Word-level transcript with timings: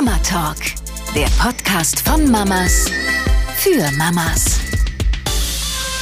Mama 0.00 0.16
Talk, 0.18 0.58
der 1.12 1.26
Podcast 1.42 2.08
von 2.08 2.30
Mamas 2.30 2.88
für 3.56 3.90
Mamas. 3.96 4.60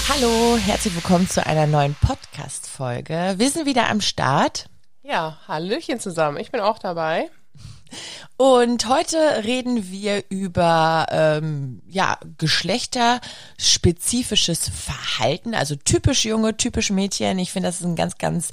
Hallo, 0.06 0.58
herzlich 0.58 0.94
willkommen 0.94 1.26
zu 1.26 1.46
einer 1.46 1.66
neuen 1.66 1.94
Podcast-Folge. 1.94 3.36
Wir 3.38 3.50
sind 3.50 3.64
wieder 3.64 3.88
am 3.88 4.02
Start. 4.02 4.68
Ja, 5.02 5.38
Hallöchen 5.48 5.98
zusammen. 5.98 6.36
Ich 6.36 6.50
bin 6.50 6.60
auch 6.60 6.78
dabei. 6.78 7.30
Und 8.36 8.86
heute 8.86 9.16
reden 9.44 9.90
wir 9.90 10.22
über 10.28 11.06
ähm, 11.10 11.80
ja 11.88 12.18
geschlechterspezifisches 12.36 14.68
Verhalten, 14.68 15.54
also 15.54 15.74
typisch 15.74 16.26
Junge, 16.26 16.54
typisch 16.56 16.90
Mädchen. 16.90 17.38
Ich 17.38 17.52
finde, 17.52 17.68
das 17.68 17.80
ist 17.80 17.86
ein 17.86 17.96
ganz, 17.96 18.18
ganz 18.18 18.50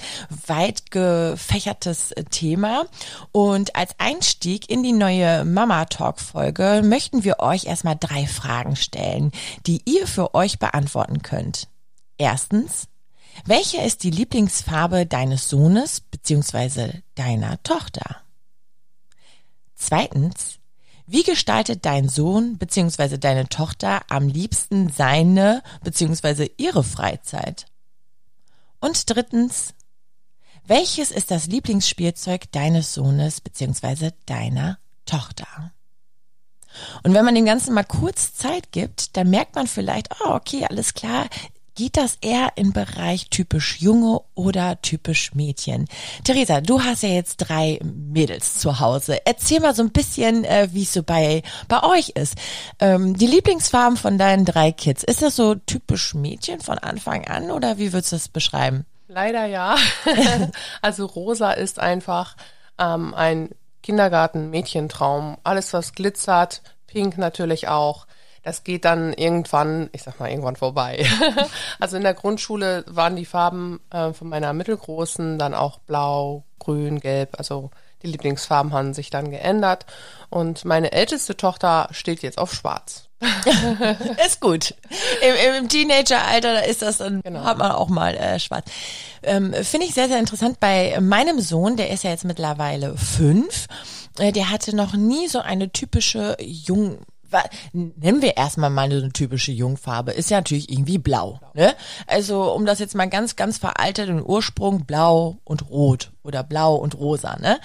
weit 0.48 0.92
gefächertes 0.92 2.14
Thema. 2.32 2.86
Und 3.34 3.76
als 3.76 3.92
Einstieg 3.98 4.70
in 4.70 4.84
die 4.84 4.94
neue 4.94 5.44
Mama 5.44 5.84
Talk 5.86 6.22
Folge 6.22 6.82
möchten 6.84 7.26
wir 7.26 7.40
euch 7.40 7.66
erstmal 7.66 7.98
drei 8.00 8.26
Fragen 8.26 8.78
stellen, 8.78 9.34
die 9.66 9.82
ihr 9.84 10.08
für 10.08 10.34
euch 10.34 10.60
beantworten 10.60 11.24
könnt. 11.24 11.68
Erstens, 12.18 12.88
welche 13.46 13.82
ist 13.82 14.04
die 14.04 14.12
Lieblingsfarbe 14.12 15.06
deines 15.06 15.50
Sohnes 15.50 16.00
beziehungsweise 16.00 17.04
deiner 17.16 17.62
Tochter? 17.64 18.23
Zweitens, 19.76 20.60
wie 21.06 21.24
gestaltet 21.24 21.86
dein 21.86 22.08
Sohn 22.08 22.58
bzw. 22.58 23.18
deine 23.18 23.50
Tochter 23.50 24.02
am 24.10 24.28
liebsten 24.28 24.90
seine 24.90 25.62
bzw. 25.84 26.50
ihre 26.58 26.84
Freizeit? 26.84 27.66
Und 28.80 29.10
drittens, 29.10 29.74
welches 30.66 31.12
ist 31.12 31.32
das 31.32 31.48
Lieblingsspielzeug 31.48 32.52
deines 32.52 32.94
Sohnes 32.94 33.42
bzw. 33.42 34.12
deiner 34.26 34.78
Tochter? 35.06 35.74
Und 37.04 37.14
wenn 37.14 37.26
man 37.26 37.36
dem 37.36 37.46
Ganzen 37.46 37.74
mal 37.74 37.84
kurz 37.84 38.34
Zeit 38.34 38.72
gibt, 38.72 39.16
dann 39.18 39.30
merkt 39.30 39.56
man 39.56 39.68
vielleicht, 39.68 40.10
oh, 40.22 40.32
okay, 40.32 40.66
alles 40.68 40.94
klar, 40.94 41.28
Geht 41.76 41.98
das 41.98 42.20
eher 42.22 42.52
im 42.56 42.72
Bereich 42.72 43.30
typisch 43.32 43.82
Junge 43.82 44.22
oder 44.36 44.80
typisch 44.84 45.34
Mädchen? 45.34 45.88
Theresa, 46.24 46.62
du 46.62 46.84
hast 46.84 47.02
ja 47.02 47.10
jetzt 47.10 47.38
drei 47.38 47.80
Mädels 47.84 48.60
zu 48.60 48.80
Hause. 48.80 49.26
Erzähl 49.26 49.60
mal 49.60 49.74
so 49.74 49.82
ein 49.82 49.90
bisschen, 49.90 50.44
äh, 50.44 50.68
wie 50.72 50.84
es 50.84 50.94
so 50.94 51.02
bei, 51.02 51.42
bei 51.68 51.82
euch 51.82 52.10
ist. 52.10 52.36
Ähm, 52.78 53.18
die 53.18 53.26
Lieblingsfarben 53.26 53.98
von 53.98 54.20
deinen 54.20 54.46
drei 54.46 54.72
Kids, 54.72 55.04
ist 55.04 55.24
das 55.24 55.36
so 55.36 55.56
typisch 55.56 56.14
Mädchen 56.14 56.62
von 56.62 56.78
Anfang 56.78 57.26
an 57.26 57.50
oder 57.50 57.80
wie 57.80 57.92
würdest 57.92 58.12
du 58.12 58.18
das 58.18 58.28
beschreiben? 58.28 58.86
Leider 59.08 59.46
ja. 59.46 59.76
also 60.84 61.08
rosa 61.08 61.54
ist 61.54 61.80
einfach 61.80 62.36
ähm, 62.78 63.16
ein 63.16 63.50
Kindergarten-Mädchentraum. 63.82 65.38
Alles, 65.44 65.74
was 65.74 65.94
glitzert, 65.94 66.62
pink 66.86 67.18
natürlich 67.18 67.68
auch 67.68 68.06
das 68.44 68.64
geht 68.64 68.86
dann 68.86 69.14
irgendwann, 69.14 69.90
ich 69.94 70.04
sag 70.04 70.20
mal, 70.20 70.30
irgendwann 70.30 70.58
vorbei. 70.58 71.06
also 71.80 71.98
in 71.98 72.04
der 72.04 72.14
Grundschule 72.14 72.84
waren 72.88 73.16
die 73.16 73.26
Farben 73.26 73.80
äh, 73.90 74.14
von 74.14 74.30
meiner 74.30 74.54
mittelgroßen 74.54 75.40
dann 75.40 75.54
auch 75.54 75.80
blau, 75.80 76.44
grün, 76.60 77.00
gelb, 77.00 77.36
also 77.38 77.72
die 78.04 78.08
Lieblingsfarben 78.08 78.74
haben 78.74 78.94
sich 78.94 79.10
dann 79.10 79.32
geändert. 79.32 79.86
Und 80.30 80.66
meine 80.66 80.92
älteste 80.92 81.38
Tochter 81.38 81.88
steht 81.92 82.22
jetzt 82.22 82.38
auf 82.38 82.54
schwarz. 82.54 83.08
ist 84.26 84.42
gut. 84.42 84.76
Im, 85.22 85.56
im 85.64 85.70
Teenageralter, 85.70 86.54
da 86.54 86.60
ist 86.60 86.82
das 86.82 86.98
dann, 86.98 87.22
genau. 87.22 87.46
hat 87.46 87.58
man 87.58 87.72
auch 87.72 87.88
mal 87.88 88.16
äh, 88.16 88.40
schwarz. 88.40 88.66
Ähm, 89.24 89.54
Finde 89.54 89.88
ich 89.88 89.94
sehr, 89.94 90.10
sehr 90.10 90.20
interessant. 90.20 90.60
Bei 90.60 91.00
meinem 91.00 91.40
Sohn, 91.40 91.78
der 91.78 91.92
ist 91.92 92.04
ja 92.04 92.10
jetzt 92.10 92.26
mittlerweile 92.26 92.98
fünf, 92.98 93.68
äh, 94.20 94.34
der 94.34 94.50
hatte 94.50 94.76
noch 94.76 94.94
nie 94.94 95.30
so 95.30 95.40
eine 95.40 95.72
typische 95.72 96.36
Jung 96.42 96.98
nennen 97.74 98.22
wir 98.22 98.38
erstmal 98.38 98.70
mal 98.70 98.84
eine 98.84 99.12
typische 99.12 99.52
Jungfarbe, 99.52 100.12
ist 100.12 100.30
ja 100.30 100.38
natürlich 100.38 100.72
irgendwie 100.72 100.98
blau. 100.98 101.40
Ne? 101.54 101.74
Also 102.08 102.54
um 102.54 102.66
das 102.66 102.80
jetzt 102.80 102.96
mal 102.96 103.10
ganz, 103.10 103.36
ganz 103.36 103.58
veraltet 103.58 104.10
und 104.10 104.24
Ursprung 104.24 104.86
blau 104.86 105.38
und 105.44 105.70
rot 105.70 106.12
oder 106.24 106.44
blau 106.44 106.76
und 106.76 106.96
rosa. 106.96 107.38
Ne? 107.40 107.60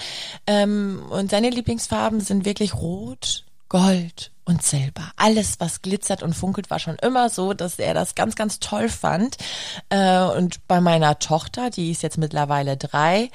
Ähm, 0.47 1.03
und 1.11 1.31
seine 1.31 1.51
Lieblingsfarben 1.51 2.21
sind 2.21 2.45
wirklich 2.45 2.75
rot, 2.75 3.45
Gold 3.69 4.33
und 4.45 4.63
Silber. 4.63 5.13
Alles, 5.17 5.61
was 5.61 5.83
glitzert 5.83 6.23
und 6.23 6.35
funkelt, 6.35 6.71
war 6.71 6.79
schon 6.79 6.97
immer 6.97 7.29
so, 7.29 7.53
dass 7.53 7.79
er 7.79 7.93
das 7.93 8.15
ganz, 8.15 8.35
ganz 8.35 8.61
toll 8.61 8.89
fand. 8.89 9.37
Äh, 9.91 10.23
und 10.23 10.67
bei 10.67 10.81
meiner 10.81 11.19
Tochter, 11.19 11.69
die 11.71 11.91
ist 11.91 12.03
jetzt 12.03 12.17
mittlerweile 12.17 12.77
drei, 12.79 13.31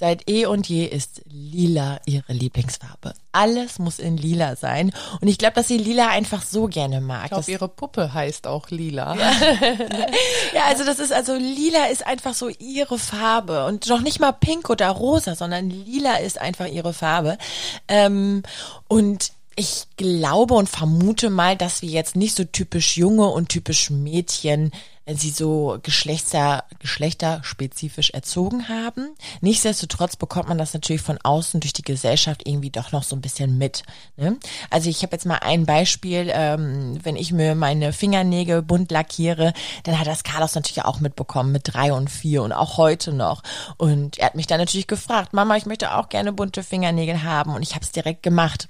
Seit 0.00 0.30
eh 0.30 0.46
und 0.46 0.66
je 0.66 0.86
ist 0.86 1.20
lila 1.26 2.00
ihre 2.06 2.32
Lieblingsfarbe. 2.32 3.12
Alles 3.32 3.78
muss 3.78 3.98
in 3.98 4.16
lila 4.16 4.56
sein. 4.56 4.92
Und 5.20 5.28
ich 5.28 5.36
glaube, 5.36 5.52
dass 5.56 5.68
sie 5.68 5.76
lila 5.76 6.08
einfach 6.08 6.42
so 6.42 6.68
gerne 6.68 7.02
mag. 7.02 7.24
Ich 7.24 7.30
glaube, 7.32 7.50
ihre 7.50 7.68
Puppe 7.68 8.14
heißt 8.14 8.46
auch 8.46 8.70
lila. 8.70 9.14
Ja. 9.14 9.32
ja, 10.54 10.64
also 10.68 10.86
das 10.86 11.00
ist, 11.00 11.12
also 11.12 11.34
lila 11.34 11.88
ist 11.88 12.06
einfach 12.06 12.32
so 12.32 12.48
ihre 12.48 12.98
Farbe. 12.98 13.66
Und 13.66 13.88
noch 13.88 14.00
nicht 14.00 14.20
mal 14.20 14.32
pink 14.32 14.70
oder 14.70 14.88
rosa, 14.88 15.34
sondern 15.34 15.68
lila 15.68 16.16
ist 16.16 16.40
einfach 16.40 16.66
ihre 16.66 16.94
Farbe. 16.94 17.36
Ähm, 17.86 18.42
und 18.88 19.32
ich 19.54 19.84
glaube 19.98 20.54
und 20.54 20.70
vermute 20.70 21.28
mal, 21.28 21.56
dass 21.58 21.82
wir 21.82 21.90
jetzt 21.90 22.16
nicht 22.16 22.34
so 22.34 22.44
typisch 22.44 22.96
Junge 22.96 23.26
und 23.26 23.50
typisch 23.50 23.90
Mädchen 23.90 24.72
sie 25.16 25.30
so 25.30 25.78
geschlechter, 25.82 26.64
geschlechterspezifisch 26.78 28.10
erzogen 28.10 28.68
haben. 28.68 29.14
Nichtsdestotrotz 29.40 30.16
bekommt 30.16 30.48
man 30.48 30.58
das 30.58 30.74
natürlich 30.74 31.02
von 31.02 31.18
außen 31.22 31.60
durch 31.60 31.72
die 31.72 31.82
Gesellschaft 31.82 32.46
irgendwie 32.46 32.70
doch 32.70 32.92
noch 32.92 33.02
so 33.02 33.16
ein 33.16 33.20
bisschen 33.20 33.58
mit. 33.58 33.82
Ne? 34.16 34.36
Also 34.70 34.88
ich 34.88 35.02
habe 35.02 35.12
jetzt 35.12 35.26
mal 35.26 35.38
ein 35.42 35.66
Beispiel, 35.66 36.30
ähm, 36.32 36.98
wenn 37.02 37.16
ich 37.16 37.32
mir 37.32 37.54
meine 37.54 37.92
Fingernägel 37.92 38.62
bunt 38.62 38.90
lackiere, 38.90 39.52
dann 39.84 39.98
hat 39.98 40.06
das 40.06 40.22
Carlos 40.22 40.54
natürlich 40.54 40.84
auch 40.84 41.00
mitbekommen 41.00 41.52
mit 41.52 41.62
drei 41.72 41.92
und 41.92 42.10
vier 42.10 42.42
und 42.42 42.52
auch 42.52 42.76
heute 42.76 43.12
noch. 43.12 43.42
Und 43.76 44.18
er 44.18 44.26
hat 44.26 44.34
mich 44.34 44.46
dann 44.46 44.58
natürlich 44.58 44.86
gefragt, 44.86 45.32
Mama, 45.32 45.56
ich 45.56 45.66
möchte 45.66 45.94
auch 45.94 46.08
gerne 46.08 46.32
bunte 46.32 46.62
Fingernägel 46.62 47.22
haben 47.22 47.54
und 47.54 47.62
ich 47.62 47.74
habe 47.74 47.84
es 47.84 47.92
direkt 47.92 48.22
gemacht. 48.22 48.68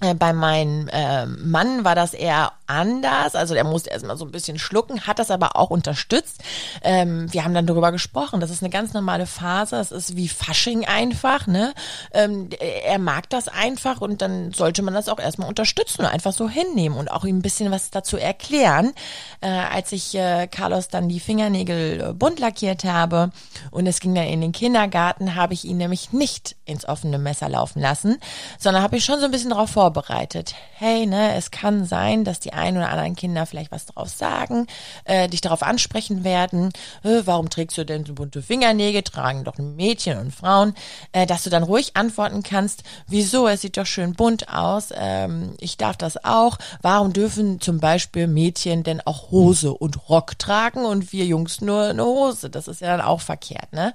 Äh, 0.00 0.14
bei 0.14 0.32
meinem 0.32 0.88
äh, 0.88 1.26
Mann 1.26 1.84
war 1.84 1.94
das 1.94 2.14
eher 2.14 2.52
anders. 2.72 3.34
Also 3.34 3.54
der 3.54 3.64
musste 3.64 3.90
erstmal 3.90 4.16
so 4.16 4.24
ein 4.24 4.30
bisschen 4.30 4.58
schlucken, 4.58 5.06
hat 5.06 5.18
das 5.18 5.30
aber 5.30 5.56
auch 5.56 5.70
unterstützt. 5.70 6.42
Ähm, 6.82 7.32
wir 7.32 7.44
haben 7.44 7.54
dann 7.54 7.66
darüber 7.66 7.92
gesprochen. 7.92 8.40
Das 8.40 8.50
ist 8.50 8.62
eine 8.62 8.70
ganz 8.70 8.94
normale 8.94 9.26
Phase. 9.26 9.76
Das 9.76 9.92
ist 9.92 10.16
wie 10.16 10.28
Fasching 10.28 10.84
einfach. 10.86 11.46
Ne? 11.46 11.74
Ähm, 12.12 12.48
er 12.84 12.98
mag 12.98 13.28
das 13.30 13.48
einfach 13.48 14.00
und 14.00 14.22
dann 14.22 14.52
sollte 14.52 14.82
man 14.82 14.94
das 14.94 15.08
auch 15.08 15.18
erstmal 15.18 15.48
unterstützen 15.48 16.02
und 16.02 16.06
einfach 16.06 16.32
so 16.32 16.48
hinnehmen 16.48 16.96
und 16.96 17.10
auch 17.10 17.24
ihm 17.24 17.38
ein 17.38 17.42
bisschen 17.42 17.70
was 17.70 17.90
dazu 17.90 18.16
erklären. 18.16 18.92
Äh, 19.40 19.48
als 19.48 19.92
ich 19.92 20.14
äh, 20.14 20.46
Carlos 20.46 20.88
dann 20.88 21.08
die 21.08 21.20
Fingernägel 21.20 22.00
äh, 22.00 22.12
bunt 22.12 22.38
lackiert 22.38 22.84
habe 22.84 23.30
und 23.70 23.86
es 23.86 24.00
ging 24.00 24.14
dann 24.14 24.26
in 24.26 24.40
den 24.40 24.52
Kindergarten, 24.52 25.34
habe 25.34 25.54
ich 25.54 25.64
ihn 25.64 25.76
nämlich 25.76 26.12
nicht 26.12 26.56
ins 26.64 26.88
offene 26.88 27.18
Messer 27.18 27.48
laufen 27.48 27.80
lassen, 27.80 28.18
sondern 28.58 28.82
habe 28.82 28.96
ich 28.96 29.04
schon 29.04 29.18
so 29.18 29.26
ein 29.26 29.30
bisschen 29.30 29.50
darauf 29.50 29.70
vorbereitet. 29.70 30.54
Hey, 30.74 31.06
ne, 31.06 31.34
es 31.34 31.50
kann 31.50 31.84
sein, 31.84 32.24
dass 32.24 32.40
die 32.40 32.52
ein 32.62 32.76
oder 32.76 32.88
anderen 32.88 33.16
Kinder 33.16 33.44
vielleicht 33.46 33.72
was 33.72 33.86
drauf 33.86 34.08
sagen, 34.08 34.66
äh, 35.04 35.28
dich 35.28 35.40
darauf 35.40 35.62
ansprechen 35.62 36.24
werden, 36.24 36.70
äh, 37.02 37.22
warum 37.24 37.50
trägst 37.50 37.76
du 37.76 37.84
denn 37.84 38.04
so 38.04 38.14
bunte 38.14 38.42
Fingernägel, 38.42 39.02
tragen 39.02 39.44
doch 39.44 39.58
Mädchen 39.58 40.18
und 40.18 40.34
Frauen, 40.34 40.74
äh, 41.12 41.26
dass 41.26 41.42
du 41.42 41.50
dann 41.50 41.62
ruhig 41.62 41.96
antworten 41.96 42.42
kannst, 42.42 42.84
wieso, 43.06 43.48
es 43.48 43.60
sieht 43.60 43.76
doch 43.76 43.86
schön 43.86 44.14
bunt 44.14 44.48
aus, 44.48 44.88
ähm, 44.94 45.54
ich 45.58 45.76
darf 45.76 45.96
das 45.96 46.24
auch, 46.24 46.58
warum 46.80 47.12
dürfen 47.12 47.60
zum 47.60 47.80
Beispiel 47.80 48.26
Mädchen 48.26 48.82
denn 48.82 49.00
auch 49.00 49.30
Hose 49.30 49.72
und 49.74 50.08
Rock 50.08 50.38
tragen 50.38 50.84
und 50.84 51.12
wir 51.12 51.26
Jungs 51.26 51.60
nur 51.60 51.84
eine 51.84 52.04
Hose, 52.04 52.50
das 52.50 52.68
ist 52.68 52.80
ja 52.80 52.96
dann 52.96 53.06
auch 53.06 53.20
verkehrt, 53.20 53.72
ne? 53.72 53.92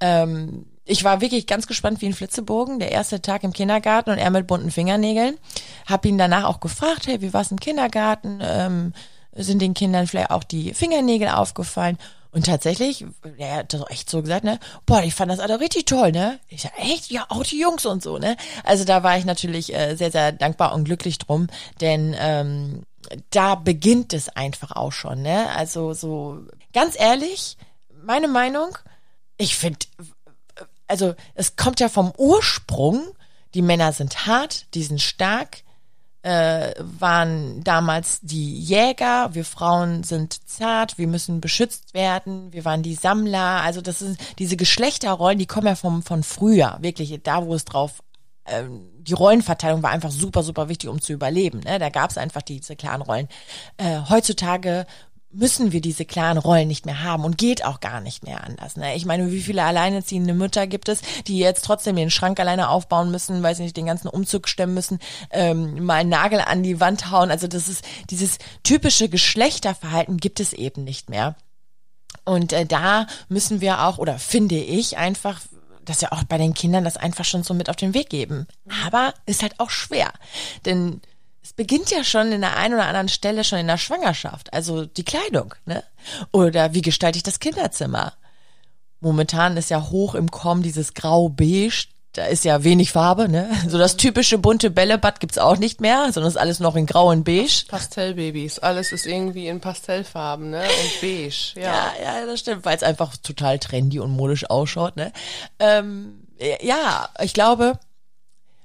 Ähm, 0.00 0.64
ich 0.88 1.04
war 1.04 1.20
wirklich 1.20 1.46
ganz 1.46 1.66
gespannt 1.66 2.00
wie 2.00 2.06
ein 2.06 2.14
Flitzebogen. 2.14 2.78
Der 2.78 2.90
erste 2.90 3.20
Tag 3.20 3.44
im 3.44 3.52
Kindergarten 3.52 4.10
und 4.10 4.18
er 4.18 4.30
mit 4.30 4.46
bunten 4.46 4.70
Fingernägeln. 4.70 5.36
Hab 5.88 6.04
ihn 6.04 6.18
danach 6.18 6.44
auch 6.44 6.60
gefragt, 6.60 7.06
hey, 7.06 7.20
wie 7.20 7.32
war's 7.32 7.50
im 7.50 7.60
Kindergarten? 7.60 8.40
Ähm, 8.42 8.92
sind 9.32 9.62
den 9.62 9.74
Kindern 9.74 10.06
vielleicht 10.06 10.30
auch 10.30 10.44
die 10.44 10.74
Fingernägel 10.74 11.28
aufgefallen? 11.28 11.98
Und 12.30 12.44
tatsächlich, 12.46 13.06
er 13.38 13.56
hat 13.56 13.72
das 13.72 13.88
echt 13.88 14.10
so 14.10 14.20
gesagt, 14.20 14.44
ne? 14.44 14.58
Boah, 14.84 15.02
ich 15.02 15.14
fand 15.14 15.30
das 15.30 15.40
alle 15.40 15.60
richtig 15.60 15.86
toll, 15.86 16.12
ne? 16.12 16.38
Ich 16.48 16.62
sag, 16.62 16.78
echt? 16.78 17.10
Ja, 17.10 17.24
auch 17.30 17.42
die 17.42 17.58
Jungs 17.58 17.86
und 17.86 18.02
so, 18.02 18.18
ne? 18.18 18.36
Also 18.64 18.84
da 18.84 19.02
war 19.02 19.16
ich 19.16 19.24
natürlich 19.24 19.74
äh, 19.74 19.94
sehr, 19.96 20.10
sehr 20.10 20.32
dankbar 20.32 20.74
und 20.74 20.84
glücklich 20.84 21.16
drum, 21.18 21.46
denn 21.80 22.14
ähm, 22.18 22.82
da 23.30 23.54
beginnt 23.54 24.12
es 24.12 24.28
einfach 24.28 24.72
auch 24.72 24.92
schon, 24.92 25.22
ne? 25.22 25.48
Also 25.56 25.94
so, 25.94 26.40
ganz 26.74 27.00
ehrlich, 27.00 27.56
meine 28.02 28.28
Meinung, 28.28 28.76
ich 29.38 29.56
finde 29.56 29.78
also 30.88 31.14
es 31.34 31.54
kommt 31.54 31.78
ja 31.80 31.88
vom 31.88 32.12
Ursprung, 32.16 33.06
die 33.54 33.62
Männer 33.62 33.92
sind 33.92 34.26
hart, 34.26 34.66
die 34.74 34.82
sind 34.82 35.00
stark, 35.00 35.58
äh, 36.28 36.74
waren 36.78 37.64
damals 37.64 38.20
die 38.20 38.60
Jäger, 38.60 39.30
wir 39.32 39.46
Frauen 39.46 40.02
sind 40.02 40.46
zart, 40.46 40.98
wir 40.98 41.06
müssen 41.06 41.40
beschützt 41.40 41.94
werden, 41.94 42.52
wir 42.52 42.66
waren 42.66 42.82
die 42.82 42.94
Sammler, 42.94 43.62
also 43.62 43.80
das 43.80 44.00
sind 44.00 44.18
diese 44.38 44.58
Geschlechterrollen, 44.58 45.38
die 45.38 45.46
kommen 45.46 45.68
ja 45.68 45.74
vom, 45.74 46.02
von 46.02 46.22
früher, 46.22 46.76
wirklich 46.82 47.18
da, 47.22 47.46
wo 47.46 47.54
es 47.54 47.64
drauf 47.64 48.02
ähm, 48.44 48.90
die 48.98 49.14
Rollenverteilung 49.14 49.82
war 49.82 49.90
einfach 49.90 50.10
super, 50.10 50.42
super 50.42 50.68
wichtig, 50.68 50.90
um 50.90 51.00
zu 51.00 51.14
überleben. 51.14 51.60
Ne? 51.60 51.78
Da 51.78 51.88
gab 51.88 52.10
es 52.10 52.18
einfach 52.18 52.42
diese 52.42 52.76
klaren 52.76 53.00
Rollen. 53.00 53.28
Äh, 53.78 54.00
heutzutage 54.08 54.86
müssen 55.30 55.72
wir 55.72 55.80
diese 55.80 56.06
klaren 56.06 56.38
Rollen 56.38 56.68
nicht 56.68 56.86
mehr 56.86 57.02
haben 57.02 57.24
und 57.24 57.36
geht 57.36 57.64
auch 57.64 57.80
gar 57.80 58.00
nicht 58.00 58.24
mehr 58.24 58.44
anders. 58.44 58.76
Ne? 58.76 58.96
Ich 58.96 59.04
meine, 59.04 59.30
wie 59.30 59.42
viele 59.42 59.62
alleinerziehende 59.62 60.32
Mütter 60.32 60.66
gibt 60.66 60.88
es, 60.88 61.02
die 61.26 61.38
jetzt 61.38 61.64
trotzdem 61.64 61.96
den 61.96 62.10
Schrank 62.10 62.40
alleine 62.40 62.70
aufbauen 62.70 63.10
müssen, 63.10 63.44
sie 63.54 63.62
nicht 63.62 63.76
den 63.76 63.86
ganzen 63.86 64.08
Umzug 64.08 64.48
stemmen 64.48 64.74
müssen, 64.74 64.98
ähm, 65.30 65.84
mal 65.84 65.96
einen 65.96 66.10
Nagel 66.10 66.40
an 66.40 66.62
die 66.62 66.80
Wand 66.80 67.10
hauen. 67.10 67.30
Also 67.30 67.46
das 67.46 67.68
ist 67.68 67.84
dieses 68.08 68.38
typische 68.62 69.08
Geschlechterverhalten 69.08 70.16
gibt 70.16 70.40
es 70.40 70.52
eben 70.54 70.84
nicht 70.84 71.10
mehr. 71.10 71.36
Und 72.24 72.52
äh, 72.52 72.64
da 72.64 73.06
müssen 73.28 73.60
wir 73.60 73.84
auch, 73.84 73.98
oder 73.98 74.18
finde 74.18 74.56
ich 74.56 74.96
einfach, 74.96 75.40
dass 75.84 76.00
wir 76.00 76.12
auch 76.12 76.24
bei 76.24 76.38
den 76.38 76.54
Kindern 76.54 76.84
das 76.84 76.96
einfach 76.96 77.24
schon 77.24 77.42
so 77.42 77.54
mit 77.54 77.68
auf 77.68 77.76
den 77.76 77.94
Weg 77.94 78.10
geben. 78.10 78.46
Aber 78.86 79.14
ist 79.26 79.42
halt 79.42 79.58
auch 79.58 79.70
schwer. 79.70 80.12
Denn 80.64 81.00
es 81.48 81.54
beginnt 81.54 81.90
ja 81.90 82.04
schon 82.04 82.30
in 82.30 82.42
der 82.42 82.58
einen 82.58 82.74
oder 82.74 82.86
anderen 82.86 83.08
Stelle 83.08 83.42
schon 83.42 83.58
in 83.58 83.68
der 83.68 83.78
Schwangerschaft. 83.78 84.52
Also 84.52 84.84
die 84.84 85.04
Kleidung, 85.04 85.54
ne? 85.64 85.82
Oder 86.30 86.74
wie 86.74 86.82
gestalte 86.82 87.16
ich 87.16 87.22
das 87.22 87.40
Kinderzimmer? 87.40 88.12
Momentan 89.00 89.56
ist 89.56 89.70
ja 89.70 89.88
hoch 89.88 90.14
im 90.14 90.30
Kommen 90.30 90.62
dieses 90.62 90.92
Grau-Beige. 90.92 91.86
Da 92.12 92.26
ist 92.26 92.44
ja 92.44 92.64
wenig 92.64 92.92
Farbe, 92.92 93.30
ne? 93.30 93.48
So 93.66 93.78
das 93.78 93.96
typische 93.96 94.36
bunte 94.36 94.70
Bällebad 94.70 95.20
gibt's 95.20 95.38
auch 95.38 95.56
nicht 95.56 95.80
mehr, 95.80 96.12
sondern 96.12 96.28
ist 96.28 96.36
alles 96.36 96.60
noch 96.60 96.76
in 96.76 96.84
Grau 96.84 97.08
und 97.08 97.24
Beige. 97.24 97.64
Pastellbabys, 97.68 98.58
alles 98.58 98.92
ist 98.92 99.06
irgendwie 99.06 99.48
in 99.48 99.60
Pastellfarben, 99.60 100.50
ne? 100.50 100.60
Und 100.60 101.00
beige, 101.00 101.54
ja. 101.54 101.62
Ja, 101.62 101.92
ja, 102.02 102.26
das 102.26 102.40
stimmt, 102.40 102.66
weil 102.66 102.76
es 102.76 102.82
einfach 102.82 103.16
total 103.16 103.58
trendy 103.58 104.00
und 104.00 104.10
modisch 104.10 104.50
ausschaut, 104.50 104.96
ne? 104.96 105.14
Ähm, 105.58 106.26
ja, 106.60 107.08
ich 107.22 107.32
glaube, 107.32 107.78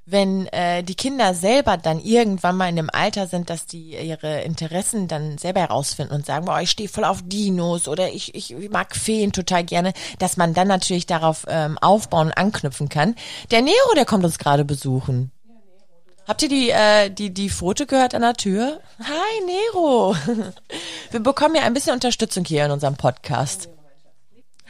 wenn 0.05 0.47
äh, 0.47 0.83
die 0.83 0.95
Kinder 0.95 1.33
selber 1.33 1.77
dann 1.77 2.01
irgendwann 2.01 2.57
mal 2.57 2.67
in 2.67 2.75
dem 2.75 2.89
Alter 2.91 3.27
sind, 3.27 3.49
dass 3.49 3.65
die 3.65 3.95
ihre 3.95 4.41
Interessen 4.41 5.07
dann 5.07 5.37
selber 5.37 5.61
herausfinden 5.61 6.13
und 6.13 6.25
sagen, 6.25 6.45
boah, 6.45 6.59
ich 6.61 6.71
stehe 6.71 6.89
voll 6.89 7.05
auf 7.05 7.21
Dinos 7.23 7.87
oder 7.87 8.11
ich, 8.11 8.35
ich 8.35 8.53
mag 8.69 8.95
Feen 8.95 9.31
total 9.31 9.63
gerne, 9.63 9.93
dass 10.19 10.35
man 10.35 10.53
dann 10.53 10.67
natürlich 10.67 11.05
darauf 11.05 11.45
ähm, 11.47 11.77
aufbauen 11.77 12.27
und 12.27 12.37
anknüpfen 12.37 12.89
kann. 12.89 13.15
Der 13.51 13.61
Nero, 13.61 13.93
der 13.95 14.05
kommt 14.05 14.25
uns 14.25 14.39
gerade 14.39 14.65
besuchen. 14.65 15.31
Habt 16.27 16.41
ihr 16.41 16.49
die, 16.49 16.69
äh, 16.69 17.09
die, 17.09 17.33
die 17.33 17.49
Foto 17.49 17.85
gehört 17.85 18.15
an 18.15 18.21
der 18.21 18.33
Tür? 18.33 18.79
Hi, 18.99 19.45
Nero. 19.45 20.15
Wir 21.11 21.19
bekommen 21.19 21.55
ja 21.55 21.63
ein 21.63 21.73
bisschen 21.73 21.93
Unterstützung 21.93 22.45
hier 22.45 22.65
in 22.65 22.71
unserem 22.71 22.95
Podcast. 22.95 23.69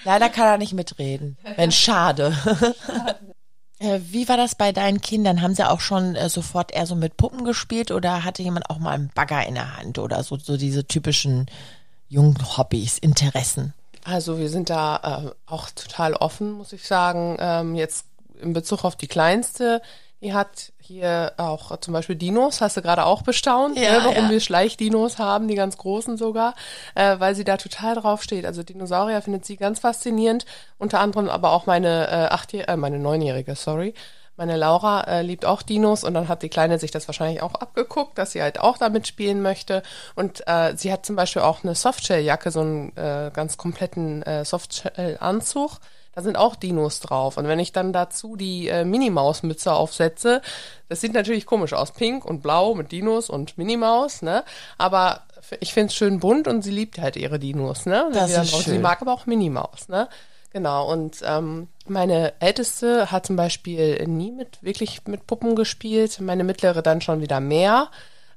Leider 0.04 0.30
kann 0.30 0.48
er 0.48 0.58
nicht 0.58 0.74
mitreden. 0.74 1.38
Wenn 1.56 1.72
schade. 1.72 2.36
Äh, 3.84 4.00
Wie 4.12 4.30
war 4.30 4.38
das 4.38 4.56
bei 4.56 4.72
deinen 4.72 5.02
Kindern? 5.02 5.42
Haben 5.42 5.56
sie 5.56 5.70
auch 5.70 5.82
schon 5.82 6.16
äh, 6.16 6.30
sofort 6.30 6.72
eher 6.72 6.86
so 6.86 6.96
mit 6.96 7.18
Puppen 7.18 7.44
gespielt 7.44 7.92
oder 7.92 8.24
hatte 8.24 8.42
jemand 8.42 8.70
auch 8.70 8.80
mal 8.80 8.92
einen 8.92 9.12
Bagger 9.14 9.46
in 9.46 9.56
der 9.56 9.78
Hand 9.78 10.00
oder 10.00 10.24
so, 10.24 10.38
so 10.38 10.56
diese 10.56 10.88
typischen 10.88 11.48
jungen 12.08 12.38
Hobbys, 12.58 12.98
Interessen? 12.98 13.74
Also 14.06 14.40
wir 14.40 14.50
sind 14.50 14.70
da 14.70 15.26
äh, 15.26 15.52
auch 15.52 15.70
total 15.72 16.14
offen, 16.14 16.54
muss 16.54 16.72
ich 16.72 16.88
sagen. 16.88 17.36
Ähm, 17.40 17.76
jetzt 17.76 18.06
in 18.42 18.54
Bezug 18.54 18.86
auf 18.86 18.96
die 18.96 19.08
Kleinste, 19.08 19.82
die 20.24 20.34
hat 20.34 20.72
hier 20.80 21.34
auch 21.38 21.78
zum 21.78 21.94
Beispiel 21.94 22.16
Dinos, 22.16 22.62
hast 22.62 22.78
du 22.78 22.82
gerade 22.82 23.06
auch 23.06 23.22
bestaunt, 23.22 23.78
Ja, 23.78 24.00
ne, 24.00 24.06
warum 24.06 24.26
ja. 24.26 24.30
wir 24.32 24.40
Schleichdinos 24.40 25.20
haben, 25.20 25.48
die 25.48 25.56
ganz 25.56 25.78
großen 25.78 26.18
sogar, 26.18 26.56
äh, 26.96 27.20
weil 27.20 27.36
sie 27.36 27.44
da 27.44 27.58
total 27.58 27.96
drauf 27.96 28.24
steht. 28.24 28.46
Also 28.46 28.64
Dinosaurier 28.64 29.22
findet 29.22 29.46
sie 29.46 29.58
ganz 29.58 29.80
faszinierend, 29.80 30.46
unter 30.78 31.00
anderem 31.00 31.30
aber 31.30 31.52
auch 31.52 31.66
meine 31.66 32.08
äh, 32.08 32.34
achtjährige, 32.34 32.72
äh, 32.72 32.78
meine 32.78 33.00
neunjährige, 33.00 33.56
sorry. 33.56 33.94
Meine 34.36 34.58
Laura 34.58 35.02
äh, 35.02 35.22
liebt 35.22 35.46
auch 35.46 35.62
Dinos 35.62 36.04
und 36.04 36.16
dann 36.16 36.28
hat 36.28 36.42
die 36.42 36.50
Kleine 36.50 36.80
sich 36.80 36.90
das 36.90 37.08
wahrscheinlich 37.08 37.44
auch 37.44 37.54
abgeguckt, 37.54 38.18
dass 38.18 38.32
sie 38.32 38.42
halt 38.42 38.60
auch 38.60 38.80
damit 38.80 39.08
spielen 39.08 39.44
möchte. 39.44 39.84
Und 40.16 40.48
äh, 40.48 40.74
sie 40.76 40.92
hat 40.92 41.06
zum 41.06 41.16
Beispiel 41.16 41.44
auch 41.44 41.64
eine 41.64 41.76
Softshelljacke, 41.76 42.50
so 42.50 42.62
einen 42.62 42.98
äh, 42.98 43.30
ganz 43.32 43.58
kompletten 43.58 44.24
äh, 44.24 44.44
Softshell-Anzug. 44.44 45.78
Da 46.16 46.22
sind 46.22 46.38
auch 46.38 46.56
Dinos 46.56 47.00
drauf. 47.00 47.38
Und 47.38 47.48
wenn 47.48 47.60
ich 47.60 47.72
dann 47.72 47.92
dazu 47.94 48.36
die 48.36 48.68
äh, 48.68 48.86
Minimaus-Mütze 48.86 49.74
aufsetze, 49.74 50.42
das 50.90 51.02
sieht 51.02 51.14
natürlich 51.14 51.46
komisch 51.46 51.74
aus. 51.74 51.92
Pink 51.92 52.24
und 52.26 52.42
blau 52.44 52.76
mit 52.76 52.92
Dinos 52.92 53.30
und 53.30 53.58
Minimaus, 53.58 54.22
ne? 54.22 54.44
Aber 54.78 55.22
ich 55.60 55.74
finde 55.74 55.88
es 55.88 55.96
schön 55.96 56.20
bunt 56.20 56.48
und 56.48 56.62
sie 56.62 56.72
liebt 56.72 57.00
halt 57.00 57.16
ihre 57.16 57.40
Dinos, 57.40 57.86
ne? 57.86 58.10
Das 58.14 58.30
Sie 58.34 58.42
ist 58.42 58.54
auch- 58.54 58.60
Sie 58.60 58.72
schön. 58.72 58.82
mag 58.82 59.02
aber 59.02 59.14
auch 59.14 59.26
Minimaus, 59.26 59.88
ne? 59.90 60.08
Genau, 60.52 60.92
und 60.92 61.18
ähm, 61.26 61.68
meine 61.88 62.34
Älteste 62.40 63.12
hat 63.12 63.26
zum 63.26 63.36
Beispiel 63.36 64.06
nie 64.08 64.32
mit 64.32 64.62
wirklich 64.62 65.00
mit 65.08 65.26
Puppen 65.26 65.56
gespielt, 65.56 66.20
meine 66.22 66.44
mittlere 66.44 66.84
dann 66.84 67.02
schon 67.02 67.22
wieder 67.22 67.40
mehr. 67.40 67.90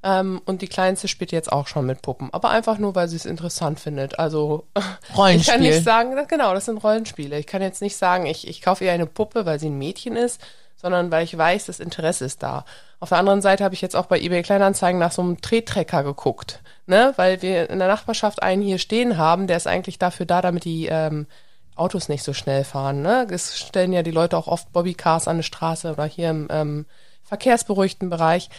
Ähm, 0.07 0.41
und 0.45 0.63
die 0.63 0.69
Kleinste 0.69 1.09
spielt 1.09 1.33
jetzt 1.33 1.51
auch 1.51 1.67
schon 1.67 1.85
mit 1.85 2.01
Puppen, 2.01 2.29
aber 2.33 2.51
einfach 2.51 2.79
nur, 2.79 2.95
weil 2.95 3.09
sie 3.09 3.17
es 3.17 3.27
interessant 3.27 3.81
findet. 3.81 4.21
Also 4.21 4.69
ich 4.77 4.85
kann 4.85 5.17
Rollenspiel. 5.17 5.59
nicht 5.59 5.83
sagen, 5.83 6.17
genau, 6.29 6.55
das 6.55 6.67
sind 6.67 6.79
Rollenspiele. 6.79 7.37
Ich 7.41 7.49
kann 7.49 7.61
jetzt 7.61 7.83
nicht 7.83 7.97
sagen, 7.97 8.27
ich, 8.27 8.47
ich 8.47 8.63
kaufe 8.63 8.85
ihr 8.85 8.93
eine 8.93 9.07
Puppe, 9.07 9.47
weil 9.47 9.59
sie 9.59 9.67
ein 9.67 9.79
Mädchen 9.79 10.15
ist, 10.15 10.41
sondern 10.77 11.11
weil 11.11 11.25
ich 11.25 11.37
weiß, 11.37 11.67
das 11.67 11.81
Interesse 11.81 12.25
ist 12.25 12.41
da. 12.45 12.65
Auf 13.01 13.09
der 13.09 13.19
anderen 13.19 13.43
Seite 13.43 13.65
habe 13.65 13.75
ich 13.75 13.81
jetzt 13.81 13.97
auch 13.97 14.07
bei 14.07 14.21
eBay 14.21 14.45
Kleinanzeigen 14.45 15.01
nach 15.01 15.11
so 15.11 15.23
einem 15.23 15.41
Trettrecker 15.41 16.05
geguckt, 16.05 16.61
ne, 16.87 17.13
weil 17.17 17.43
wir 17.43 17.69
in 17.69 17.81
der 17.81 17.89
Nachbarschaft 17.89 18.45
einen 18.45 18.63
hier 18.63 18.79
stehen 18.79 19.19
haben, 19.19 19.49
der 19.49 19.57
ist 19.57 19.67
eigentlich 19.67 19.99
dafür 19.99 20.25
da, 20.25 20.41
damit 20.41 20.65
die 20.65 20.87
ähm, 20.87 21.27
Autos 21.75 22.09
nicht 22.09 22.23
so 22.23 22.33
schnell 22.33 22.63
fahren. 22.63 23.03
Ne? 23.03 23.27
Es 23.31 23.59
stellen 23.59 23.93
ja 23.93 24.05
die 24.05 24.13
Leute 24.13 24.39
auch 24.39 24.47
oft 24.47 24.73
Bobbycars 24.73 25.27
an 25.27 25.39
der 25.39 25.43
Straße 25.43 25.91
oder 25.91 26.05
hier 26.05 26.31
im 26.31 26.47
ähm, 26.51 26.87
verkehrsberuhigten 27.25 28.09
Bereich. 28.09 28.51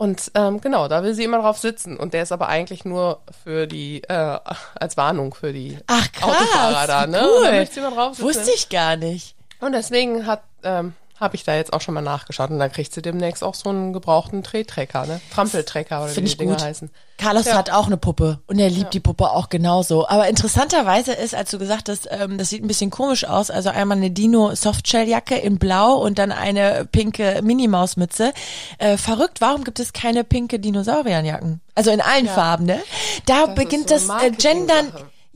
Und 0.00 0.32
ähm, 0.34 0.62
genau, 0.62 0.88
da 0.88 1.02
will 1.02 1.12
sie 1.12 1.24
immer 1.24 1.42
drauf 1.42 1.58
sitzen. 1.58 1.98
Und 1.98 2.14
der 2.14 2.22
ist 2.22 2.32
aber 2.32 2.48
eigentlich 2.48 2.86
nur 2.86 3.20
für 3.44 3.66
die, 3.66 4.02
äh, 4.04 4.38
als 4.74 4.96
Warnung 4.96 5.34
für 5.34 5.52
die 5.52 5.76
Ach 5.88 6.10
krass, 6.10 6.36
Autofahrer 6.40 6.86
da, 6.86 7.06
ne? 7.06 7.22
cool. 7.22 7.44
Da 7.44 7.52
möchte 7.52 7.74
sie 7.74 7.80
immer 7.80 7.90
drauf 7.90 8.14
sitzen. 8.16 8.26
Wusste 8.26 8.50
ich 8.54 8.70
gar 8.70 8.96
nicht. 8.96 9.36
Und 9.60 9.72
deswegen 9.72 10.24
hat, 10.24 10.42
ähm, 10.62 10.94
habe 11.20 11.36
ich 11.36 11.44
da 11.44 11.54
jetzt 11.54 11.72
auch 11.72 11.80
schon 11.82 11.94
mal 11.94 12.00
nachgeschaut. 12.00 12.50
Und 12.50 12.58
dann 12.58 12.72
kriegt 12.72 12.92
sie 12.94 13.02
demnächst 13.02 13.44
auch 13.44 13.54
so 13.54 13.68
einen 13.68 13.92
gebrauchten 13.92 14.42
Trehtrecker, 14.42 15.06
ne? 15.06 15.20
Trampeltrecker 15.32 16.02
oder 16.04 16.16
wie 16.16 16.22
die 16.22 16.36
gut. 16.44 16.62
heißen. 16.62 16.90
Carlos 17.18 17.44
Ja. 17.44 17.58
hat 17.58 17.68
auch 17.70 17.86
eine 17.86 17.98
Puppe 17.98 18.38
und 18.46 18.58
er 18.58 18.70
liebt 18.70 18.94
die 18.94 19.00
Puppe 19.00 19.30
auch 19.30 19.50
genauso. 19.50 20.08
Aber 20.08 20.28
interessanterweise 20.28 21.12
ist, 21.12 21.34
als 21.34 21.50
du 21.50 21.58
gesagt 21.58 21.90
hast, 21.90 22.08
ähm, 22.10 22.38
das 22.38 22.48
sieht 22.48 22.64
ein 22.64 22.66
bisschen 22.66 22.88
komisch 22.88 23.24
aus, 23.26 23.50
also 23.50 23.68
einmal 23.68 23.98
eine 23.98 24.10
Dino 24.10 24.54
Softshelljacke 24.54 25.36
in 25.36 25.58
Blau 25.58 25.96
und 25.96 26.18
dann 26.18 26.32
eine 26.32 26.86
pinke 26.90 27.40
Minimausmütze. 27.42 28.32
Äh, 28.78 28.96
verrückt, 28.96 29.42
warum 29.42 29.64
gibt 29.64 29.80
es 29.80 29.92
keine 29.92 30.24
pinke 30.24 30.58
Dinosaurierjacken? 30.58 31.60
Also 31.74 31.90
in 31.90 32.00
allen 32.00 32.26
Farben, 32.26 32.64
ne? 32.64 32.80
Da 33.26 33.46
Das 33.46 33.54
beginnt 33.54 33.90
so 33.90 33.94
das 33.96 34.08
äh, 34.22 34.30
Gendern. 34.30 34.90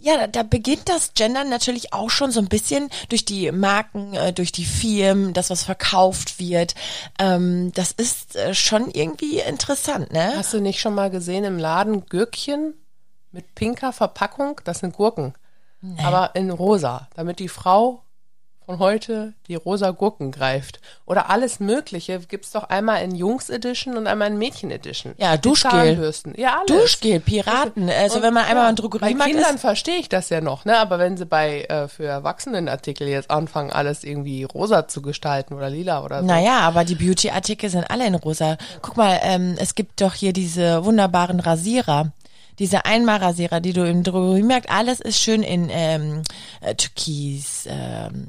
Ja, 0.04 0.18
da- 0.18 0.26
da 0.26 0.42
beginnt 0.42 0.88
das 0.90 1.14
Gendern 1.14 1.48
natürlich 1.48 1.94
auch 1.94 2.10
schon 2.10 2.30
so 2.30 2.38
ein 2.40 2.48
bisschen 2.48 2.90
durch 3.08 3.24
die 3.24 3.50
Marken, 3.50 4.12
äh, 4.12 4.32
durch 4.34 4.52
die 4.52 4.66
Firmen, 4.66 5.32
das, 5.32 5.48
was 5.48 5.62
verkauft 5.64 6.38
wird. 6.38 6.74
Ähm, 7.18 7.72
das 7.74 7.90
ist 7.92 8.36
äh, 8.36 8.54
schon 8.54 8.90
irgendwie 8.90 9.40
interessant, 9.40 10.12
ne? 10.12 10.34
Hast 10.36 10.52
du 10.52 10.60
nicht 10.60 10.78
schon 10.80 10.94
mal 10.94 11.08
gesehen 11.10 11.44
im 11.44 11.58
Laden 11.58 12.04
Gürkchen 12.06 12.74
mit 13.32 13.54
pinker 13.54 13.92
Verpackung? 13.94 14.60
Das 14.64 14.80
sind 14.80 14.94
Gurken. 14.94 15.34
Aber 16.02 16.34
in 16.34 16.50
rosa, 16.50 17.08
damit 17.14 17.38
die 17.40 17.48
Frau 17.48 18.03
von 18.66 18.78
heute 18.78 19.34
die 19.48 19.54
rosa 19.54 19.90
Gurken 19.90 20.32
greift. 20.32 20.80
Oder 21.06 21.30
alles 21.30 21.60
Mögliche 21.60 22.18
gibt's 22.20 22.52
doch 22.52 22.64
einmal 22.64 23.02
in 23.02 23.14
Jungs 23.14 23.50
Edition 23.50 23.96
und 23.96 24.06
einmal 24.06 24.30
in 24.30 24.38
Mädchen 24.38 24.70
Edition. 24.70 25.14
Ja, 25.18 25.36
Duschgel. 25.36 26.14
Ja, 26.36 26.60
alles. 26.60 26.66
Duschgel, 26.66 27.20
Piraten. 27.20 27.90
Also 27.90 28.22
wenn 28.22 28.32
man 28.32 28.44
einmal 28.44 28.64
ja, 28.64 28.70
im 28.70 28.76
Drogeriemarkt 28.76 29.18
Bei 29.18 29.30
Kindern 29.30 29.56
ist. 29.56 29.60
verstehe 29.60 29.96
ich 29.96 30.08
das 30.08 30.30
ja 30.30 30.40
noch, 30.40 30.64
ne? 30.64 30.78
Aber 30.78 30.98
wenn 30.98 31.16
sie 31.16 31.26
bei 31.26 31.62
äh, 31.62 31.88
für 31.88 32.06
Erwachsenenartikel 32.06 33.06
jetzt 33.06 33.30
anfangen, 33.30 33.70
alles 33.70 34.04
irgendwie 34.04 34.44
rosa 34.44 34.88
zu 34.88 35.02
gestalten 35.02 35.54
oder 35.54 35.68
lila 35.68 36.02
oder 36.04 36.20
so. 36.20 36.26
Naja, 36.26 36.60
aber 36.60 36.84
die 36.84 36.94
Beauty-Artikel 36.94 37.68
sind 37.68 37.84
alle 37.90 38.06
in 38.06 38.14
rosa. 38.14 38.56
Guck 38.82 38.96
mal, 38.96 39.20
ähm, 39.22 39.56
es 39.58 39.74
gibt 39.74 40.00
doch 40.00 40.14
hier 40.14 40.32
diese 40.32 40.84
wunderbaren 40.84 41.40
Rasierer. 41.40 42.12
Diese 42.60 42.84
Einmalrasierer, 42.84 43.60
die 43.60 43.72
du 43.72 43.84
im 43.84 44.04
Drogeriemarkt, 44.04 44.70
alles 44.70 45.00
ist 45.00 45.18
schön 45.18 45.42
in 45.42 45.68
ähm, 45.70 46.22
äh, 46.60 46.76
Türkis, 46.76 47.66
ähm, 47.68 48.28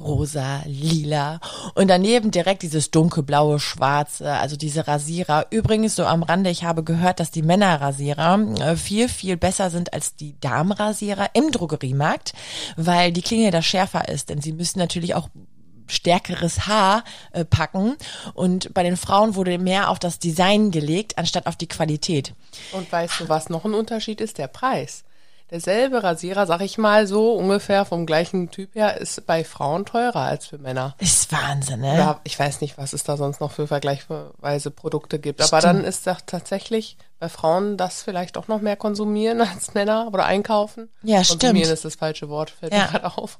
rosa, 0.00 0.62
lila 0.66 1.40
und 1.74 1.88
daneben 1.88 2.30
direkt 2.30 2.62
dieses 2.62 2.90
dunkelblaue, 2.90 3.58
schwarze, 3.58 4.32
also 4.32 4.56
diese 4.56 4.86
Rasierer. 4.86 5.46
Übrigens 5.50 5.96
so 5.96 6.04
am 6.04 6.22
Rande, 6.22 6.50
ich 6.50 6.64
habe 6.64 6.84
gehört, 6.84 7.20
dass 7.20 7.30
die 7.30 7.42
Männerrasierer 7.42 8.38
äh, 8.60 8.76
viel, 8.76 9.08
viel 9.08 9.36
besser 9.36 9.70
sind 9.70 9.92
als 9.92 10.16
die 10.16 10.38
Damenrasierer 10.40 11.30
im 11.34 11.50
Drogeriemarkt, 11.50 12.32
weil 12.76 13.12
die 13.12 13.22
Klinge 13.22 13.50
da 13.50 13.62
schärfer 13.62 14.08
ist, 14.08 14.30
denn 14.30 14.40
sie 14.40 14.52
müssen 14.52 14.78
natürlich 14.78 15.14
auch 15.14 15.28
stärkeres 15.88 16.66
Haar 16.66 17.02
äh, 17.32 17.44
packen 17.44 17.96
und 18.34 18.72
bei 18.74 18.82
den 18.82 18.96
Frauen 18.96 19.34
wurde 19.34 19.58
mehr 19.58 19.90
auf 19.90 19.98
das 19.98 20.18
Design 20.18 20.70
gelegt, 20.70 21.18
anstatt 21.18 21.46
auf 21.46 21.56
die 21.56 21.68
Qualität. 21.68 22.34
Und 22.72 22.90
weißt 22.90 23.20
du, 23.20 23.28
was 23.28 23.48
noch 23.48 23.64
ein 23.64 23.74
Unterschied 23.74 24.20
ist? 24.20 24.38
Der 24.38 24.48
Preis. 24.48 25.04
Derselbe 25.50 26.02
Rasierer, 26.02 26.46
sag 26.46 26.60
ich 26.60 26.78
mal 26.78 27.06
so, 27.06 27.32
ungefähr 27.32 27.84
vom 27.84 28.06
gleichen 28.06 28.50
Typ 28.50 28.74
her, 28.74 28.98
ist 29.00 29.26
bei 29.26 29.44
Frauen 29.44 29.84
teurer 29.86 30.20
als 30.22 30.46
für 30.46 30.58
Männer. 30.58 30.94
Ist 30.98 31.32
Wahnsinn, 31.32 31.80
ne? 31.80 31.96
Ja, 31.96 32.20
ich 32.24 32.38
weiß 32.38 32.60
nicht, 32.60 32.78
was 32.78 32.92
es 32.92 33.04
da 33.04 33.16
sonst 33.16 33.40
noch 33.40 33.50
für 33.52 33.66
vergleichsweise 33.66 34.70
Produkte 34.70 35.18
gibt. 35.18 35.40
Aber 35.42 35.60
dann 35.60 35.84
ist 35.84 36.06
das 36.06 36.18
tatsächlich 36.26 36.96
bei 37.20 37.28
Frauen 37.28 37.76
das 37.76 38.02
vielleicht 38.02 38.36
auch 38.38 38.46
noch 38.48 38.60
mehr 38.60 38.76
konsumieren 38.76 39.40
als 39.42 39.74
Männer 39.74 40.08
oder 40.12 40.24
einkaufen. 40.26 40.88
Ja, 41.02 41.24
stimmt. 41.24 41.40
Konsumieren 41.40 41.72
ist 41.72 41.84
das 41.84 41.96
falsche 41.96 42.28
Wort, 42.28 42.50
fällt 42.50 42.72
Ja. 42.72 42.80
mir 42.82 42.86
gerade 43.00 43.16
auf. 43.18 43.38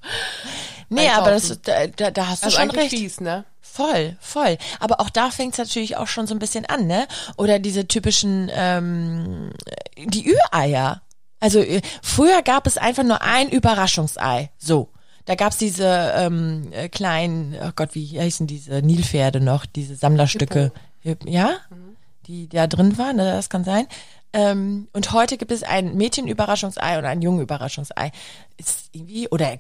Nee, 0.89 1.01
Einkaufen. 1.03 1.21
aber 1.21 1.31
das, 1.33 1.61
da, 1.63 1.87
da, 1.87 2.11
da 2.11 2.27
hast 2.29 2.43
du 2.43 2.47
Also 2.47 2.59
schon 2.59 2.71
recht. 2.71 2.91
fies, 2.91 3.21
ne? 3.21 3.45
Voll, 3.61 4.17
voll. 4.21 4.57
Aber 4.81 5.01
auch 5.01 5.11
da 5.11 5.31
fängt 5.31 5.53
es 5.53 5.59
natürlich 5.59 5.97
auch 5.99 6.07
schon 6.09 6.27
so 6.27 6.35
ein 6.35 6.39
bisschen 6.39 6.65
an, 6.67 6.87
ne? 6.87 7.07
Oder 7.37 7.59
diese 7.59 7.87
typischen, 7.87 8.51
ähm, 8.53 9.51
die 9.99 10.27
Ü-Eier. 10.31 11.03
Also 11.41 11.61
äh, 11.61 11.81
früher 12.03 12.43
gab 12.43 12.67
es 12.67 12.79
einfach 12.79 13.05
nur 13.05 13.23
ein 13.23 13.49
Überraschungsei. 13.49 14.51
So. 14.59 14.89
Da 15.25 15.35
gab's 15.35 15.59
diese 15.59 16.15
ähm, 16.17 16.73
äh, 16.73 16.89
kleinen, 16.89 17.55
oh 17.63 17.71
Gott, 17.77 17.95
wie 17.95 18.05
hießen 18.05 18.47
diese 18.47 18.81
Nilpferde 18.81 19.41
noch, 19.41 19.67
diese 19.67 19.95
Sammlerstücke. 19.95 20.73
Ja? 21.27 21.51
Die 22.27 22.49
da 22.49 22.67
drin 22.67 22.97
waren, 22.97 23.17
ne, 23.17 23.33
das 23.33 23.51
kann 23.51 23.63
sein. 23.63 23.87
Ähm, 24.33 24.89
und 24.93 25.13
heute 25.13 25.37
gibt 25.37 25.53
es 25.53 25.63
ein 25.63 25.97
Mädchen-Überraschungsei 25.97 26.99
und 26.99 27.05
ein 27.05 27.21
Jungen-Überraschungsei. 27.21 28.11
Ist 28.57 28.89
irgendwie, 28.93 29.29
oder, 29.29 29.59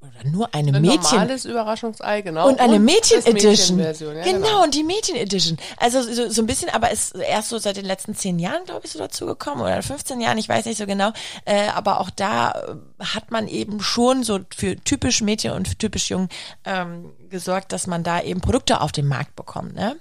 oder 0.00 0.30
nur 0.30 0.54
eine 0.54 0.76
Ein 0.76 0.82
Mädchen. 0.82 1.02
normales 1.02 1.44
Überraschungsei, 1.44 2.22
genau. 2.22 2.46
Und 2.48 2.60
eine 2.60 2.78
Mädchen-Edition. 2.78 3.76
Mädchenversion, 3.76 4.16
ja, 4.16 4.22
genau, 4.22 4.62
und 4.62 4.74
die 4.74 4.84
Mädchen-Edition. 4.84 5.58
Also 5.76 6.02
so, 6.02 6.30
so 6.30 6.42
ein 6.42 6.46
bisschen, 6.46 6.70
aber 6.70 6.92
ist 6.92 7.16
erst 7.16 7.48
so 7.48 7.58
seit 7.58 7.76
den 7.76 7.84
letzten 7.84 8.14
zehn 8.14 8.38
Jahren, 8.38 8.64
glaube 8.64 8.82
ich, 8.84 8.92
so 8.92 8.98
dazu 9.00 9.26
gekommen. 9.26 9.60
Oder 9.60 9.82
15 9.82 10.20
Jahren, 10.20 10.38
ich 10.38 10.48
weiß 10.48 10.66
nicht 10.66 10.78
so 10.78 10.86
genau. 10.86 11.10
Äh, 11.44 11.68
aber 11.68 12.00
auch 12.00 12.10
da 12.10 12.52
äh, 12.52 13.04
hat 13.04 13.32
man 13.32 13.48
eben 13.48 13.80
schon 13.80 14.22
so 14.22 14.38
für 14.54 14.76
typisch 14.76 15.20
Mädchen 15.20 15.52
und 15.52 15.66
für 15.66 15.78
typisch 15.78 16.10
Jung 16.10 16.28
ähm, 16.64 17.10
gesorgt, 17.28 17.72
dass 17.72 17.88
man 17.88 18.04
da 18.04 18.22
eben 18.22 18.40
Produkte 18.40 18.80
auf 18.80 18.92
den 18.92 19.06
Markt 19.06 19.34
bekommt. 19.34 19.74
Ne? 19.74 19.96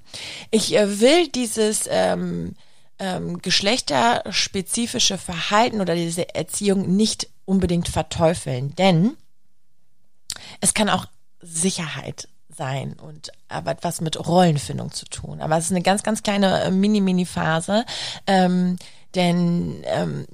Ich 0.52 0.76
äh, 0.76 1.00
will 1.00 1.28
dieses 1.28 1.90
ähm, 1.90 2.54
ähm, 3.00 3.42
geschlechterspezifische 3.42 5.18
Verhalten 5.18 5.82
oder 5.82 5.96
diese 5.96 6.36
Erziehung 6.36 6.96
nicht 6.96 7.30
unbedingt 7.46 7.88
verteufeln, 7.88 8.76
denn 8.76 9.18
es 10.62 10.74
kann 10.74 10.90
auch 10.90 11.06
Sicherheit 11.42 12.28
sein 12.56 12.96
und 13.00 13.32
aber 13.48 13.72
etwas 13.72 14.02
mit 14.02 14.28
Rollenfindung 14.28 14.92
zu 14.92 15.06
tun. 15.06 15.42
Aber 15.42 15.58
es 15.58 15.66
ist 15.66 15.72
eine 15.72 15.84
ganz, 15.84 16.04
ganz 16.04 16.24
kleine 16.24 16.64
äh, 16.64 16.72
Mini-Mini-Phase, 16.72 17.86
ähm, 18.26 18.78
denn 19.14 19.84
ähm, 19.86 20.26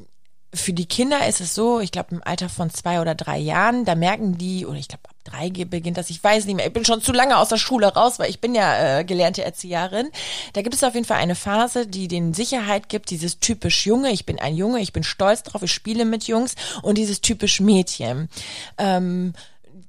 für 0.54 0.74
die 0.74 0.86
Kinder 0.86 1.28
ist 1.28 1.42
es 1.42 1.56
so, 1.56 1.80
ich 1.80 1.92
glaube 1.92 2.16
im 2.16 2.22
Alter 2.24 2.48
von 2.48 2.70
zwei 2.70 3.02
oder 3.02 3.16
drei 3.16 3.40
Jahren, 3.40 3.86
da 3.86 3.96
merken 3.96 4.38
die, 4.38 4.66
oder 4.66 4.78
ich 4.78 4.88
glaube 4.88 5.10
ab 5.10 5.16
drei 5.24 5.50
beginnt 5.50 5.98
das, 5.98 6.10
ich 6.10 6.24
weiß 6.24 6.46
nicht 6.46 6.56
mehr, 6.56 6.68
ich 6.68 6.74
bin 6.74 6.86
schon 6.86 7.02
zu 7.02 7.12
lange 7.12 7.38
aus 7.38 7.50
der 7.50 7.58
Schule 7.58 7.88
raus, 7.88 8.20
weil 8.20 8.30
ich 8.30 8.40
bin 8.40 8.54
ja 8.54 9.00
äh, 9.00 9.04
gelernte 9.04 9.44
Erzieherin. 9.44 10.10
Da 10.54 10.62
gibt 10.62 10.76
es 10.76 10.84
auf 10.84 10.94
jeden 10.94 11.06
Fall 11.06 11.18
eine 11.18 11.36
Phase, 11.36 11.88
die 11.88 12.08
den 12.08 12.34
Sicherheit 12.34 12.88
gibt, 12.88 13.10
dieses 13.10 13.40
typisch 13.40 13.86
Junge, 13.86 14.12
ich 14.12 14.26
bin 14.26 14.40
ein 14.40 14.56
Junge, 14.56 14.80
ich 14.80 14.94
bin 14.94 15.04
stolz 15.04 15.44
drauf, 15.44 15.64
ich 15.64 15.72
spiele 15.72 16.06
mit 16.06 16.28
Jungs 16.28 16.56
und 16.84 16.98
dieses 16.98 17.22
typisch 17.22 17.60
Mädchen. 17.60 18.30
Ähm, 18.78 19.34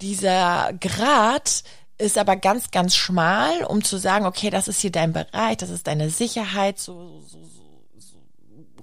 dieser 0.01 0.73
Grad 0.81 1.63
ist 1.99 2.19
aber 2.19 2.37
ganz, 2.37 2.71
ganz 2.71 2.97
schmal, 2.97 3.65
um 3.65 3.85
zu 3.85 3.99
sagen, 3.99 4.27
okay, 4.27 4.51
das 4.51 4.69
ist 4.69 4.81
hier 4.81 4.91
dein 4.91 5.13
Bereich, 5.13 5.57
das 5.59 5.71
ist 5.71 5.87
deine 5.87 6.11
Sicherheit, 6.11 6.79
so, 6.79 7.23
so, 7.27 7.39
so, 7.45 7.63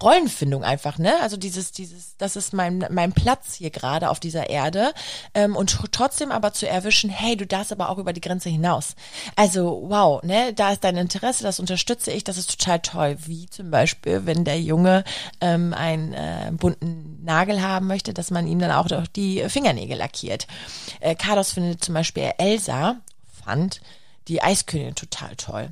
Rollenfindung 0.02 0.64
einfach, 0.64 0.98
ne? 0.98 1.14
Also 1.22 1.38
dieses, 1.38 1.72
dieses, 1.72 2.18
das 2.18 2.36
ist 2.36 2.54
mein, 2.54 2.86
mein 2.90 3.14
Platz 3.14 3.54
hier 3.54 3.70
gerade 3.70 4.10
auf 4.10 4.20
dieser 4.20 4.50
Erde 4.50 4.94
ähm, 5.34 5.56
und 5.56 5.72
tr- 5.72 5.90
trotzdem 5.92 6.32
aber 6.32 6.54
zu 6.54 6.68
erwischen, 6.68 7.10
hey, 7.10 7.38
du 7.38 7.46
darfst 7.46 7.72
aber 7.72 7.90
auch 7.90 7.98
über 7.98 8.14
die 8.14 8.22
Grenze 8.22 8.50
hinaus. 8.50 8.96
Also 9.36 9.84
wow, 9.88 10.22
ne? 10.24 10.54
Da 10.54 10.72
ist 10.72 10.84
dein 10.84 10.98
Interesse, 10.98 11.44
das 11.44 11.60
unterstütze 11.60 12.12
ich, 12.12 12.24
das 12.24 12.38
ist 12.38 12.60
total 12.60 12.80
toll. 12.80 13.18
Wie 13.26 13.50
zum 13.50 13.72
Beispiel, 13.72 14.26
wenn 14.26 14.44
der 14.44 14.60
Junge 14.60 15.04
ähm, 15.40 15.74
einen 15.74 16.14
äh, 16.14 16.52
bunten 16.52 17.24
Nagel 17.24 17.62
haben 17.62 17.88
möchte, 17.88 18.14
dass 18.14 18.32
man 18.32 18.48
ihm 18.48 18.60
dann 18.60 18.72
auch 18.72 18.88
doch 18.88 19.08
die 19.08 19.48
Fingernägel 19.50 19.98
lackiert. 19.98 20.48
Äh, 21.00 21.16
Carlos 21.16 21.52
findet 21.52 21.84
zum 21.84 21.94
Beispiel 21.94 22.32
Elsa, 22.38 22.98
fand 23.44 23.82
die 24.28 24.42
Eiskönigin 24.42 24.96
total 24.96 25.36
toll. 25.36 25.70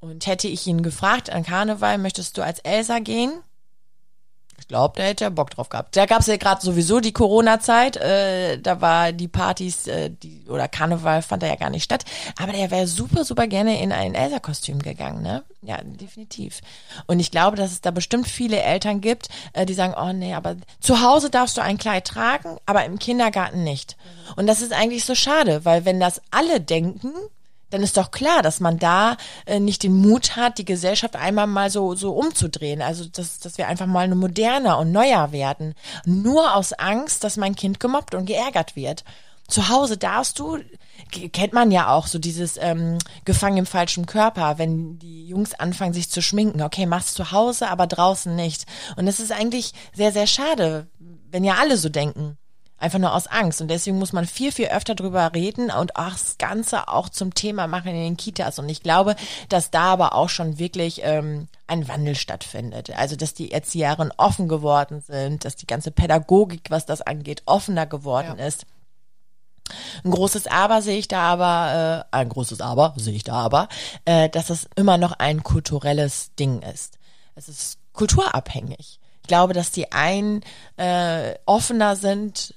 Und 0.00 0.26
hätte 0.26 0.48
ich 0.48 0.66
ihn 0.66 0.82
gefragt 0.82 1.30
an 1.30 1.44
Karneval, 1.44 1.96
möchtest 1.98 2.36
du 2.36 2.42
als 2.42 2.58
Elsa 2.58 2.98
gehen? 2.98 3.32
Ich 4.62 4.68
glaube, 4.68 4.94
der 4.96 5.06
hätte 5.06 5.24
ja 5.24 5.30
Bock 5.30 5.50
drauf 5.50 5.68
gehabt. 5.68 5.96
Da 5.96 6.06
gab 6.06 6.20
es 6.20 6.28
ja 6.28 6.36
gerade 6.36 6.62
sowieso 6.62 7.00
die 7.00 7.12
Corona-Zeit. 7.12 7.96
Äh, 7.96 8.60
da 8.60 8.80
war 8.80 9.10
die 9.10 9.26
Partys, 9.26 9.88
äh, 9.88 10.08
die 10.08 10.44
oder 10.48 10.68
Karneval 10.68 11.20
fand 11.22 11.42
er 11.42 11.48
ja 11.48 11.56
gar 11.56 11.68
nicht 11.68 11.82
statt. 11.82 12.04
Aber 12.40 12.52
der 12.52 12.70
wäre 12.70 12.86
super, 12.86 13.24
super 13.24 13.48
gerne 13.48 13.82
in 13.82 13.90
ein 13.90 14.14
Elsa-Kostüm 14.14 14.78
gegangen, 14.78 15.20
ne? 15.20 15.42
Ja, 15.62 15.78
definitiv. 15.82 16.60
Und 17.08 17.18
ich 17.18 17.32
glaube, 17.32 17.56
dass 17.56 17.72
es 17.72 17.80
da 17.80 17.90
bestimmt 17.90 18.28
viele 18.28 18.62
Eltern 18.62 19.00
gibt, 19.00 19.30
äh, 19.52 19.66
die 19.66 19.74
sagen, 19.74 19.94
oh 20.00 20.12
nee, 20.12 20.32
aber 20.32 20.54
zu 20.78 21.02
Hause 21.02 21.28
darfst 21.28 21.56
du 21.56 21.60
ein 21.60 21.76
Kleid 21.76 22.06
tragen, 22.06 22.58
aber 22.64 22.84
im 22.84 23.00
Kindergarten 23.00 23.64
nicht. 23.64 23.96
Und 24.36 24.46
das 24.46 24.62
ist 24.62 24.72
eigentlich 24.72 25.04
so 25.04 25.16
schade, 25.16 25.64
weil 25.64 25.84
wenn 25.84 25.98
das 25.98 26.22
alle 26.30 26.60
denken, 26.60 27.12
dann 27.72 27.82
ist 27.82 27.96
doch 27.96 28.10
klar, 28.10 28.42
dass 28.42 28.60
man 28.60 28.78
da 28.78 29.16
äh, 29.46 29.58
nicht 29.58 29.82
den 29.82 29.96
Mut 29.96 30.36
hat, 30.36 30.58
die 30.58 30.64
Gesellschaft 30.64 31.16
einmal 31.16 31.46
mal 31.46 31.70
so 31.70 31.94
so 31.94 32.12
umzudrehen. 32.12 32.82
Also 32.82 33.06
dass, 33.06 33.38
dass 33.38 33.56
wir 33.56 33.66
einfach 33.66 33.86
mal 33.86 34.14
moderner 34.14 34.78
und 34.78 34.92
neuer 34.92 35.32
werden. 35.32 35.74
Nur 36.04 36.54
aus 36.54 36.74
Angst, 36.74 37.24
dass 37.24 37.38
mein 37.38 37.56
Kind 37.56 37.80
gemobbt 37.80 38.14
und 38.14 38.26
geärgert 38.26 38.76
wird. 38.76 39.04
Zu 39.48 39.68
Hause 39.68 39.96
darfst 39.96 40.38
du, 40.38 40.58
kennt 41.32 41.52
man 41.52 41.70
ja 41.70 41.88
auch, 41.88 42.06
so 42.06 42.18
dieses 42.18 42.56
ähm, 42.58 42.98
Gefangen 43.24 43.58
im 43.58 43.66
falschen 43.66 44.06
Körper, 44.06 44.58
wenn 44.58 44.98
die 44.98 45.26
Jungs 45.26 45.54
anfangen, 45.54 45.92
sich 45.94 46.10
zu 46.10 46.22
schminken. 46.22 46.62
Okay, 46.62 46.86
mach's 46.86 47.14
zu 47.14 47.32
Hause, 47.32 47.68
aber 47.68 47.86
draußen 47.86 48.34
nicht. 48.34 48.66
Und 48.96 49.06
das 49.06 49.18
ist 49.18 49.32
eigentlich 49.32 49.72
sehr, 49.94 50.12
sehr 50.12 50.26
schade, 50.26 50.88
wenn 51.30 51.44
ja 51.44 51.56
alle 51.60 51.76
so 51.76 51.88
denken. 51.88 52.38
Einfach 52.82 52.98
nur 52.98 53.14
aus 53.14 53.28
Angst. 53.28 53.60
Und 53.60 53.68
deswegen 53.68 53.96
muss 54.00 54.12
man 54.12 54.26
viel, 54.26 54.50
viel 54.50 54.66
öfter 54.66 54.96
drüber 54.96 55.32
reden 55.36 55.70
und 55.70 55.94
auch 55.94 56.10
das 56.10 56.36
Ganze 56.38 56.88
auch 56.88 57.08
zum 57.08 57.32
Thema 57.32 57.68
machen 57.68 57.90
in 57.90 58.02
den 58.02 58.16
Kitas. 58.16 58.58
Und 58.58 58.68
ich 58.68 58.82
glaube, 58.82 59.14
dass 59.48 59.70
da 59.70 59.92
aber 59.92 60.16
auch 60.16 60.28
schon 60.28 60.58
wirklich 60.58 61.00
ähm, 61.04 61.46
ein 61.68 61.86
Wandel 61.86 62.16
stattfindet. 62.16 62.90
Also, 62.98 63.14
dass 63.14 63.34
die 63.34 63.52
Erzieherinnen 63.52 64.12
offen 64.16 64.48
geworden 64.48 65.00
sind, 65.00 65.44
dass 65.44 65.54
die 65.54 65.68
ganze 65.68 65.92
Pädagogik, 65.92 66.72
was 66.72 66.84
das 66.84 67.02
angeht, 67.02 67.42
offener 67.46 67.86
geworden 67.86 68.34
Ja. 68.36 68.46
ist. 68.46 68.66
Ein 70.04 70.10
großes 70.10 70.48
Aber 70.48 70.82
sehe 70.82 70.98
ich 70.98 71.06
da 71.06 71.20
aber, 71.22 72.04
äh, 72.10 72.16
ein 72.16 72.28
großes 72.30 72.60
Aber 72.60 72.94
sehe 72.96 73.14
ich 73.14 73.22
da 73.22 73.34
aber, 73.34 73.68
äh, 74.06 74.28
dass 74.28 74.50
es 74.50 74.68
immer 74.74 74.98
noch 74.98 75.12
ein 75.12 75.44
kulturelles 75.44 76.34
Ding 76.34 76.62
ist. 76.62 76.98
Es 77.36 77.48
ist 77.48 77.78
kulturabhängig. 77.92 78.98
Ich 79.22 79.28
glaube, 79.28 79.52
dass 79.54 79.70
die 79.70 79.92
einen 79.92 80.42
äh, 80.76 81.36
offener 81.46 81.94
sind, 81.94 82.56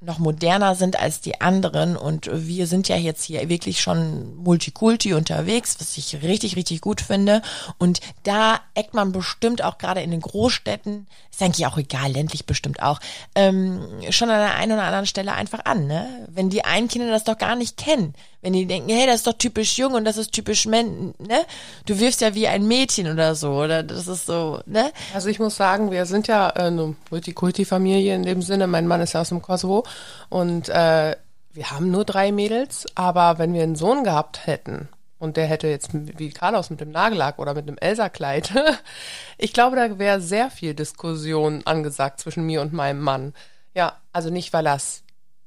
noch 0.00 0.18
moderner 0.18 0.74
sind 0.74 0.98
als 0.98 1.20
die 1.20 1.40
anderen 1.40 1.96
und 1.96 2.28
wir 2.30 2.66
sind 2.66 2.88
ja 2.88 2.96
jetzt 2.96 3.24
hier 3.24 3.48
wirklich 3.48 3.80
schon 3.80 4.36
Multikulti 4.36 5.14
unterwegs, 5.14 5.76
was 5.80 5.96
ich 5.96 6.22
richtig, 6.22 6.56
richtig 6.56 6.80
gut 6.80 7.00
finde 7.00 7.42
und 7.78 8.00
da 8.22 8.60
eckt 8.74 8.94
man 8.94 9.12
bestimmt 9.12 9.62
auch 9.62 9.78
gerade 9.78 10.02
in 10.02 10.10
den 10.10 10.20
Großstädten, 10.20 11.06
ist 11.30 11.42
eigentlich 11.42 11.66
auch 11.66 11.78
egal, 11.78 12.12
ländlich 12.12 12.44
bestimmt 12.44 12.82
auch, 12.82 13.00
ähm, 13.34 13.80
schon 14.10 14.30
an 14.30 14.40
der 14.40 14.56
einen 14.56 14.72
oder 14.72 14.84
anderen 14.84 15.06
Stelle 15.06 15.32
einfach 15.32 15.64
an, 15.64 15.86
ne? 15.86 16.26
Wenn 16.28 16.50
die 16.50 16.64
einen 16.64 16.88
Kinder 16.88 17.10
das 17.10 17.24
doch 17.24 17.38
gar 17.38 17.56
nicht 17.56 17.76
kennen, 17.76 18.14
wenn 18.44 18.52
die 18.52 18.66
denken, 18.66 18.90
hey, 18.90 19.06
das 19.06 19.16
ist 19.16 19.26
doch 19.26 19.38
typisch 19.38 19.78
jung 19.78 19.94
und 19.94 20.04
das 20.04 20.18
ist 20.18 20.32
typisch 20.32 20.66
Män, 20.66 21.14
ne? 21.18 21.46
Du 21.86 21.98
wirfst 21.98 22.20
ja 22.20 22.34
wie 22.34 22.46
ein 22.46 22.66
Mädchen 22.66 23.10
oder 23.10 23.34
so, 23.34 23.52
oder 23.52 23.82
das 23.82 24.06
ist 24.06 24.26
so, 24.26 24.60
ne? 24.66 24.92
Also 25.14 25.30
ich 25.30 25.38
muss 25.38 25.56
sagen, 25.56 25.90
wir 25.90 26.04
sind 26.04 26.28
ja 26.28 26.50
äh, 26.50 26.64
eine 26.64 26.94
Multikulti-Familie 27.10 28.14
in 28.14 28.22
dem 28.22 28.42
Sinne. 28.42 28.66
Mein 28.66 28.86
Mann 28.86 29.00
ist 29.00 29.14
ja 29.14 29.22
aus 29.22 29.30
dem 29.30 29.40
Kosovo 29.40 29.84
und 30.28 30.68
äh, 30.68 31.16
wir 31.54 31.70
haben 31.70 31.90
nur 31.90 32.04
drei 32.04 32.32
Mädels, 32.32 32.84
aber 32.94 33.38
wenn 33.38 33.54
wir 33.54 33.62
einen 33.62 33.76
Sohn 33.76 34.04
gehabt 34.04 34.46
hätten 34.46 34.90
und 35.18 35.38
der 35.38 35.46
hätte 35.46 35.68
jetzt 35.68 35.88
wie 35.94 36.28
Carlos 36.28 36.68
mit 36.68 36.82
dem 36.82 36.90
Nagellack 36.90 37.38
oder 37.38 37.54
mit 37.54 37.66
einem 37.66 37.78
Elsa-Kleid, 37.78 38.52
ich 39.38 39.54
glaube, 39.54 39.76
da 39.76 39.98
wäre 39.98 40.20
sehr 40.20 40.50
viel 40.50 40.74
Diskussion 40.74 41.62
angesagt 41.64 42.20
zwischen 42.20 42.44
mir 42.44 42.60
und 42.60 42.74
meinem 42.74 43.00
Mann. 43.00 43.32
Ja, 43.72 43.94
also 44.12 44.28
nicht, 44.28 44.52
weil 44.52 44.66
er 44.66 44.76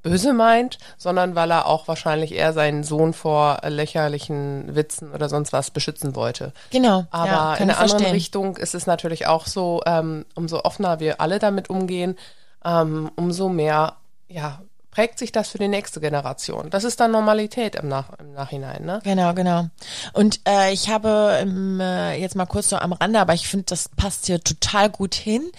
böse 0.10 0.34
meint, 0.34 0.78
sondern 0.98 1.36
weil 1.36 1.52
er 1.52 1.66
auch 1.66 1.88
wahrscheinlich 1.88 2.34
eher 2.34 2.54
seinen 2.54 2.84
Sohn 2.84 3.14
vor 3.14 3.60
lächerlichen 3.68 4.76
Witzen 4.76 5.12
oder 5.12 5.30
sonst 5.30 5.54
was 5.54 5.72
beschützen 5.72 6.16
wollte. 6.16 6.54
Genau. 6.70 7.06
Aber 7.12 7.28
ja, 7.28 7.54
in 7.56 7.70
einer 7.70 7.80
anderen. 7.80 8.12
Richtung 8.12 8.58
ist 8.58 8.76
es 8.76 8.88
natürlich 8.88 9.28
auch 9.28 9.46
so, 9.46 9.82
ähm, 9.86 10.26
umso 10.36 10.62
offener 10.64 11.00
wir 11.00 11.20
alle 11.22 11.40
damit 11.40 11.70
umgehen, 11.70 12.18
ähm, 12.64 13.12
umso 13.16 13.50
mehr, 13.50 13.98
ja, 14.28 14.62
prägt 14.92 15.20
sich 15.20 15.32
das 15.32 15.50
für 15.50 15.60
die 15.60 15.68
nächste 15.68 16.00
Generation. 16.00 16.70
Das 16.72 16.84
ist 16.84 17.00
dann 17.00 17.12
Normalität 17.12 17.76
im, 17.76 17.88
Nach 17.88 18.10
im 18.20 18.34
Nachhinein, 18.34 18.84
ne? 18.84 19.00
Genau, 19.04 19.34
genau. 19.34 19.68
Und 20.14 20.40
äh, 20.48 20.74
ich 20.74 20.90
habe 20.90 21.38
ähm, 21.40 21.80
äh, 21.80 22.20
jetzt 22.20 22.36
mal 22.36 22.48
kurz 22.48 22.70
so 22.70 22.78
am 22.78 22.94
Rande, 22.94 23.20
aber 23.20 23.36
ich 23.36 23.48
finde, 23.48 23.66
das 23.66 23.90
passt 23.90 24.26
hier 24.26 24.42
total 24.42 24.90
gut 24.90 25.14
hin. 25.14 25.52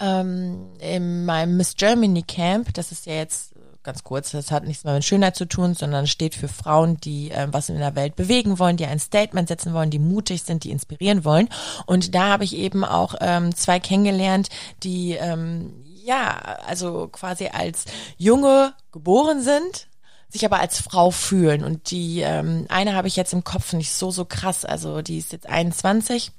ähm, 0.00 0.72
in 0.78 1.24
meinem 1.24 1.56
Miss 1.56 1.76
Germany 1.76 2.22
Camp, 2.22 2.74
das 2.74 2.92
ist 2.92 3.06
ja 3.06 3.14
jetzt 3.14 3.52
ganz 3.86 4.04
kurz, 4.04 4.32
das 4.32 4.50
hat 4.50 4.64
nichts 4.64 4.84
mehr 4.84 4.92
mit 4.92 5.04
Schönheit 5.04 5.36
zu 5.36 5.46
tun, 5.46 5.74
sondern 5.74 6.06
steht 6.06 6.34
für 6.34 6.48
Frauen, 6.48 6.98
die 6.98 7.30
äh, 7.30 7.48
was 7.50 7.70
in 7.70 7.78
der 7.78 7.94
Welt 7.94 8.16
bewegen 8.16 8.58
wollen, 8.58 8.76
die 8.76 8.84
ein 8.84 8.98
Statement 8.98 9.48
setzen 9.48 9.72
wollen, 9.72 9.90
die 9.90 9.98
mutig 9.98 10.42
sind, 10.42 10.64
die 10.64 10.70
inspirieren 10.70 11.24
wollen. 11.24 11.48
Und 11.86 12.14
da 12.14 12.28
habe 12.28 12.44
ich 12.44 12.54
eben 12.54 12.84
auch 12.84 13.14
ähm, 13.20 13.54
zwei 13.54 13.80
kennengelernt, 13.80 14.50
die 14.82 15.12
ähm, 15.12 15.72
ja, 16.04 16.58
also 16.66 17.08
quasi 17.08 17.48
als 17.48 17.86
Junge 18.16 18.74
geboren 18.92 19.42
sind, 19.42 19.88
sich 20.28 20.44
aber 20.44 20.60
als 20.60 20.80
Frau 20.80 21.10
fühlen. 21.10 21.64
Und 21.64 21.90
die 21.90 22.20
ähm, 22.20 22.66
eine 22.68 22.94
habe 22.94 23.08
ich 23.08 23.16
jetzt 23.16 23.32
im 23.32 23.44
Kopf 23.44 23.72
nicht 23.72 23.92
so, 23.92 24.10
so 24.10 24.24
krass. 24.24 24.64
Also 24.64 25.00
die 25.00 25.18
ist 25.18 25.32
jetzt 25.32 25.48
21 25.48 26.32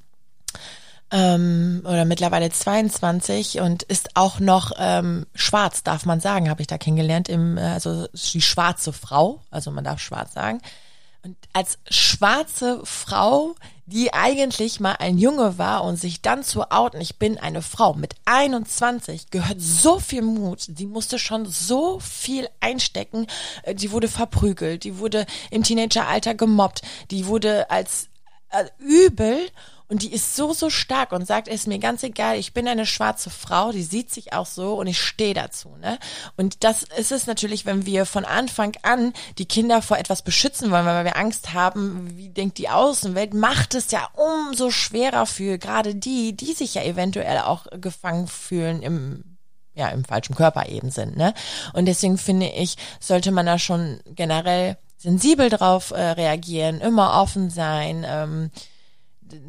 ähm, 1.11 1.81
oder 1.85 2.05
mittlerweile 2.05 2.49
22 2.49 3.61
und 3.61 3.83
ist 3.83 4.15
auch 4.15 4.39
noch 4.39 4.71
ähm, 4.77 5.25
schwarz, 5.35 5.83
darf 5.83 6.05
man 6.05 6.19
sagen, 6.19 6.49
habe 6.49 6.61
ich 6.61 6.67
da 6.67 6.77
kennengelernt. 6.77 7.29
Im, 7.29 7.57
äh, 7.57 7.61
also 7.61 8.07
die 8.13 8.41
schwarze 8.41 8.91
Frau, 8.91 9.41
also 9.49 9.71
man 9.71 9.83
darf 9.83 9.99
schwarz 9.99 10.33
sagen. 10.33 10.61
Und 11.23 11.37
als 11.53 11.79
schwarze 11.89 12.81
Frau, 12.83 13.55
die 13.85 14.13
eigentlich 14.13 14.81
mal 14.81 14.97
ein 14.99 15.17
Junge 15.17 15.57
war 15.57 15.85
und 15.85 15.95
sich 15.95 16.21
dann 16.21 16.43
zu 16.43 16.71
outen, 16.71 16.99
ich 16.99 17.17
bin 17.17 17.37
eine 17.37 17.61
Frau 17.61 17.93
mit 17.93 18.15
21, 18.25 19.29
gehört 19.29 19.61
so 19.61 19.99
viel 19.99 20.21
Mut. 20.21 20.65
Die 20.67 20.85
musste 20.85 21.19
schon 21.19 21.45
so 21.45 21.99
viel 22.01 22.49
einstecken. 22.59 23.27
Äh, 23.63 23.75
die 23.75 23.91
wurde 23.91 24.09
verprügelt, 24.09 24.83
die 24.83 24.97
wurde 24.97 25.25
im 25.51 25.63
Teenageralter 25.63 26.35
gemobbt, 26.35 26.81
die 27.11 27.27
wurde 27.27 27.71
als 27.71 28.09
äh, 28.49 28.65
übel 28.77 29.39
und 29.89 30.01
die 30.01 30.11
ist 30.11 30.35
so, 30.35 30.53
so 30.53 30.69
stark 30.69 31.13
und 31.13 31.25
sagt, 31.25 31.47
es 31.47 31.61
ist 31.61 31.67
mir 31.67 31.79
ganz 31.79 32.03
egal, 32.03 32.37
ich 32.37 32.53
bin 32.53 32.67
eine 32.67 32.85
schwarze 32.85 33.29
Frau, 33.29 33.71
die 33.71 33.83
sieht 33.83 34.11
sich 34.11 34.33
auch 34.33 34.45
so 34.45 34.75
und 34.75 34.87
ich 34.87 35.01
stehe 35.01 35.33
dazu. 35.33 35.77
Ne? 35.79 35.97
Und 36.35 36.63
das 36.63 36.83
ist 36.83 37.11
es 37.11 37.25
natürlich, 37.25 37.65
wenn 37.65 37.85
wir 37.85 38.05
von 38.05 38.25
Anfang 38.25 38.73
an 38.81 39.13
die 39.37 39.45
Kinder 39.45 39.81
vor 39.81 39.97
etwas 39.97 40.23
beschützen 40.23 40.71
wollen, 40.71 40.85
weil 40.85 41.05
wir 41.05 41.15
Angst 41.15 41.53
haben, 41.53 42.17
wie 42.17 42.29
denkt 42.29 42.57
die 42.57 42.69
Außenwelt, 42.69 43.33
macht 43.33 43.75
es 43.75 43.91
ja 43.91 44.09
umso 44.13 44.71
schwerer 44.71 45.25
für 45.25 45.57
gerade 45.57 45.95
die, 45.95 46.35
die 46.35 46.53
sich 46.53 46.73
ja 46.73 46.83
eventuell 46.83 47.39
auch 47.39 47.67
gefangen 47.79 48.27
fühlen 48.27 48.81
im 48.81 49.23
ja, 49.73 49.89
im 49.89 50.03
falschen 50.03 50.33
Körper 50.33 50.67
eben 50.69 50.89
sind, 50.89 51.17
ne? 51.17 51.35
Und 51.73 51.85
deswegen 51.85 52.17
finde 52.17 52.47
ich, 52.47 52.77
sollte 52.99 53.31
man 53.31 53.45
da 53.45 53.59
schon 53.59 53.99
generell 54.07 54.75
sensibel 54.97 55.51
drauf 55.51 55.91
äh, 55.91 56.01
reagieren, 56.01 56.81
immer 56.81 57.21
offen 57.21 57.51
sein, 57.51 58.03
ähm, 58.07 58.49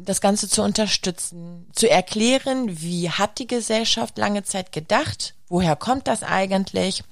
das 0.03 0.21
Ganze 0.21 0.49
zu 0.49 0.63
unterstützen, 0.63 1.67
zu 1.73 1.89
erklären, 1.89 2.81
wie 2.81 3.09
hat 3.09 3.39
die 3.39 3.47
Gesellschaft 3.47 4.17
lange 4.17 4.43
Zeit 4.43 4.71
gedacht, 4.71 5.35
woher 5.47 5.75
kommt 5.75 6.07
das 6.07 6.23
eigentlich, 6.23 7.03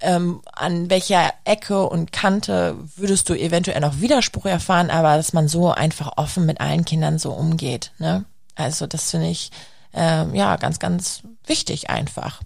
ähm, 0.00 0.42
an 0.52 0.90
welcher 0.90 1.32
Ecke 1.44 1.88
und 1.88 2.12
Kante 2.12 2.76
würdest 2.96 3.28
du 3.28 3.34
eventuell 3.34 3.80
noch 3.80 4.00
Widerspruch 4.00 4.46
erfahren, 4.46 4.90
aber 4.90 5.16
dass 5.16 5.32
man 5.32 5.48
so 5.48 5.70
einfach 5.70 6.12
offen 6.16 6.46
mit 6.46 6.60
allen 6.60 6.84
Kindern 6.84 7.18
so 7.18 7.32
umgeht. 7.32 7.92
Ne? 7.98 8.24
Also 8.54 8.86
das 8.86 9.10
finde 9.10 9.28
ich 9.28 9.50
ähm, 9.94 10.34
ja 10.34 10.56
ganz, 10.56 10.78
ganz 10.78 11.22
wichtig 11.46 11.90
einfach. 11.90 12.40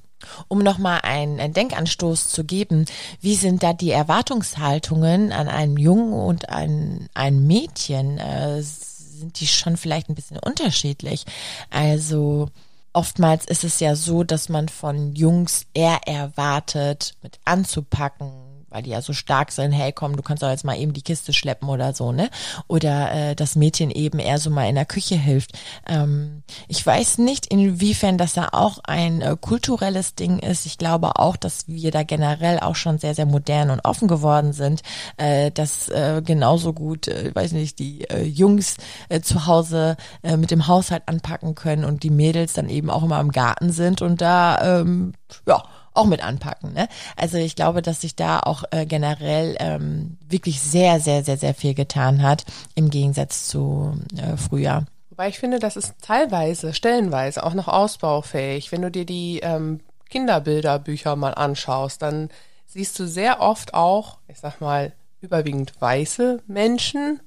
Um 0.46 0.60
nochmal 0.60 1.00
einen 1.02 1.52
Denkanstoß 1.52 2.28
zu 2.28 2.44
geben, 2.44 2.84
wie 3.20 3.34
sind 3.34 3.62
da 3.64 3.72
die 3.72 3.90
Erwartungshaltungen 3.90 5.32
an 5.32 5.48
einen 5.48 5.76
Jungen 5.76 6.12
und 6.12 6.48
ein, 6.48 7.08
ein 7.14 7.44
Mädchen? 7.46 8.18
Äh, 8.18 8.62
sind 9.22 9.40
die 9.40 9.46
schon 9.46 9.76
vielleicht 9.76 10.08
ein 10.08 10.14
bisschen 10.14 10.38
unterschiedlich. 10.38 11.24
Also 11.70 12.48
oftmals 12.92 13.46
ist 13.46 13.64
es 13.64 13.80
ja 13.80 13.96
so, 13.96 14.24
dass 14.24 14.48
man 14.48 14.68
von 14.68 15.14
Jungs 15.14 15.66
eher 15.74 16.00
erwartet, 16.06 17.14
mit 17.22 17.38
anzupacken, 17.44 18.30
weil 18.72 18.82
die 18.82 18.90
ja 18.90 19.02
so 19.02 19.12
stark 19.12 19.52
sind, 19.52 19.72
hey 19.72 19.92
komm, 19.92 20.16
du 20.16 20.22
kannst 20.22 20.42
doch 20.42 20.50
jetzt 20.50 20.64
mal 20.64 20.78
eben 20.78 20.92
die 20.92 21.02
Kiste 21.02 21.32
schleppen 21.32 21.68
oder 21.68 21.92
so, 21.92 22.12
ne? 22.12 22.30
Oder 22.68 23.12
äh, 23.12 23.34
das 23.34 23.56
Mädchen 23.56 23.90
eben 23.90 24.18
eher 24.18 24.38
so 24.38 24.50
mal 24.50 24.68
in 24.68 24.74
der 24.74 24.86
Küche 24.86 25.16
hilft. 25.16 25.58
Ähm, 25.86 26.42
ich 26.68 26.84
weiß 26.84 27.18
nicht, 27.18 27.46
inwiefern 27.46 28.18
das 28.18 28.34
da 28.34 28.48
auch 28.52 28.78
ein 28.84 29.20
äh, 29.20 29.36
kulturelles 29.40 30.14
Ding 30.14 30.38
ist. 30.38 30.66
Ich 30.66 30.78
glaube 30.78 31.16
auch, 31.16 31.36
dass 31.36 31.68
wir 31.68 31.90
da 31.90 32.02
generell 32.02 32.60
auch 32.60 32.76
schon 32.76 32.98
sehr, 32.98 33.14
sehr 33.14 33.26
modern 33.26 33.70
und 33.70 33.84
offen 33.84 34.08
geworden 34.08 34.52
sind, 34.52 34.82
äh, 35.16 35.50
dass 35.50 35.88
äh, 35.88 36.22
genauso 36.24 36.72
gut, 36.72 37.08
äh, 37.08 37.34
weiß 37.34 37.52
nicht, 37.52 37.78
die 37.78 38.08
äh, 38.10 38.22
Jungs 38.22 38.76
äh, 39.08 39.20
zu 39.20 39.46
Hause 39.46 39.96
äh, 40.22 40.36
mit 40.36 40.50
dem 40.50 40.66
Haushalt 40.66 41.02
anpacken 41.06 41.54
können 41.54 41.84
und 41.84 42.02
die 42.02 42.10
Mädels 42.10 42.52
dann 42.52 42.68
eben 42.68 42.90
auch 42.90 43.02
immer 43.02 43.20
im 43.20 43.32
Garten 43.32 43.70
sind 43.70 44.02
und 44.02 44.20
da, 44.20 44.80
ähm, 44.80 45.12
ja, 45.46 45.62
auch 45.94 46.06
mit 46.06 46.24
anpacken. 46.24 46.72
Ne? 46.72 46.88
Also 47.16 47.38
ich 47.38 47.56
glaube, 47.56 47.82
dass 47.82 48.00
sich 48.00 48.16
da 48.16 48.40
auch 48.40 48.64
äh, 48.70 48.86
generell 48.86 49.56
ähm, 49.60 50.16
wirklich 50.28 50.60
sehr, 50.60 51.00
sehr, 51.00 51.24
sehr, 51.24 51.36
sehr 51.36 51.54
viel 51.54 51.74
getan 51.74 52.22
hat 52.22 52.44
im 52.74 52.90
Gegensatz 52.90 53.48
zu 53.48 53.98
äh, 54.16 54.36
früher. 54.36 54.84
Wobei 55.10 55.28
ich 55.28 55.38
finde, 55.38 55.58
das 55.58 55.76
ist 55.76 55.94
teilweise, 56.00 56.72
stellenweise 56.72 57.44
auch 57.44 57.54
noch 57.54 57.68
ausbaufähig. 57.68 58.72
Wenn 58.72 58.82
du 58.82 58.90
dir 58.90 59.04
die 59.04 59.40
ähm, 59.40 59.80
Kinderbilderbücher 60.08 61.16
mal 61.16 61.34
anschaust, 61.34 62.00
dann 62.00 62.30
siehst 62.66 62.98
du 62.98 63.06
sehr 63.06 63.40
oft 63.40 63.74
auch, 63.74 64.18
ich 64.28 64.38
sag 64.38 64.60
mal, 64.60 64.92
überwiegend 65.20 65.72
weiße 65.80 66.42
Menschen 66.46 67.20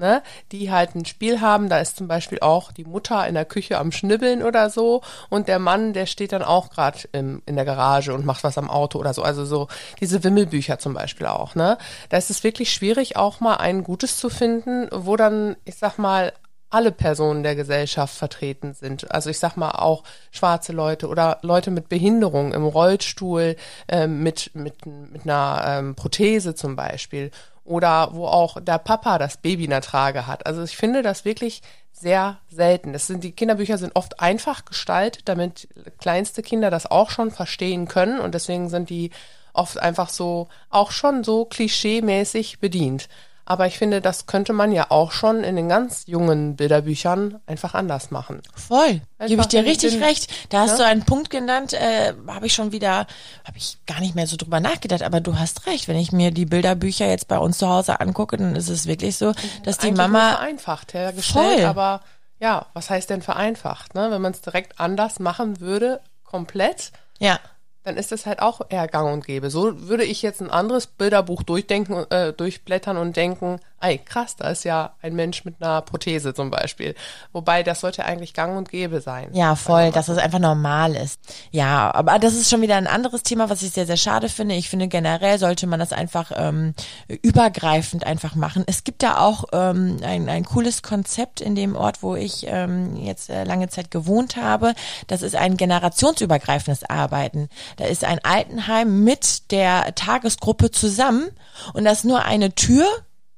ne, 0.00 0.22
die 0.50 0.72
halt 0.72 0.96
ein 0.96 1.04
Spiel 1.04 1.40
haben. 1.40 1.68
Da 1.68 1.78
ist 1.78 1.96
zum 1.96 2.08
Beispiel 2.08 2.40
auch 2.40 2.72
die 2.72 2.84
Mutter 2.84 3.26
in 3.28 3.34
der 3.34 3.44
Küche 3.44 3.78
am 3.78 3.92
Schnibbeln 3.92 4.42
oder 4.42 4.70
so 4.70 5.02
und 5.28 5.46
der 5.46 5.60
Mann, 5.60 5.92
der 5.92 6.06
steht 6.06 6.32
dann 6.32 6.42
auch 6.42 6.70
gerade 6.70 6.98
in 7.12 7.42
der 7.46 7.64
Garage 7.64 8.12
und 8.12 8.26
macht 8.26 8.42
was 8.42 8.58
am 8.58 8.68
Auto 8.68 8.98
oder 8.98 9.14
so. 9.14 9.22
Also 9.22 9.44
so 9.44 9.68
diese 10.00 10.24
Wimmelbücher 10.24 10.78
zum 10.78 10.94
Beispiel 10.94 11.26
auch. 11.26 11.54
Ne, 11.54 11.78
da 12.08 12.16
ist 12.16 12.30
es 12.30 12.42
wirklich 12.42 12.72
schwierig, 12.72 13.16
auch 13.16 13.38
mal 13.38 13.56
ein 13.56 13.84
gutes 13.84 14.16
zu 14.16 14.28
finden, 14.30 14.88
wo 14.90 15.16
dann, 15.16 15.56
ich 15.64 15.76
sag 15.76 15.98
mal, 15.98 16.32
alle 16.70 16.92
Personen 16.92 17.42
der 17.42 17.56
Gesellschaft 17.56 18.16
vertreten 18.16 18.74
sind. 18.74 19.10
Also 19.10 19.28
ich 19.28 19.38
sag 19.38 19.56
mal 19.56 19.72
auch 19.72 20.04
schwarze 20.30 20.72
Leute 20.72 21.08
oder 21.08 21.38
Leute 21.42 21.70
mit 21.70 21.88
Behinderung 21.88 22.52
im 22.52 22.64
Rollstuhl, 22.64 23.56
äh, 23.88 24.06
mit, 24.06 24.54
mit, 24.54 24.86
mit 24.86 25.24
einer 25.24 25.62
ähm, 25.66 25.94
Prothese 25.96 26.54
zum 26.54 26.76
Beispiel 26.76 27.30
oder 27.64 28.14
wo 28.14 28.26
auch 28.26 28.60
der 28.60 28.78
Papa 28.78 29.18
das 29.18 29.36
Baby 29.36 29.64
in 29.64 29.70
der 29.70 29.80
Trage 29.80 30.26
hat. 30.26 30.46
Also 30.46 30.62
ich 30.62 30.76
finde 30.76 31.02
das 31.02 31.24
wirklich 31.24 31.62
sehr 31.92 32.38
selten. 32.48 32.92
Das 32.92 33.06
sind, 33.06 33.22
die 33.24 33.32
Kinderbücher 33.32 33.78
sind 33.78 33.94
oft 33.94 34.20
einfach 34.20 34.64
gestaltet, 34.64 35.22
damit 35.26 35.68
kleinste 35.98 36.42
Kinder 36.42 36.70
das 36.70 36.90
auch 36.90 37.10
schon 37.10 37.30
verstehen 37.30 37.86
können 37.86 38.20
und 38.20 38.34
deswegen 38.34 38.68
sind 38.68 38.90
die 38.90 39.10
oft 39.52 39.78
einfach 39.78 40.08
so, 40.08 40.48
auch 40.70 40.90
schon 40.90 41.24
so 41.24 41.44
klischeemäßig 41.44 42.60
bedient. 42.60 43.08
Aber 43.50 43.66
ich 43.66 43.78
finde, 43.78 44.00
das 44.00 44.26
könnte 44.26 44.52
man 44.52 44.70
ja 44.70 44.92
auch 44.92 45.10
schon 45.10 45.42
in 45.42 45.56
den 45.56 45.68
ganz 45.68 46.04
jungen 46.06 46.54
Bilderbüchern 46.54 47.40
einfach 47.46 47.74
anders 47.74 48.12
machen. 48.12 48.42
Voll, 48.54 49.00
gebe 49.26 49.42
ich 49.42 49.48
dir 49.48 49.64
richtig 49.64 49.94
den, 49.94 50.04
recht. 50.04 50.32
Da 50.50 50.60
hast 50.60 50.70
ja? 50.70 50.76
du 50.76 50.84
einen 50.84 51.04
Punkt 51.04 51.30
genannt, 51.30 51.72
äh, 51.72 52.14
habe 52.28 52.46
ich 52.46 52.54
schon 52.54 52.70
wieder, 52.70 53.08
habe 53.44 53.56
ich 53.56 53.78
gar 53.88 53.98
nicht 53.98 54.14
mehr 54.14 54.28
so 54.28 54.36
drüber 54.36 54.60
nachgedacht, 54.60 55.02
aber 55.02 55.20
du 55.20 55.36
hast 55.36 55.66
recht. 55.66 55.88
Wenn 55.88 55.96
ich 55.96 56.12
mir 56.12 56.30
die 56.30 56.46
Bilderbücher 56.46 57.08
jetzt 57.08 57.26
bei 57.26 57.38
uns 57.38 57.58
zu 57.58 57.68
Hause 57.68 57.98
angucke, 57.98 58.36
dann 58.36 58.54
ist 58.54 58.68
es 58.68 58.86
wirklich 58.86 59.16
so, 59.16 59.32
dass 59.64 59.78
die 59.78 59.90
Mama 59.90 60.36
vereinfacht 60.36 60.94
hergestellt, 60.94 61.58
voll. 61.58 61.64
aber 61.64 62.02
ja, 62.38 62.66
was 62.72 62.88
heißt 62.88 63.10
denn 63.10 63.20
vereinfacht? 63.20 63.96
Ne? 63.96 64.12
Wenn 64.12 64.22
man 64.22 64.30
es 64.30 64.42
direkt 64.42 64.78
anders 64.78 65.18
machen 65.18 65.58
würde, 65.58 66.00
komplett. 66.22 66.92
Ja 67.18 67.40
dann 67.82 67.96
ist 67.96 68.12
das 68.12 68.26
halt 68.26 68.40
auch 68.40 68.60
eher 68.68 68.88
gang 68.88 69.12
und 69.12 69.26
gäbe. 69.26 69.50
So 69.50 69.88
würde 69.88 70.04
ich 70.04 70.22
jetzt 70.22 70.40
ein 70.40 70.50
anderes 70.50 70.86
Bilderbuch 70.86 71.42
durchdenken, 71.42 72.04
äh, 72.10 72.32
durchblättern 72.32 72.96
und 72.96 73.16
denken, 73.16 73.58
ey, 73.80 73.98
krass, 73.98 74.36
da 74.36 74.50
ist 74.50 74.64
ja 74.64 74.94
ein 75.00 75.14
Mensch 75.14 75.44
mit 75.44 75.56
einer 75.60 75.80
Prothese 75.80 76.34
zum 76.34 76.50
Beispiel. 76.50 76.94
Wobei, 77.32 77.62
das 77.62 77.80
sollte 77.80 78.04
eigentlich 78.04 78.34
gang 78.34 78.56
und 78.58 78.70
gäbe 78.70 79.00
sein. 79.00 79.30
Ja, 79.32 79.54
voll, 79.54 79.90
dass 79.90 80.08
es 80.08 80.18
einfach 80.18 80.38
normal 80.38 80.94
ist. 80.94 81.18
Ja, 81.50 81.92
aber 81.94 82.18
das 82.18 82.34
ist 82.34 82.50
schon 82.50 82.60
wieder 82.60 82.76
ein 82.76 82.86
anderes 82.86 83.22
Thema, 83.22 83.48
was 83.48 83.62
ich 83.62 83.70
sehr, 83.70 83.86
sehr 83.86 83.96
schade 83.96 84.28
finde. 84.28 84.54
Ich 84.54 84.68
finde 84.68 84.88
generell 84.88 85.38
sollte 85.38 85.66
man 85.66 85.80
das 85.80 85.92
einfach 85.92 86.30
ähm, 86.34 86.74
übergreifend 87.22 88.04
einfach 88.04 88.34
machen. 88.34 88.64
Es 88.66 88.84
gibt 88.84 89.02
da 89.02 89.18
auch 89.18 89.44
ähm, 89.52 89.98
ein, 90.02 90.28
ein 90.28 90.44
cooles 90.44 90.82
Konzept 90.82 91.40
in 91.40 91.54
dem 91.54 91.74
Ort, 91.74 92.02
wo 92.02 92.16
ich 92.16 92.44
ähm, 92.46 92.96
jetzt 92.96 93.30
äh, 93.30 93.44
lange 93.44 93.68
Zeit 93.68 93.90
gewohnt 93.90 94.36
habe. 94.36 94.74
Das 95.06 95.22
ist 95.22 95.34
ein 95.34 95.56
generationsübergreifendes 95.56 96.84
Arbeiten. 96.84 97.48
Da 97.76 97.86
ist 97.86 98.04
ein 98.04 98.18
Altenheim 98.22 99.04
mit 99.04 99.50
der 99.50 99.94
Tagesgruppe 99.94 100.70
zusammen 100.70 101.30
und 101.72 101.84
das 101.84 101.98
ist 101.98 102.04
nur 102.04 102.24
eine 102.24 102.54
Tür 102.54 102.86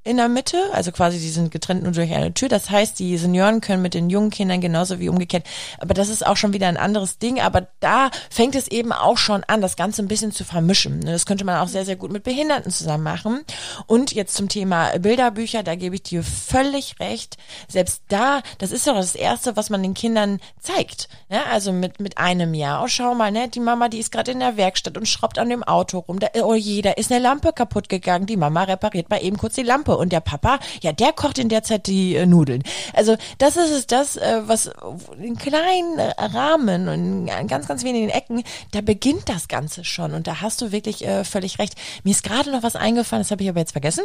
in 0.05 0.17
der 0.17 0.29
Mitte, 0.29 0.59
also 0.73 0.91
quasi 0.91 1.19
die 1.21 1.29
sind 1.29 1.53
getrennt 1.53 1.85
nur 1.85 1.93
durch 1.93 2.12
eine 2.12 2.35
Tür. 2.35 2.49
Das 2.49 2.71
heißt, 2.71 2.99
die 2.99 3.17
Senioren 3.17 3.61
können 3.61 3.83
mit 3.83 3.95
den 3.95 4.11
jungen 4.11 4.31
Kindern 4.31 4.61
genauso 4.61 4.99
wie 4.99 5.09
umgekehrt. 5.09 5.47
Aber 5.79 5.95
das 5.95 6.09
ist 6.09 6.27
auch 6.27 6.37
schon 6.37 6.53
wieder 6.53 6.67
ein 6.67 6.77
anderes 6.77 7.19
Ding. 7.19 7.41
Aber 7.41 7.69
da 7.79 8.11
fängt 8.29 8.57
es 8.57 8.67
eben 8.67 8.93
auch 8.93 9.17
schon 9.17 9.45
an, 9.45 9.61
das 9.61 9.77
Ganze 9.77 10.03
ein 10.03 10.09
bisschen 10.09 10.33
zu 10.33 10.45
vermischen. 10.45 10.99
Ne, 11.01 11.12
das 11.12 11.25
könnte 11.25 11.45
man 11.45 11.61
auch 11.61 11.69
sehr, 11.69 11.85
sehr 11.85 11.95
gut 11.95 12.11
mit 12.11 12.25
Behinderten 12.25 12.73
zusammen 12.73 13.05
machen. 13.05 13.43
Und 13.87 14.12
jetzt 14.12 14.35
zum 14.35 14.49
Thema 14.49 14.99
Bilderbücher, 14.99 15.62
da 15.62 15.77
gebe 15.77 15.95
ich 15.95 16.03
dir 16.03 16.25
völlig 16.25 16.99
recht. 16.99 17.37
Selbst 17.69 18.03
da, 18.09 18.43
das 18.59 18.73
ist 18.73 18.88
doch 18.88 18.97
das 18.97 19.15
Erste, 19.15 19.57
was 19.57 19.71
man 19.71 19.85
den 19.85 19.95
Kindern 19.95 20.41
zeigt. 20.61 21.09
Ja, 21.31 21.45
also 21.53 21.73
mit, 21.73 22.01
mit 22.01 22.19
einem 22.19 22.55
Jahr. 22.55 22.83
Oh, 22.83 22.88
schau 22.88 23.15
mal, 23.15 23.31
ne, 23.31 23.49
die 23.49 23.61
Mama, 23.61 23.88
die 23.88 24.01
ist 24.01 24.11
gerade 24.11 24.33
in 24.33 24.41
der 24.41 24.57
Werkstatt 24.57 24.99
und 24.99 25.07
schraubt 25.07 25.38
an 25.38 25.49
dem 25.49 25.62
Auto 25.62 26.01
rum. 26.01 26.19
Da, 26.19 26.29
oh 26.43 26.55
je, 26.55 26.83
da 26.83 26.91
ist 26.91 27.12
eine 27.12 27.23
Lampe 27.23 27.53
kaputt 27.53 27.88
gegangen. 27.88 28.27
Die 28.27 28.37
Mama 28.37 28.65
repariert 28.65 29.09
mal 29.09 29.23
eben 29.23 29.38
kurz 29.38 29.55
die 29.55 29.62
Lampe. 29.62 29.92
Suppe 29.93 29.97
und 29.97 30.13
der 30.13 30.21
Papa, 30.21 30.59
ja, 30.81 30.93
der 30.93 31.13
kocht 31.13 31.39
in 31.39 31.49
der 31.49 31.63
Zeit 31.63 31.87
die 31.87 32.17
äh, 32.17 32.27
Nudeln. 32.27 32.63
Also 32.95 33.17
das 33.39 33.57
ist 33.57 33.71
es, 33.71 33.87
das, 33.87 34.17
äh, 34.17 34.43
was 34.47 34.71
in 35.19 35.37
kleinen 35.37 36.01
Rahmen 36.19 36.89
und 36.89 37.29
in 37.29 37.47
ganz, 37.49 37.69
ganz 37.69 37.85
wenigen 37.85 38.09
Ecken, 38.09 38.43
da 38.73 38.81
beginnt 38.81 39.29
das 39.29 39.47
Ganze 39.49 39.85
schon. 39.85 40.15
Und 40.15 40.27
da 40.27 40.41
hast 40.41 40.61
du 40.61 40.73
wirklich 40.73 41.07
äh, 41.07 41.25
völlig 41.25 41.59
recht. 41.59 41.75
Mir 42.05 42.11
ist 42.11 42.25
gerade 42.25 42.51
noch 42.51 42.63
was 42.63 42.77
eingefallen, 42.77 43.23
das 43.23 43.31
habe 43.31 43.43
ich 43.43 43.49
aber 43.49 43.61
jetzt 43.61 43.73
vergessen. 43.73 44.05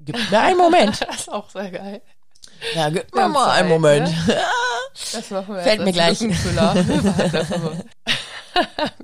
Gib 0.00 0.16
mir 0.30 0.40
einen 0.40 0.58
Moment. 0.58 1.00
das 1.08 1.20
ist 1.20 1.32
auch 1.32 1.50
sehr 1.50 1.70
geil. 1.70 2.02
Ja, 2.74 2.90
gib 2.90 3.14
mir 3.14 3.28
mal 3.28 3.50
einen 3.50 3.68
Moment. 3.68 4.08
Ne? 4.26 4.36
Das 5.12 5.30
machen 5.30 5.54
wir 5.54 5.62
Fällt 5.62 5.84
mir 5.84 5.92
gleich. 5.92 6.20
mir 6.20 6.34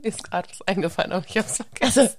ist 0.03 0.25
gerade 0.25 0.49
was 0.49 0.67
eingefallen, 0.67 1.13
aber 1.13 1.25
ich 1.29 1.37
habe 1.37 1.47
es 1.47 1.57
vergessen. 1.57 2.01
Also, 2.01 2.17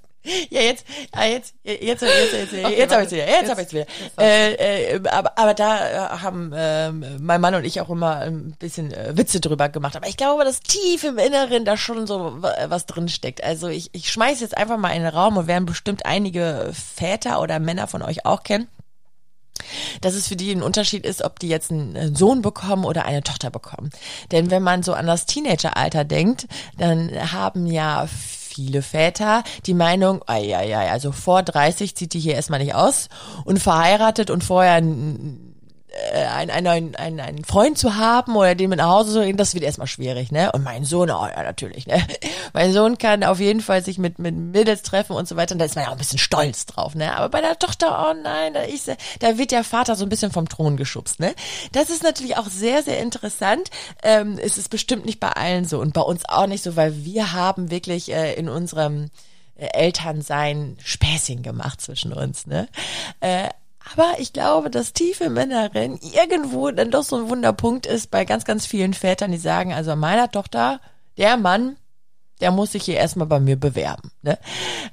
ja, 0.49 0.61
jetzt, 0.61 0.85
ja, 1.13 1.25
jetzt, 1.25 1.53
jetzt, 1.63 1.81
jetzt, 1.81 2.01
jetzt, 2.01 2.33
jetzt, 2.33 2.65
okay, 2.65 2.77
jetzt 2.77 2.91
habe 2.93 3.03
ich 3.03 3.07
es 3.07 3.13
wieder, 3.13 3.27
jetzt 3.27 3.49
habe 3.49 3.61
ich 3.61 3.67
es 3.67 3.73
wieder. 3.73 3.85
Äh, 4.17 4.95
äh, 4.95 5.09
aber, 5.09 5.37
aber 5.37 5.53
da 5.53 6.15
äh, 6.15 6.17
haben 6.19 6.51
äh, 6.53 6.91
mein 6.91 7.41
Mann 7.41 7.55
und 7.55 7.65
ich 7.65 7.81
auch 7.81 7.89
immer 7.89 8.17
ein 8.17 8.55
bisschen 8.57 8.91
äh, 8.91 9.17
Witze 9.17 9.39
drüber 9.39 9.69
gemacht. 9.69 9.95
Aber 9.95 10.07
ich 10.07 10.17
glaube, 10.17 10.43
dass 10.43 10.61
tief 10.61 11.03
im 11.03 11.17
Inneren 11.17 11.65
da 11.65 11.77
schon 11.77 12.07
so 12.07 12.41
was 12.41 12.85
drin 12.85 13.09
steckt. 13.09 13.43
Also 13.43 13.67
ich, 13.67 13.89
ich 13.93 14.11
schmeiß 14.11 14.41
jetzt 14.41 14.57
einfach 14.57 14.77
mal 14.77 14.91
in 14.91 15.03
den 15.03 15.13
Raum 15.13 15.37
und 15.37 15.47
werden 15.47 15.65
bestimmt 15.65 16.05
einige 16.05 16.71
Väter 16.73 17.41
oder 17.41 17.59
Männer 17.59 17.87
von 17.87 18.01
euch 18.01 18.25
auch 18.25 18.43
kennen 18.43 18.67
dass 20.01 20.15
es 20.15 20.27
für 20.27 20.35
die 20.35 20.51
ein 20.51 20.61
Unterschied 20.61 21.05
ist, 21.05 21.23
ob 21.23 21.39
die 21.39 21.47
jetzt 21.47 21.71
einen 21.71 22.15
Sohn 22.15 22.41
bekommen 22.41 22.85
oder 22.85 23.05
eine 23.05 23.23
Tochter 23.23 23.49
bekommen. 23.49 23.89
Denn 24.31 24.51
wenn 24.51 24.63
man 24.63 24.83
so 24.83 24.93
an 24.93 25.07
das 25.07 25.25
Teenageralter 25.25 26.03
denkt, 26.03 26.47
dann 26.77 27.11
haben 27.31 27.65
ja 27.67 28.07
viele 28.55 28.81
Väter 28.81 29.43
die 29.65 29.73
Meinung, 29.73 30.23
ja, 30.29 30.61
ja, 30.61 30.79
also 30.91 31.11
vor 31.11 31.43
30 31.43 31.95
zieht 31.95 32.13
die 32.13 32.19
hier 32.19 32.35
erstmal 32.35 32.59
nicht 32.59 32.73
aus. 32.73 33.09
Und 33.43 33.59
verheiratet 33.59 34.29
und 34.29 34.43
vorher 34.43 34.81
äh, 35.95 36.25
einen, 36.25 36.67
einen, 36.67 36.95
einen, 36.95 37.19
einen 37.21 37.45
Freund 37.45 37.77
zu 37.77 37.95
haben 37.95 38.35
oder 38.35 38.53
den 38.53 38.69
mit 38.69 38.79
nach 38.79 38.89
Hause 38.89 39.13
zu 39.13 39.19
bringen, 39.19 39.37
das 39.37 39.53
wird 39.53 39.63
erstmal 39.63 39.87
schwierig, 39.87 40.29
ne? 40.29 40.51
Und 40.51 40.63
mein 40.63 40.83
Sohn, 40.83 41.09
oh 41.09 41.25
ja, 41.25 41.43
natürlich, 41.43 41.87
ne? 41.87 42.05
Mein 42.53 42.73
Sohn 42.73 42.97
kann 42.97 43.23
auf 43.23 43.39
jeden 43.39 43.61
Fall 43.61 43.83
sich 43.83 43.97
mit, 43.97 44.19
mit 44.19 44.35
Mädels 44.35 44.81
treffen 44.81 45.15
und 45.15 45.27
so 45.27 45.35
weiter 45.35 45.53
und 45.53 45.59
da 45.59 45.65
ist 45.65 45.75
man 45.75 45.85
ja 45.85 45.89
auch 45.89 45.93
ein 45.93 45.97
bisschen 45.99 46.19
stolz 46.19 46.65
drauf, 46.65 46.95
ne? 46.95 47.15
Aber 47.15 47.29
bei 47.29 47.39
der 47.39 47.57
Tochter, 47.57 48.09
oh 48.09 48.21
nein, 48.21 48.53
da, 48.53 48.61
ist, 48.61 48.91
da 49.19 49.37
wird 49.37 49.51
der 49.51 49.63
Vater 49.63 49.95
so 49.95 50.05
ein 50.05 50.09
bisschen 50.09 50.31
vom 50.31 50.49
Thron 50.49 50.75
geschubst, 50.75 51.19
ne? 51.19 51.33
Das 51.71 51.89
ist 51.89 52.03
natürlich 52.03 52.35
auch 52.37 52.47
sehr, 52.47 52.83
sehr 52.83 52.99
interessant. 52.99 53.69
Ähm, 54.03 54.37
es 54.37 54.57
ist 54.57 54.69
bestimmt 54.69 55.05
nicht 55.05 55.21
bei 55.21 55.29
allen 55.29 55.65
so 55.65 55.79
und 55.79 55.93
bei 55.93 56.01
uns 56.01 56.27
auch 56.27 56.47
nicht 56.47 56.63
so, 56.63 56.75
weil 56.75 57.05
wir 57.05 57.31
haben 57.31 57.71
wirklich 57.71 58.11
äh, 58.11 58.33
in 58.33 58.49
unserem 58.49 59.11
äh, 59.55 59.67
Elternsein 59.67 60.77
Späßchen 60.83 61.41
gemacht 61.41 61.79
zwischen 61.79 62.11
uns, 62.11 62.47
ne? 62.47 62.67
Äh, 63.21 63.49
aber 63.93 64.15
ich 64.19 64.33
glaube, 64.33 64.69
dass 64.69 64.93
tiefe 64.93 65.29
Männerin 65.29 65.99
irgendwo 66.01 66.71
dann 66.71 66.91
doch 66.91 67.03
so 67.03 67.17
ein 67.17 67.29
Wunderpunkt 67.29 67.85
ist 67.85 68.11
bei 68.11 68.25
ganz, 68.25 68.45
ganz 68.45 68.65
vielen 68.65 68.93
Vätern, 68.93 69.31
die 69.31 69.37
sagen, 69.37 69.73
also 69.73 69.95
meiner 69.95 70.31
Tochter, 70.31 70.79
der 71.17 71.37
Mann, 71.37 71.77
der 72.41 72.51
muss 72.51 72.73
sich 72.73 72.83
hier 72.83 72.97
erstmal 72.97 73.27
bei 73.27 73.39
mir 73.39 73.55
bewerben. 73.55 74.11
Ne? 74.21 74.37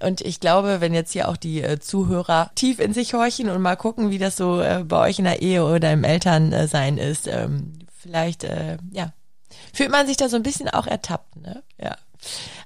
Und 0.00 0.20
ich 0.20 0.40
glaube, 0.40 0.80
wenn 0.80 0.94
jetzt 0.94 1.12
hier 1.12 1.28
auch 1.28 1.36
die 1.36 1.62
äh, 1.62 1.80
Zuhörer 1.80 2.50
tief 2.54 2.78
in 2.78 2.92
sich 2.92 3.14
horchen 3.14 3.48
und 3.50 3.62
mal 3.62 3.76
gucken, 3.76 4.10
wie 4.10 4.18
das 4.18 4.36
so 4.36 4.60
äh, 4.60 4.84
bei 4.84 5.08
euch 5.08 5.18
in 5.18 5.24
der 5.24 5.42
Ehe 5.42 5.64
oder 5.64 5.92
im 5.92 6.04
Elternsein 6.04 6.98
ist, 6.98 7.26
ähm, 7.26 7.78
vielleicht, 7.98 8.44
äh, 8.44 8.78
ja, 8.92 9.12
fühlt 9.72 9.90
man 9.90 10.06
sich 10.06 10.16
da 10.16 10.28
so 10.28 10.36
ein 10.36 10.42
bisschen 10.42 10.68
auch 10.68 10.86
ertappt. 10.86 11.36
Ne? 11.36 11.62
Ja. 11.78 11.96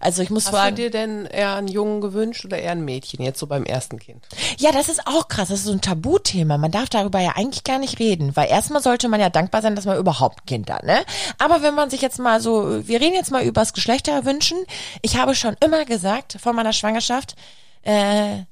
Also 0.01 0.23
ich 0.23 0.31
muss 0.31 0.47
Hast 0.47 0.53
fragen. 0.53 0.73
Hast 0.73 0.79
du 0.79 0.83
dir 0.83 0.91
denn 0.91 1.27
eher 1.27 1.55
einen 1.55 1.69
Jungen 1.69 2.01
gewünscht 2.01 2.45
oder 2.45 2.59
eher 2.59 2.73
ein 2.73 2.85
Mädchen 2.85 3.23
jetzt 3.23 3.39
so 3.39 3.47
beim 3.47 3.65
ersten 3.65 3.99
Kind? 3.99 4.27
Ja, 4.59 4.73
das 4.73 4.89
ist 4.89 5.07
auch 5.07 5.29
krass. 5.29 5.49
Das 5.49 5.61
ist 5.61 5.67
so 5.67 5.73
ein 5.73 5.81
Tabuthema. 5.81 6.59
Man 6.59 6.71
darf 6.71 6.89
darüber 6.89 7.21
ja 7.21 7.33
eigentlich 7.37 7.65
gar 7.65 7.79
nicht 7.79 7.99
reden, 7.99 8.37
weil 8.37 8.49
erstmal 8.49 8.83
sollte 8.83 9.09
man 9.09 9.21
ja 9.21 9.31
dankbar 9.31 9.63
sein, 9.63 9.77
dass 9.77 9.85
man 9.85 9.99
überhaupt 9.99 10.43
ein 10.43 10.47
Kind 10.47 10.71
hat, 10.71 10.85
ne? 10.85 11.05
Aber 11.39 11.63
wenn 11.63 11.75
man 11.75 11.91
sich 11.91 12.03
jetzt 12.03 12.19
mal 12.19 12.41
so, 12.41 12.87
wir 12.87 13.01
reden 13.01 13.15
jetzt 13.15 13.31
mal 13.31 13.45
über 13.45 13.61
das 13.61 13.73
Geschlechterwünschen. 13.73 14.59
Ich 15.03 15.17
habe 15.17 15.35
schon 15.35 15.57
immer 15.61 15.85
gesagt 15.85 16.37
vor 16.41 16.53
meiner 16.53 16.73
Schwangerschaft, 16.73 17.37
äh, 17.83 18.43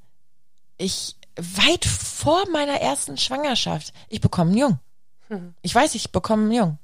ich 0.78 1.16
weit 1.36 1.84
vor 1.84 2.48
meiner 2.50 2.80
ersten 2.80 3.16
Schwangerschaft, 3.16 3.92
ich 4.08 4.20
bekomme 4.20 4.50
einen 4.50 4.58
Jungen. 4.58 4.80
Hm. 5.28 5.54
Ich 5.62 5.74
weiß, 5.74 5.94
ich 5.94 6.12
bekomme 6.12 6.44
einen 6.44 6.52
Jungen. 6.52 6.78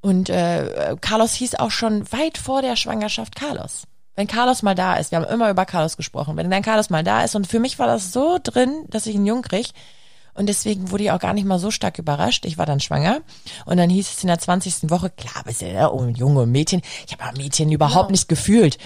Und 0.00 0.30
äh, 0.30 0.96
Carlos 1.00 1.32
hieß 1.34 1.56
auch 1.56 1.70
schon 1.70 2.10
weit 2.12 2.38
vor 2.38 2.62
der 2.62 2.76
Schwangerschaft 2.76 3.34
Carlos. 3.34 3.84
Wenn 4.14 4.26
Carlos 4.26 4.62
mal 4.62 4.74
da 4.74 4.96
ist, 4.96 5.10
wir 5.10 5.18
haben 5.18 5.30
immer 5.30 5.50
über 5.50 5.66
Carlos 5.66 5.96
gesprochen, 5.96 6.36
wenn 6.36 6.50
dann 6.50 6.62
Carlos 6.62 6.88
mal 6.90 7.04
da 7.04 7.22
ist 7.22 7.34
und 7.34 7.46
für 7.46 7.60
mich 7.60 7.78
war 7.78 7.86
das 7.86 8.12
so 8.12 8.38
drin, 8.42 8.84
dass 8.88 9.06
ich 9.06 9.14
einen 9.14 9.26
Jungen 9.26 9.42
krieg, 9.42 9.72
und 10.36 10.46
deswegen 10.46 10.90
wurde 10.90 11.04
ich 11.04 11.10
auch 11.10 11.18
gar 11.18 11.32
nicht 11.32 11.46
mal 11.46 11.58
so 11.58 11.70
stark 11.70 11.98
überrascht. 11.98 12.44
Ich 12.44 12.58
war 12.58 12.66
dann 12.66 12.80
schwanger. 12.80 13.20
Und 13.64 13.76
dann 13.78 13.90
hieß 13.90 14.08
es 14.16 14.22
in 14.22 14.28
der 14.28 14.38
20. 14.38 14.90
Woche, 14.90 15.10
klar, 15.10 15.42
bist 15.44 15.62
du, 15.62 15.66
ne? 15.66 15.90
oh, 15.90 16.06
Junge 16.06 16.42
und 16.42 16.52
Mädchen. 16.52 16.82
Ich 17.06 17.12
habe 17.12 17.24
aber 17.24 17.36
Mädchen 17.36 17.70
überhaupt 17.72 18.10
ja. 18.10 18.12
nicht 18.12 18.28
gefühlt. 18.28 18.78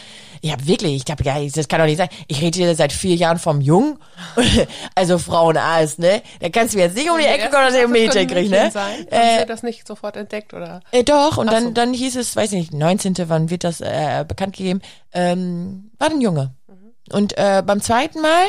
Ich 0.42 0.52
habe 0.52 0.66
wirklich, 0.66 1.02
ich 1.04 1.10
habe 1.10 1.22
ja, 1.22 1.38
das 1.54 1.68
kann 1.68 1.80
doch 1.80 1.86
nicht 1.86 1.98
sein. 1.98 2.08
Ich 2.26 2.40
rede 2.40 2.58
hier 2.58 2.74
seit 2.74 2.92
vier 2.92 3.14
Jahren 3.14 3.38
vom 3.38 3.60
Jungen. 3.60 3.98
also 4.94 5.18
Frauenarzt, 5.18 5.98
ne? 5.98 6.22
Da 6.40 6.48
kannst 6.48 6.72
du 6.72 6.78
mir 6.78 6.84
jetzt 6.84 6.96
nicht 6.96 7.10
um 7.10 7.18
die 7.18 7.26
Ecke 7.26 7.50
kommen, 7.50 7.66
dass 7.66 7.74
ich 7.74 7.82
ein 7.82 7.90
Mädchen 7.90 8.26
kriege, 8.26 8.48
ne? 8.48 8.70
Sein. 8.70 9.06
Äh, 9.08 9.44
das 9.44 9.62
nicht 9.62 9.86
sofort 9.86 10.16
entdeckt, 10.16 10.54
oder? 10.54 10.80
Äh, 10.92 11.04
doch, 11.04 11.36
und 11.36 11.48
dann, 11.52 11.64
so. 11.64 11.70
dann 11.70 11.92
hieß 11.92 12.16
es, 12.16 12.36
weiß 12.36 12.52
nicht, 12.52 12.72
19. 12.72 13.16
wann 13.28 13.50
wird 13.50 13.64
das 13.64 13.80
äh, 13.80 14.24
bekannt 14.26 14.56
gegeben, 14.56 14.80
ähm, 15.12 15.90
war 15.98 16.10
ein 16.10 16.20
Junge. 16.20 16.54
Mhm. 16.68 17.14
Und 17.14 17.36
äh, 17.36 17.62
beim 17.64 17.82
zweiten 17.82 18.22
Mal 18.22 18.46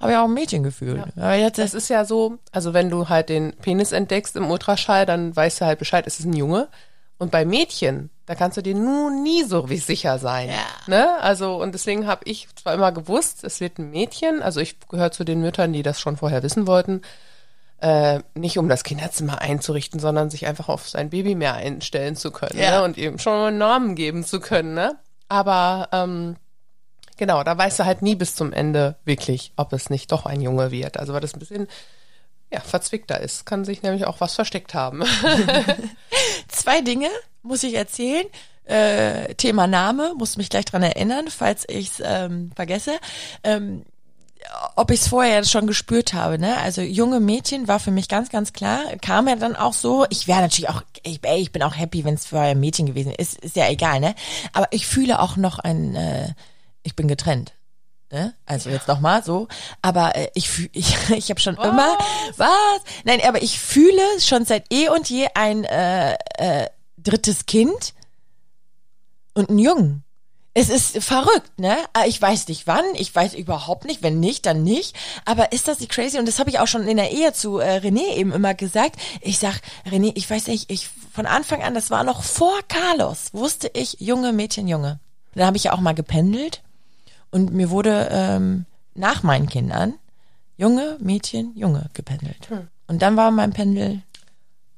habe 0.00 0.12
ich 0.12 0.18
auch 0.18 0.24
ein 0.24 0.34
Mädchen 0.34 0.62
gefühlt. 0.62 1.02
Ja. 1.16 1.34
jetzt 1.34 1.58
das 1.58 1.72
ist 1.72 1.88
ja 1.88 2.04
so, 2.04 2.38
also 2.52 2.74
wenn 2.74 2.90
du 2.90 3.08
halt 3.08 3.28
den 3.28 3.54
Penis 3.54 3.92
entdeckst 3.92 4.36
im 4.36 4.50
Ultraschall, 4.50 5.06
dann 5.06 5.34
weißt 5.34 5.60
du 5.60 5.66
halt 5.66 5.78
Bescheid, 5.78 6.06
es 6.06 6.20
ist 6.20 6.26
ein 6.26 6.34
Junge. 6.34 6.68
Und 7.18 7.30
bei 7.30 7.46
Mädchen, 7.46 8.10
da 8.26 8.34
kannst 8.34 8.58
du 8.58 8.62
dir 8.62 8.74
nun 8.74 9.22
nie 9.22 9.42
so 9.44 9.70
wie 9.70 9.78
sicher 9.78 10.18
sein. 10.18 10.50
Ja. 10.50 10.56
Ne? 10.86 11.18
Also, 11.22 11.60
und 11.62 11.72
deswegen 11.72 12.06
habe 12.06 12.22
ich 12.24 12.48
zwar 12.56 12.74
immer 12.74 12.92
gewusst, 12.92 13.42
es 13.42 13.60
wird 13.60 13.78
ein 13.78 13.90
Mädchen, 13.90 14.42
also 14.42 14.60
ich 14.60 14.78
gehöre 14.80 15.12
zu 15.12 15.24
den 15.24 15.40
Müttern, 15.40 15.72
die 15.72 15.82
das 15.82 15.98
schon 15.98 16.18
vorher 16.18 16.42
wissen 16.42 16.66
wollten, 16.66 17.00
äh, 17.80 18.20
nicht 18.34 18.58
um 18.58 18.68
das 18.68 18.84
Kinderzimmer 18.84 19.40
einzurichten, 19.40 19.98
sondern 19.98 20.28
sich 20.28 20.46
einfach 20.46 20.68
auf 20.68 20.88
sein 20.88 21.08
Baby 21.08 21.34
mehr 21.34 21.54
einstellen 21.54 22.16
zu 22.16 22.30
können 22.30 22.58
ja. 22.58 22.80
ne? 22.80 22.84
und 22.84 22.98
ihm 22.98 23.18
schon 23.18 23.32
einen 23.32 23.58
Namen 23.58 23.94
geben 23.94 24.24
zu 24.24 24.40
können. 24.40 24.74
Ne? 24.74 24.96
Aber 25.28 25.88
ähm, 25.92 26.36
Genau, 27.16 27.42
da 27.42 27.56
weißt 27.56 27.78
du 27.80 27.84
halt 27.84 28.02
nie 28.02 28.14
bis 28.14 28.34
zum 28.34 28.52
Ende 28.52 28.96
wirklich, 29.04 29.52
ob 29.56 29.72
es 29.72 29.90
nicht 29.90 30.12
doch 30.12 30.26
ein 30.26 30.40
Junge 30.40 30.70
wird. 30.70 30.98
Also 30.98 31.12
weil 31.12 31.20
das 31.20 31.34
ein 31.34 31.38
bisschen 31.38 31.66
ja, 32.52 32.60
verzwickter 32.60 33.20
ist. 33.20 33.46
Kann 33.46 33.64
sich 33.64 33.82
nämlich 33.82 34.06
auch 34.06 34.20
was 34.20 34.34
versteckt 34.34 34.74
haben. 34.74 35.02
Zwei 36.48 36.80
Dinge 36.80 37.08
muss 37.42 37.62
ich 37.62 37.74
erzählen. 37.74 38.26
Äh, 38.64 39.34
Thema 39.36 39.68
Name, 39.68 40.14
muss 40.16 40.36
mich 40.36 40.50
gleich 40.50 40.64
dran 40.64 40.82
erinnern, 40.82 41.28
falls 41.28 41.64
ich 41.68 41.90
es 41.90 42.02
ähm, 42.04 42.50
vergesse. 42.56 42.98
Ähm, 43.44 43.84
ob 44.74 44.90
ich 44.90 45.00
es 45.00 45.08
vorher 45.08 45.44
schon 45.44 45.66
gespürt 45.66 46.12
habe, 46.14 46.38
ne? 46.38 46.56
Also 46.58 46.82
junge 46.82 47.20
Mädchen 47.20 47.68
war 47.68 47.80
für 47.80 47.90
mich 47.90 48.08
ganz, 48.08 48.28
ganz 48.28 48.52
klar. 48.52 48.80
Kam 49.00 49.28
ja 49.28 49.36
dann 49.36 49.56
auch 49.56 49.72
so. 49.72 50.06
Ich 50.10 50.28
wäre 50.28 50.40
natürlich 50.40 50.68
auch, 50.68 50.82
ich, 51.02 51.20
ey, 51.22 51.40
ich 51.40 51.52
bin 51.52 51.62
auch 51.62 51.76
happy, 51.76 52.04
wenn 52.04 52.14
es 52.14 52.26
vorher 52.26 52.50
ein 52.50 52.60
Mädchen 52.60 52.86
gewesen 52.86 53.12
ist. 53.12 53.38
Ist 53.38 53.56
ja 53.56 53.68
egal, 53.68 54.00
ne? 54.00 54.14
Aber 54.52 54.68
ich 54.70 54.86
fühle 54.86 55.20
auch 55.20 55.36
noch 55.36 55.58
ein 55.58 55.94
äh, 55.94 56.34
ich 56.86 56.96
bin 56.96 57.08
getrennt. 57.08 57.52
Ne? 58.10 58.34
Also 58.46 58.70
jetzt 58.70 58.86
nochmal 58.86 59.24
so. 59.24 59.48
Aber 59.82 60.14
äh, 60.14 60.30
ich, 60.34 60.70
ich, 60.72 60.96
ich 61.10 61.30
habe 61.30 61.40
schon 61.40 61.56
was? 61.58 61.66
immer. 61.66 61.98
Was? 62.36 62.80
Nein, 63.04 63.20
aber 63.26 63.42
ich 63.42 63.58
fühle 63.58 64.02
schon 64.20 64.44
seit 64.44 64.72
eh 64.72 64.88
und 64.88 65.10
je 65.10 65.28
ein 65.34 65.64
äh, 65.64 66.14
äh, 66.38 66.68
drittes 66.96 67.46
Kind 67.46 67.94
und 69.34 69.50
einen 69.50 69.58
Jungen. 69.58 70.02
Es 70.58 70.70
ist 70.70 71.04
verrückt, 71.04 71.58
ne? 71.58 71.76
Ah, 71.92 72.06
ich 72.06 72.22
weiß 72.22 72.48
nicht 72.48 72.66
wann, 72.66 72.86
ich 72.94 73.14
weiß 73.14 73.34
überhaupt 73.34 73.84
nicht, 73.84 74.02
wenn 74.02 74.20
nicht, 74.20 74.46
dann 74.46 74.62
nicht. 74.62 74.96
Aber 75.26 75.52
ist 75.52 75.68
das 75.68 75.76
die 75.76 75.86
crazy? 75.86 76.18
Und 76.18 76.26
das 76.26 76.38
habe 76.38 76.48
ich 76.48 76.60
auch 76.60 76.66
schon 76.66 76.88
in 76.88 76.96
der 76.96 77.10
Ehe 77.10 77.34
zu 77.34 77.58
äh, 77.58 77.76
René 77.76 78.14
eben 78.14 78.32
immer 78.32 78.54
gesagt. 78.54 78.96
Ich 79.20 79.38
sag, 79.38 79.60
René, 79.84 80.12
ich 80.14 80.30
weiß 80.30 80.46
nicht, 80.46 80.70
ich 80.70 80.88
von 81.12 81.26
Anfang 81.26 81.62
an, 81.62 81.74
das 81.74 81.90
war 81.90 82.04
noch 82.04 82.22
vor 82.22 82.58
Carlos, 82.68 83.34
wusste 83.34 83.70
ich, 83.74 83.96
Junge, 84.00 84.32
Mädchen, 84.32 84.66
Junge. 84.66 84.98
Dann 85.34 85.44
habe 85.46 85.58
ich 85.58 85.64
ja 85.64 85.74
auch 85.74 85.80
mal 85.80 85.92
gependelt 85.92 86.62
und 87.36 87.52
mir 87.52 87.68
wurde 87.68 88.08
ähm, 88.10 88.64
nach 88.94 89.22
meinen 89.22 89.46
Kindern 89.46 89.92
Junge, 90.56 90.96
Mädchen, 91.00 91.52
Junge 91.54 91.90
gependelt. 91.92 92.48
Und 92.86 93.02
dann 93.02 93.14
war 93.18 93.30
mein 93.30 93.52
Pendel 93.52 94.00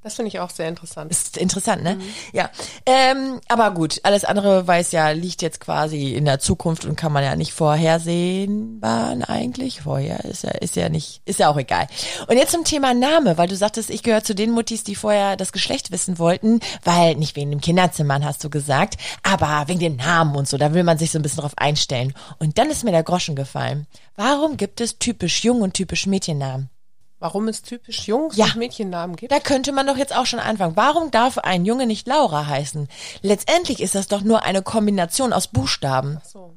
Das 0.03 0.15
finde 0.15 0.29
ich 0.29 0.39
auch 0.39 0.51
sehr 0.51 0.69
interessant. 0.69 1.11
ist 1.11 1.37
interessant, 1.37 1.83
ne? 1.83 1.99
Ja. 2.33 2.51
Ähm, 2.87 3.41
aber 3.49 3.73
gut, 3.73 3.99
alles 4.05 4.25
andere 4.25 4.65
weiß 4.65 4.93
ja, 4.93 5.11
liegt 5.11 5.43
jetzt 5.43 5.59
quasi 5.59 6.15
in 6.15 6.25
der 6.25 6.39
Zukunft 6.39 6.85
und 6.85 6.95
kann 6.95 7.13
man 7.13 7.25
ja 7.25 7.35
nicht 7.35 7.53
vorhersehbar 7.53 9.17
eigentlich. 9.29 9.83
Vorher 9.83 10.25
ist 10.25 10.45
ja, 10.45 10.51
ist 10.51 10.77
ja 10.77 10.89
nicht, 10.89 11.21
ist 11.25 11.41
ja 11.41 11.49
auch 11.49 11.57
egal. 11.57 11.89
Und 12.29 12.37
jetzt 12.37 12.53
zum 12.53 12.63
Thema 12.63 12.95
Name, 12.95 13.39
weil 13.39 13.49
du 13.49 13.57
sagtest, 13.57 13.91
ich 13.91 14.05
gehöre 14.05 14.23
zu 14.23 14.37
den 14.37 14.53
Muttis, 14.53 14.85
die 14.85 14.95
vorher 14.95 15.37
das 15.37 15.51
Geschlecht 15.51 15.91
wissen 15.91 16.21
wollten, 16.21 16.61
weil 16.85 17.17
nicht 17.17 17.35
wegen 17.35 17.51
dem 17.51 17.61
Kinderzimmern 17.61 18.25
hast 18.25 18.45
du 18.45 18.51
gesagt, 18.51 18.99
aber 19.25 19.65
wegen 19.67 19.81
dem 19.81 19.97
Namen 19.97 20.37
und 20.37 20.47
so, 20.47 20.59
da 20.59 20.75
will 20.75 20.85
man 20.85 20.99
sich 20.99 21.11
so 21.11 21.19
ein 21.19 21.23
bisschen 21.23 21.41
drauf 21.41 21.55
einstellen. 21.57 22.15
Und 22.39 22.57
dann 22.57 22.71
ist 22.71 22.85
mir 22.85 22.93
der 22.93 23.03
Groschen 23.03 23.35
gefallen. 23.35 23.89
Warum 24.15 24.57
gibt 24.57 24.81
es 24.81 25.01
typisch 25.01 25.43
Jung 25.43 25.61
und 25.61 25.75
typisch 25.75 26.07
Mädchennamen? 26.07 26.71
Warum 27.21 27.49
es 27.49 27.63
typisch 27.63 28.07
Jungs- 28.07 28.37
Ja. 28.37 28.45
und 28.47 28.57
Mädchennamen 28.57 29.17
gibt? 29.17 29.33
Da 29.33 29.41
könnte 29.41 29.73
man 29.73 29.87
doch 29.87 29.97
jetzt 29.97 30.15
auch 30.15 30.27
schon 30.27 30.39
anfangen. 30.39 30.77
Warum 30.77 31.11
darf 31.11 31.39
ein 31.39 31.65
Junge 31.65 31.87
nicht 31.87 32.07
Laura 32.07 32.47
heißen? 32.47 32.89
Letztendlich 33.23 33.81
ist 33.81 33.95
das 33.97 34.07
doch 34.07 34.21
nur 34.23 34.45
eine 34.45 34.63
Kombination 34.63 35.33
aus 35.33 35.49
Buchstaben. 35.49 36.21
so. 36.25 36.55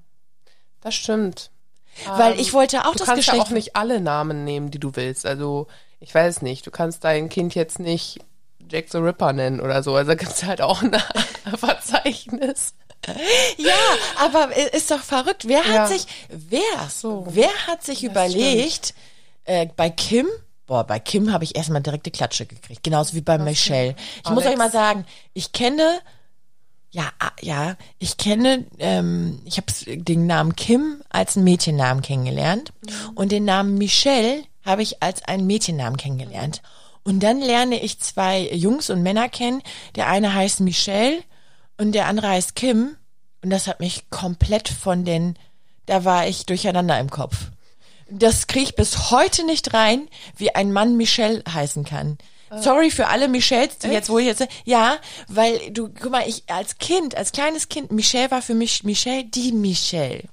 Das 0.82 0.94
stimmt. 0.96 1.50
Weil 2.08 2.40
ich 2.40 2.54
wollte 2.54 2.86
auch 2.86 2.94
du 2.94 3.00
das 3.00 3.08
kannst 3.08 3.28
ja 3.28 3.34
Geschlecht. 3.34 3.48
auch 3.48 3.52
nicht 3.54 3.76
alle 3.76 4.00
Namen 4.02 4.44
nehmen, 4.46 4.72
die 4.72 4.80
du 4.80 4.96
willst. 4.96 5.26
Also, 5.26 5.68
ich 6.00 6.14
weiß 6.16 6.42
nicht, 6.42 6.66
du 6.66 6.72
kannst 6.72 7.04
dein 7.04 7.28
Kind 7.30 7.54
jetzt 7.54 7.80
nicht 7.80 8.20
Jack 8.70 8.86
the 8.90 8.98
Ripper 9.00 9.34
nennen 9.34 9.60
oder 9.60 9.84
so. 9.84 9.96
Also 9.96 10.16
gibt's 10.16 10.44
halt 10.44 10.62
auch 10.62 10.82
ein 10.82 10.96
Verzeichnis. 11.58 12.74
ja, 13.58 13.74
aber 14.24 14.56
ist 14.74 14.92
doch 14.92 15.02
verrückt. 15.02 15.48
Wer 15.48 15.64
Ja. 15.66 15.80
hat 15.82 15.88
sich, 15.90 16.06
wer, 16.30 16.62
so. 16.90 17.26
wer 17.30 17.50
hat 17.68 17.84
sich 17.84 18.04
überlegt, 18.04 18.94
äh, 19.46 19.68
bei 19.76 19.90
Kim, 19.90 20.28
boah, 20.72 20.86
bei 20.86 21.02
Kim 21.02 21.34
habe 21.34 21.44
ich 21.44 21.58
erstmal 21.58 21.82
direkte 21.82 22.12
Klatsche 22.12 22.46
gekriegt. 22.46 22.82
Genauso 22.82 23.14
wie 23.14 23.20
bei 23.20 23.38
Michelle. 23.38 23.94
Ich 24.24 24.30
muss 24.30 24.46
Alex. 24.46 24.52
euch 24.52 24.58
mal 24.58 24.72
sagen, 24.72 25.06
ich 25.34 25.52
kenne, 25.52 26.00
ja, 26.92 27.12
ah, 27.20 27.34
ja, 27.42 27.76
ich 28.00 28.16
kenne, 28.16 28.66
ähm, 28.80 29.42
ich 29.44 29.58
habe 29.58 29.68
den 29.86 30.28
Namen 30.28 30.56
Kim 30.56 31.04
als 31.10 31.36
einen 31.36 31.44
Mädchennamen 31.44 32.02
kennengelernt 32.02 32.72
und 33.16 33.34
den 33.34 33.44
Namen 33.44 33.78
Michelle 33.78 34.46
habe 34.64 34.82
ich 34.82 35.04
als 35.04 35.26
einen 35.26 35.46
Mädchennamen 35.46 35.98
kennengelernt. 35.98 36.62
Und 37.04 37.20
dann 37.20 37.42
lerne 37.42 37.84
ich 37.84 38.00
zwei 38.00 38.40
Jungs 38.54 38.90
und 38.90 39.04
Männer 39.04 39.28
kennen. 39.28 39.62
Der 39.96 40.08
eine 40.08 40.34
heißt 40.34 40.62
Michelle 40.62 41.22
und 41.78 41.92
der 41.92 42.08
andere 42.08 42.30
heißt 42.30 42.56
Kim. 42.56 42.96
Und 43.44 43.50
das 43.50 43.68
hat 43.68 43.82
mich 43.82 44.10
komplett 44.10 44.70
von 44.70 45.04
den, 45.04 45.38
da 45.86 46.06
war 46.06 46.28
ich 46.28 46.46
durcheinander 46.46 46.98
im 46.98 47.10
Kopf. 47.10 47.52
Das 48.12 48.48
kriege 48.48 48.66
ich 48.66 48.76
bis 48.76 49.10
heute 49.12 49.46
nicht 49.46 49.74
rein, 49.74 50.08
wie 50.36 50.54
ein 50.54 50.72
Mann 50.74 50.98
Michelle 50.98 51.44
heißen 51.52 51.86
kann. 51.86 52.18
Sorry 52.60 52.92
für 52.92 53.08
alle 53.08 53.30
Michelles, 53.30 53.78
die 53.78 53.88
jetzt, 53.88 54.10
wo 54.10 54.20
ich 54.20 54.26
jetzt, 54.26 54.46
ja, 54.66 54.98
weil 55.30 55.72
du, 55.72 55.88
guck 55.88 56.12
mal, 56.12 56.28
ich 56.28 56.44
als 56.48 56.78
Kind, 56.80 57.16
als 57.16 57.32
kleines 57.32 57.70
Kind, 57.70 57.94
Michelle 57.94 58.30
war 58.30 58.42
für 58.42 58.56
mich 58.56 58.84
Michelle, 58.84 59.24
die 59.24 59.54
Michelle, 59.54 60.24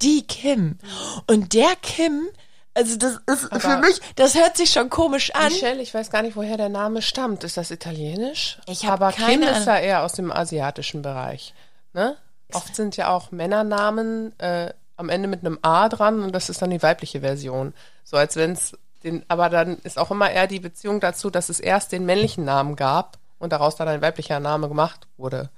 die 0.00 0.26
Kim. 0.26 0.78
Und 1.26 1.52
der 1.52 1.76
Kim, 1.82 2.28
also 2.72 2.96
das 2.96 3.18
ist 3.26 3.40
für 3.42 3.52
Aber- 3.52 3.80
mich, 3.86 4.00
das 4.14 4.34
hört 4.34 4.56
sich 4.56 4.70
schon 4.70 4.88
komisch 4.88 5.34
an. 5.34 5.52
Michelle, 5.52 5.82
ich 5.82 5.92
weiß 5.92 6.08
gar 6.08 6.22
nicht, 6.22 6.34
woher 6.36 6.56
der 6.56 6.70
Name 6.70 7.02
stammt. 7.02 7.44
Ist 7.44 7.58
das 7.58 7.70
italienisch? 7.70 8.56
Ich 8.66 8.86
hab 8.86 8.94
Aber 9.02 9.12
keine 9.12 9.44
Kim 9.44 9.54
ist 9.54 9.66
ja 9.66 9.76
eher 9.78 10.02
aus 10.02 10.14
dem 10.14 10.32
asiatischen 10.32 11.02
Bereich. 11.02 11.52
Ne? 11.92 12.16
Oft 12.54 12.74
sind 12.74 12.96
ja 12.96 13.10
auch 13.14 13.32
Männernamen 13.32 14.38
äh, 14.38 14.72
am 14.96 15.08
Ende 15.08 15.28
mit 15.28 15.40
einem 15.40 15.58
A 15.62 15.88
dran 15.88 16.22
und 16.22 16.32
das 16.32 16.48
ist 16.48 16.62
dann 16.62 16.70
die 16.70 16.82
weibliche 16.82 17.20
Version. 17.20 17.74
So 18.04 18.16
als 18.16 18.36
wenn 18.36 18.52
es 18.52 18.76
den, 19.04 19.24
aber 19.28 19.50
dann 19.50 19.78
ist 19.78 19.98
auch 19.98 20.10
immer 20.10 20.30
eher 20.30 20.46
die 20.46 20.60
Beziehung 20.60 21.00
dazu, 21.00 21.30
dass 21.30 21.48
es 21.48 21.60
erst 21.60 21.92
den 21.92 22.06
männlichen 22.06 22.44
Namen 22.44 22.76
gab 22.76 23.18
und 23.38 23.52
daraus 23.52 23.76
dann 23.76 23.88
ein 23.88 24.02
weiblicher 24.02 24.40
Name 24.40 24.68
gemacht 24.68 25.06
wurde. 25.16 25.50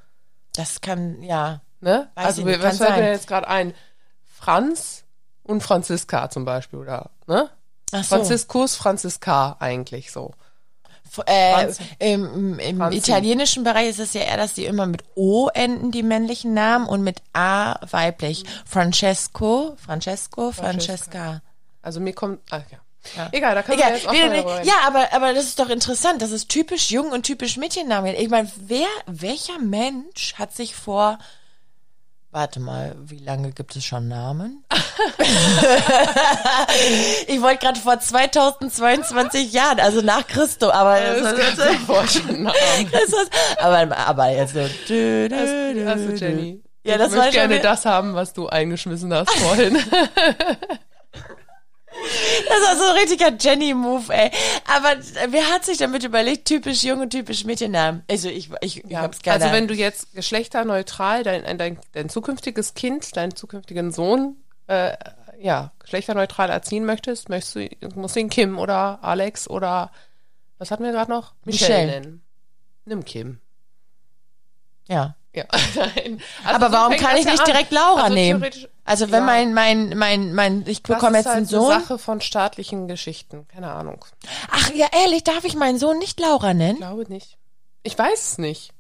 Das 0.55 0.81
kann, 0.81 1.22
ja. 1.22 1.61
Ne? 1.81 2.11
Also 2.14 2.40
ich 2.40 2.46
nicht, 2.46 2.62
was 2.62 2.79
fällt 2.79 2.96
mir 2.96 3.12
jetzt 3.12 3.29
gerade 3.29 3.48
ein? 3.48 3.74
Franz 4.24 5.05
und 5.44 5.62
Franziska 5.62 6.31
zum 6.31 6.44
Beispiel, 6.44 6.81
oder? 6.81 7.11
Ne? 7.27 7.48
Ach 7.92 8.05
so. 8.05 8.16
Franziskus, 8.16 8.74
Franziska 8.74 9.57
eigentlich 9.61 10.11
so. 10.11 10.35
Äh. 11.27 11.73
Im, 11.99 12.59
im 12.59 12.83
italienischen 12.92 13.64
Bereich 13.64 13.88
ist 13.90 14.01
es 14.01 14.14
ja 14.14 14.23
eher, 14.23 14.37
dass 14.37 14.55
die 14.55 14.64
immer 14.64 14.87
mit 14.87 15.03
O 15.14 15.49
enden, 15.49 15.90
die 15.90 16.03
männlichen 16.03 16.55
Namen, 16.55 16.87
und 16.87 17.03
mit 17.03 17.23
A 17.33 17.77
weiblich. 17.90 18.44
Francesco, 18.64 19.77
Francesco, 19.85 20.53
Francesca. 20.53 21.42
Also 21.83 22.01
mir 22.01 22.12
kommt, 22.12 22.40
ah, 22.51 22.62
ja. 22.71 22.79
Ja. 23.16 23.29
Egal, 23.33 23.55
da 23.55 23.62
können 23.62 23.79
Egal, 23.79 23.90
wir 23.90 23.97
jetzt 23.97 24.09
auch 24.09 24.12
darüber 24.12 24.57
reden. 24.59 24.68
ja, 24.68 24.75
aber, 24.87 25.12
aber 25.12 25.33
das 25.33 25.44
ist 25.44 25.59
doch 25.59 25.71
interessant. 25.71 26.21
Das 26.21 26.31
ist 26.31 26.49
typisch 26.49 26.90
Jung 26.90 27.11
und 27.12 27.23
typisch 27.23 27.57
Mädchennamen. 27.57 28.14
Ich 28.14 28.29
meine, 28.29 28.51
wer, 28.57 28.88
welcher 29.07 29.59
Mensch 29.59 30.35
hat 30.35 30.55
sich 30.55 30.75
vor, 30.75 31.18
warte 32.30 32.60
mal, 32.60 32.94
wie 33.00 33.18
lange 33.18 33.52
gibt 33.52 33.74
es 33.76 33.84
schon 33.84 34.08
Namen? 34.08 34.64
ich 37.26 37.40
wollte 37.40 37.58
gerade 37.58 37.80
vor 37.80 37.98
2022 37.98 39.52
Jahren, 39.52 39.80
also 39.80 40.00
nach 40.02 40.26
Christo, 40.26 40.70
aber 40.70 41.00
Das 41.00 41.36
kannst 41.36 41.58
du 41.58 41.62
dir 41.72 41.78
vorstellen. 41.80 42.44
das 42.44 43.02
ist, 43.04 43.30
aber, 43.58 43.96
aber 43.96 44.30
jetzt 44.30 44.54
so. 44.54 44.60
dü, 44.88 45.28
dü, 45.28 45.86
Also. 45.86 46.10
Jenny, 46.14 46.62
Ja, 46.84 46.94
ich 46.94 46.98
das 46.98 47.12
war 47.12 47.18
möchte 47.24 47.40
schon 47.40 47.48
gerne 47.48 47.62
das 47.62 47.84
haben, 47.84 48.14
was 48.14 48.32
du 48.32 48.48
eingeschmissen 48.48 49.12
hast 49.12 49.30
vorhin. 49.30 49.78
Das 52.49 52.61
war 52.68 52.77
so 52.77 52.85
ein 52.85 52.97
richtiger 52.97 53.33
Jenny-Move, 53.38 54.12
ey. 54.12 54.31
Aber 54.66 54.97
wer 55.29 55.51
hat 55.51 55.64
sich 55.64 55.79
damit 55.79 56.05
überlegt, 56.05 56.47
typisch 56.47 56.83
Jung 56.85 57.01
und 57.01 57.11
typisch 57.11 57.44
Mädchennamen? 57.44 58.03
Also 58.11 58.29
ich, 58.29 58.51
ich, 58.61 58.85
ich 58.85 58.97
hab's 58.97 59.21
keine 59.23 59.42
also 59.44 59.55
wenn 59.55 59.68
du 59.68 59.75
jetzt 59.75 60.14
geschlechterneutral 60.14 61.23
dein, 61.23 61.59
dein, 61.59 61.79
dein 61.92 62.09
zukünftiges 62.09 62.75
Kind, 62.75 63.16
deinen 63.16 63.35
zukünftigen 63.37 63.92
Sohn, 63.92 64.37
äh, 64.66 64.97
ja, 65.40 65.73
geschlechterneutral 65.79 66.51
erziehen 66.51 66.85
möchtest, 66.85 67.29
möchtest 67.29 67.57
du, 67.57 67.68
musst 67.94 68.16
du 68.16 68.21
ihn 68.21 68.31
Kim 68.31 68.59
oder 68.59 68.99
Alex 69.03 69.49
oder 69.49 69.90
was 70.59 70.71
hatten 70.71 70.83
wir 70.85 70.92
gerade 70.92 71.11
noch? 71.11 71.35
Michelle. 71.44 71.87
nennen. 71.87 72.23
Nimm 72.85 73.05
Kim. 73.05 73.38
ja. 74.88 75.14
Ja. 75.35 75.44
Also 76.44 76.64
Aber 76.64 76.73
warum 76.73 76.97
kann 76.97 77.16
ich 77.16 77.25
ja 77.27 77.33
nicht 77.33 77.40
an. 77.40 77.47
direkt 77.47 77.71
Laura 77.71 78.03
Also 78.05 78.14
nehmen? 78.14 78.44
Also 78.88 79.11
wenn 79.11 79.20
Ja. 79.20 79.27
mein, 79.27 79.55
mein, 79.55 79.92
mein, 79.96 80.35
mein, 80.35 80.64
ich 80.66 80.83
bekomme 80.83 81.18
das 81.18 81.24
jetzt 81.24 81.27
ist 81.27 81.27
halt 81.27 81.37
einen 81.37 81.46
eine 81.46 81.48
Sohn. 81.79 81.81
Sache 81.83 81.98
von 81.98 82.20
staatlichen 82.20 82.88
Geschichten. 82.88 83.46
Keine 83.48 83.70
Ahnung. 83.70 84.05
Ach 84.51 84.70
ja, 84.72 84.87
ehrlich, 85.03 85.24
darf 85.24 85.44
ich 85.44 85.55
meinen 85.55 85.79
Sohn 85.79 85.98
nicht 85.98 86.18
Laura 86.20 86.55
nennen? 86.55 86.79
Glaube 86.79 87.05
nicht. 87.09 87.37
Ich 87.83 87.98
weiß 87.98 88.31
es 88.33 88.38
nicht. 88.38 88.72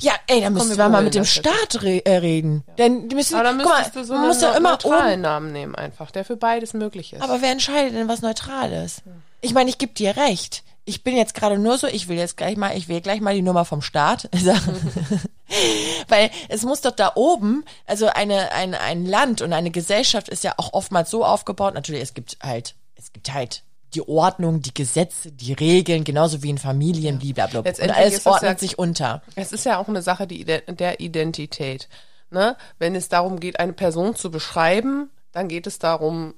Ja, 0.00 0.12
ey, 0.28 0.40
dann 0.40 0.52
müssen 0.52 0.76
wir 0.76 0.88
mal 0.88 1.02
mit 1.02 1.14
dem 1.14 1.22
das. 1.22 1.32
Staat 1.32 1.82
re 1.82 2.04
äh, 2.04 2.16
reden. 2.18 2.64
Denn 2.78 3.08
die 3.08 3.16
müssen, 3.16 3.34
Aber 3.34 3.44
dann 3.44 3.56
mal, 3.56 3.84
du 3.92 4.04
so 4.04 4.12
man 4.12 4.22
einen 4.22 4.28
muss 4.28 4.40
ja 4.40 4.52
immer 4.56 4.70
neutralen 4.72 5.12
oben 5.14 5.20
Namen 5.22 5.52
nehmen 5.52 5.74
einfach, 5.74 6.10
der 6.12 6.24
für 6.24 6.36
beides 6.36 6.72
möglich 6.72 7.12
ist. 7.12 7.22
Aber 7.22 7.42
wer 7.42 7.50
entscheidet 7.50 7.94
denn, 7.94 8.06
was 8.08 8.22
neutral 8.22 8.72
ist? 8.72 9.02
Ich 9.40 9.54
meine, 9.54 9.70
ich 9.70 9.78
gebe 9.78 9.92
dir 9.92 10.16
recht. 10.16 10.62
Ich 10.84 11.04
bin 11.04 11.16
jetzt 11.16 11.34
gerade 11.34 11.58
nur 11.58 11.78
so, 11.78 11.86
ich 11.86 12.08
will 12.08 12.16
jetzt 12.16 12.36
gleich 12.36 12.56
mal, 12.56 12.76
ich 12.76 12.88
will 12.88 13.00
gleich 13.00 13.20
mal 13.20 13.34
die 13.34 13.42
Nummer 13.42 13.64
vom 13.64 13.82
Staat. 13.82 14.28
Weil 16.08 16.30
es 16.48 16.62
muss 16.64 16.80
doch 16.80 16.90
da 16.92 17.12
oben, 17.14 17.64
also 17.86 18.06
eine, 18.06 18.52
ein, 18.52 18.74
ein 18.74 19.06
Land 19.06 19.42
und 19.42 19.52
eine 19.52 19.70
Gesellschaft 19.70 20.28
ist 20.28 20.42
ja 20.44 20.54
auch 20.56 20.72
oftmals 20.72 21.10
so 21.10 21.24
aufgebaut, 21.24 21.74
natürlich, 21.74 22.02
es 22.02 22.14
gibt 22.14 22.38
halt, 22.42 22.74
es 22.96 23.12
gibt 23.12 23.32
halt 23.32 23.62
die 23.94 24.06
Ordnung, 24.08 24.62
die 24.62 24.74
Gesetze, 24.74 25.30
die 25.30 25.52
Regeln, 25.52 26.04
genauso 26.04 26.42
wie 26.42 26.50
in 26.50 26.58
Familien, 26.58 27.18
blablabla. 27.18 27.70
Und 27.70 27.90
alles 27.90 28.26
ordnet 28.26 28.52
ja- 28.52 28.58
sich 28.58 28.78
unter. 28.78 29.22
Es 29.36 29.52
ist 29.52 29.64
ja 29.64 29.78
auch 29.78 29.88
eine 29.88 30.02
Sache 30.02 30.26
die, 30.26 30.44
der 30.44 31.00
Identität. 31.00 31.88
Ne? 32.30 32.56
Wenn 32.78 32.94
es 32.94 33.08
darum 33.08 33.38
geht, 33.38 33.60
eine 33.60 33.74
Person 33.74 34.16
zu 34.16 34.30
beschreiben, 34.30 35.10
dann 35.32 35.48
geht 35.48 35.66
es 35.66 35.78
darum, 35.78 36.34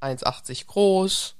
1,80 0.00 0.66
groß, 0.66 1.36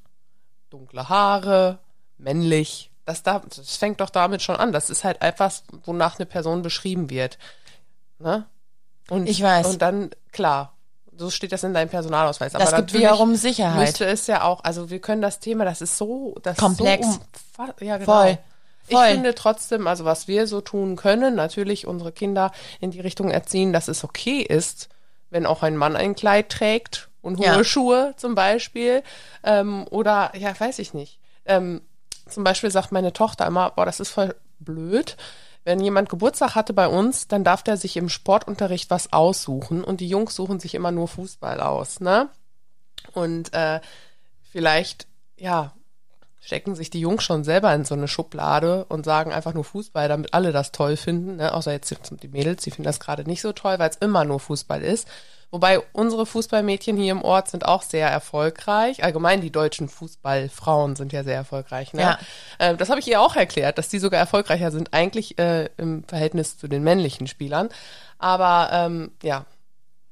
dunkle 0.70 1.08
Haare, 1.08 1.78
männlich. 2.18 2.90
Das, 3.04 3.22
da, 3.22 3.40
das 3.40 3.76
fängt 3.76 4.00
doch 4.00 4.10
damit 4.10 4.42
schon 4.42 4.56
an. 4.56 4.72
Das 4.72 4.90
ist 4.90 5.04
halt 5.04 5.22
etwas, 5.22 5.62
wonach 5.84 6.18
eine 6.18 6.26
Person 6.26 6.62
beschrieben 6.62 7.08
wird. 7.10 7.38
Ne? 8.18 8.46
Und, 9.08 9.28
Ich 9.28 9.42
weiß. 9.42 9.66
Und 9.66 9.82
dann, 9.82 10.10
klar, 10.32 10.72
so 11.16 11.30
steht 11.30 11.52
das 11.52 11.62
in 11.62 11.72
deinem 11.72 11.88
Personalausweis. 11.88 12.52
Das 12.52 12.62
Aber 12.62 12.78
gibt 12.78 12.88
natürlich 12.88 13.06
wiederum 13.06 13.36
Sicherheit. 13.36 13.80
Müsste 13.80 14.06
es 14.06 14.26
ja 14.26 14.42
auch, 14.42 14.64
also 14.64 14.90
wir 14.90 15.00
können 15.00 15.22
das 15.22 15.40
Thema, 15.40 15.64
das 15.64 15.80
ist 15.80 15.96
so, 15.96 16.34
das 16.42 16.56
Komplex. 16.56 17.06
Ist 17.06 17.20
so 17.56 17.84
ja, 17.84 17.96
genau. 17.98 18.12
Voll. 18.12 18.38
Ich 18.88 18.96
Voll. 18.96 19.08
finde 19.08 19.34
trotzdem, 19.34 19.86
also 19.86 20.04
was 20.04 20.28
wir 20.28 20.46
so 20.46 20.60
tun 20.60 20.94
können, 20.96 21.34
natürlich 21.34 21.86
unsere 21.86 22.12
Kinder 22.12 22.52
in 22.80 22.92
die 22.92 23.00
Richtung 23.00 23.30
erziehen, 23.30 23.72
dass 23.72 23.88
es 23.88 24.04
okay 24.04 24.42
ist, 24.42 24.88
wenn 25.30 25.44
auch 25.44 25.62
ein 25.62 25.76
Mann 25.76 25.96
ein 25.96 26.14
Kleid 26.14 26.50
trägt 26.50 27.08
und 27.20 27.38
hohe 27.38 27.46
Ja. 27.46 27.64
Schuhe 27.64 28.14
zum 28.16 28.34
Beispiel. 28.36 29.02
Ähm, 29.42 29.86
oder, 29.90 30.32
ja, 30.36 30.58
weiß 30.58 30.78
ich 30.78 30.94
nicht. 30.94 31.18
Ähm, 31.46 31.80
zum 32.28 32.44
Beispiel 32.44 32.70
sagt 32.70 32.92
meine 32.92 33.12
Tochter 33.12 33.46
immer, 33.46 33.70
boah, 33.70 33.86
das 33.86 34.00
ist 34.00 34.10
voll 34.10 34.34
blöd. 34.58 35.16
Wenn 35.64 35.80
jemand 35.80 36.08
Geburtstag 36.08 36.54
hatte 36.54 36.72
bei 36.72 36.86
uns, 36.88 37.28
dann 37.28 37.44
darf 37.44 37.62
der 37.62 37.76
sich 37.76 37.96
im 37.96 38.08
Sportunterricht 38.08 38.90
was 38.90 39.12
aussuchen 39.12 39.82
und 39.82 40.00
die 40.00 40.08
Jungs 40.08 40.34
suchen 40.34 40.60
sich 40.60 40.74
immer 40.74 40.92
nur 40.92 41.08
Fußball 41.08 41.60
aus, 41.60 42.00
ne? 42.00 42.28
Und 43.12 43.52
äh, 43.52 43.80
vielleicht 44.52 45.06
ja, 45.36 45.72
stecken 46.40 46.76
sich 46.76 46.90
die 46.90 47.00
Jungs 47.00 47.24
schon 47.24 47.42
selber 47.42 47.74
in 47.74 47.84
so 47.84 47.94
eine 47.94 48.08
Schublade 48.08 48.84
und 48.84 49.04
sagen 49.04 49.32
einfach 49.32 49.54
nur 49.54 49.64
Fußball, 49.64 50.08
damit 50.08 50.32
alle 50.32 50.52
das 50.52 50.70
toll 50.70 50.96
finden. 50.96 51.36
Ne? 51.36 51.52
Außer 51.52 51.72
jetzt 51.72 51.92
die 52.22 52.28
Mädels, 52.28 52.62
die 52.62 52.70
finden 52.70 52.84
das 52.84 53.00
gerade 53.00 53.24
nicht 53.24 53.42
so 53.42 53.52
toll, 53.52 53.78
weil 53.78 53.90
es 53.90 53.96
immer 53.96 54.24
nur 54.24 54.38
Fußball 54.38 54.82
ist. 54.82 55.08
Wobei 55.50 55.80
unsere 55.92 56.26
Fußballmädchen 56.26 56.96
hier 56.96 57.12
im 57.12 57.22
Ort 57.22 57.48
sind 57.48 57.64
auch 57.64 57.82
sehr 57.82 58.08
erfolgreich. 58.08 59.04
Allgemein 59.04 59.40
die 59.40 59.50
deutschen 59.52 59.88
Fußballfrauen 59.88 60.96
sind 60.96 61.12
ja 61.12 61.22
sehr 61.24 61.36
erfolgreich. 61.36 61.92
Ne? 61.92 62.02
Ja. 62.02 62.18
Äh, 62.58 62.76
das 62.76 62.90
habe 62.90 63.00
ich 63.00 63.06
ihr 63.08 63.20
auch 63.20 63.36
erklärt, 63.36 63.78
dass 63.78 63.88
die 63.88 63.98
sogar 64.00 64.18
erfolgreicher 64.20 64.70
sind 64.70 64.92
eigentlich 64.92 65.38
äh, 65.38 65.68
im 65.76 66.04
Verhältnis 66.04 66.58
zu 66.58 66.68
den 66.68 66.82
männlichen 66.82 67.26
Spielern. 67.26 67.68
Aber 68.18 68.70
ähm, 68.72 69.12
ja, 69.22 69.44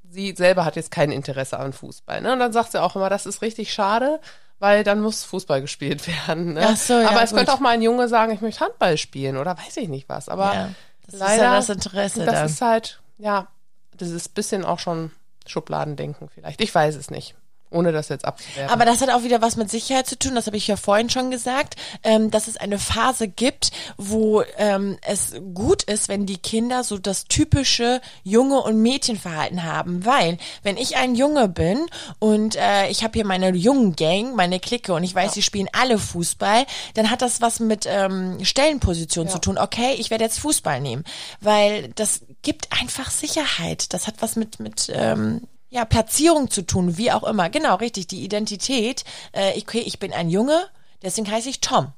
sie 0.09 0.35
selber 0.37 0.64
hat 0.64 0.77
jetzt 0.77 0.90
kein 0.90 1.11
Interesse 1.11 1.59
an 1.59 1.73
Fußball. 1.73 2.20
Ne? 2.20 2.33
Und 2.33 2.38
dann 2.38 2.53
sagt 2.53 2.73
sie 2.73 2.81
auch 2.83 2.94
immer, 2.94 3.11
das 3.11 3.27
ist 3.27 3.42
richtig 3.42 3.73
schade, 3.75 4.20
weil 4.61 4.85
dann 4.85 5.01
muss 5.01 5.25
Fußball 5.25 5.61
gespielt 5.61 6.07
werden. 6.29 6.55
Ne? 6.55 6.77
So, 6.77 6.94
ja, 7.01 7.09
Aber 7.11 7.23
es 7.23 7.31
gut. 7.31 7.38
könnte 7.38 7.53
auch 7.53 7.61
mal 7.61 7.70
ein 7.70 7.83
Junge 7.83 8.09
sagen, 8.09 8.33
ich 8.33 8.40
möchte 8.40 8.64
Handball 8.64 8.97
spielen 8.97 9.37
oder 9.37 9.59
weiß 9.59 9.77
ich 9.79 9.88
nicht 9.88 10.09
was. 10.09 10.29
Aber 10.29 10.55
Ja, 10.55 10.68
das 11.07 11.14
ist 11.14 11.20
leider, 11.20 11.42
ja 11.42 11.57
das 11.57 11.68
Interesse 11.68 12.25
das 12.25 12.35
dann. 12.35 12.47
ist 12.47 12.61
halt, 12.61 13.01
ja, 13.18 13.49
das 13.97 14.11
ist 14.11 14.35
bisschen 14.35 14.64
auch 14.64 14.79
schon 14.79 15.11
Schubladendenken 15.47 16.29
vielleicht. 16.29 16.61
Ich 16.61 16.75
weiß 16.75 16.97
es 16.97 17.11
nicht, 17.11 17.35
ohne 17.75 17.93
das 17.93 18.09
jetzt 18.09 18.25
abzuwerten. 18.25 18.73
Aber 18.73 18.85
das 18.85 19.01
hat 19.01 19.11
auch 19.11 19.23
wieder 19.23 19.43
was 19.43 19.57
mit 19.57 19.71
Sicherheit 19.71 20.07
zu 20.07 20.19
tun, 20.19 20.35
das 20.35 20.47
habe 20.47 20.57
ich 20.57 20.67
ja 20.67 20.77
vorhin 20.77 21.11
schon 21.11 21.31
gesagt, 21.31 21.77
ähm, 22.03 22.31
dass 22.31 22.49
es 22.49 22.57
eine 22.57 22.79
Phase 22.79 23.29
gibt, 23.29 23.71
wo 23.97 24.43
ähm, 24.57 24.99
es 25.03 25.35
gut 25.55 25.83
ist, 25.83 26.09
wenn 26.09 26.27
die 26.27 26.39
Kinder 26.39 26.85
so 26.85 26.99
das 26.99 27.25
typische 27.25 28.01
Junge- 28.23 28.63
und 28.63 28.81
Mädchenverhalten 28.81 29.65
haben. 29.65 30.05
Weil, 30.05 30.39
wenn 30.63 30.77
ich 30.77 30.97
ein 30.97 31.15
Junge 31.15 31.49
bin 31.49 31.87
und 32.19 32.57
äh, 32.57 32.89
ich 32.89 33.03
habe 33.03 33.15
hier 33.15 33.27
meine 33.27 33.51
Jungen-Gang, 33.51 34.35
meine 34.35 34.61
Clique 34.61 34.95
und 34.95 35.05
ich 35.05 35.15
weiß, 35.15 35.33
die 35.33 35.43
spielen 35.43 35.69
alle 35.73 35.99
Fußball, 35.99 36.67
dann 36.95 37.11
hat 37.11 37.23
das 37.23 37.41
was 37.41 37.61
mit 37.61 37.87
ähm, 37.89 38.45
Stellenposition 38.45 39.29
zu 39.29 39.39
tun. 39.39 39.59
Okay, 39.59 39.95
ich 39.99 40.11
werde 40.11 40.25
jetzt 40.25 40.39
Fußball 40.41 40.81
nehmen, 40.81 41.05
weil 41.41 41.89
das 41.95 42.21
gibt 42.43 42.69
einfach 42.73 43.11
Sicherheit. 43.11 43.93
Das 43.93 44.07
hat 44.07 44.17
was 44.21 44.37
mit, 44.37 44.61
mit 44.61 44.91
ähm, 44.95 45.43
ja, 45.75 45.85
Platzierung 45.85 46.51
zu 46.51 46.63
tun, 46.63 46.97
wie 46.97 47.11
auch 47.11 47.25
immer. 47.25 47.51
Genau, 47.51 47.75
richtig, 47.75 48.07
die 48.07 48.23
Identität. 48.23 49.05
Äh, 49.33 49.59
okay, 49.59 49.83
ich 49.85 49.99
bin 49.99 50.13
ein 50.13 50.31
Junge, 50.31 50.67
deswegen 51.03 51.29
heiße 51.29 51.49
ich 51.49 51.61
Tom. 51.61 51.89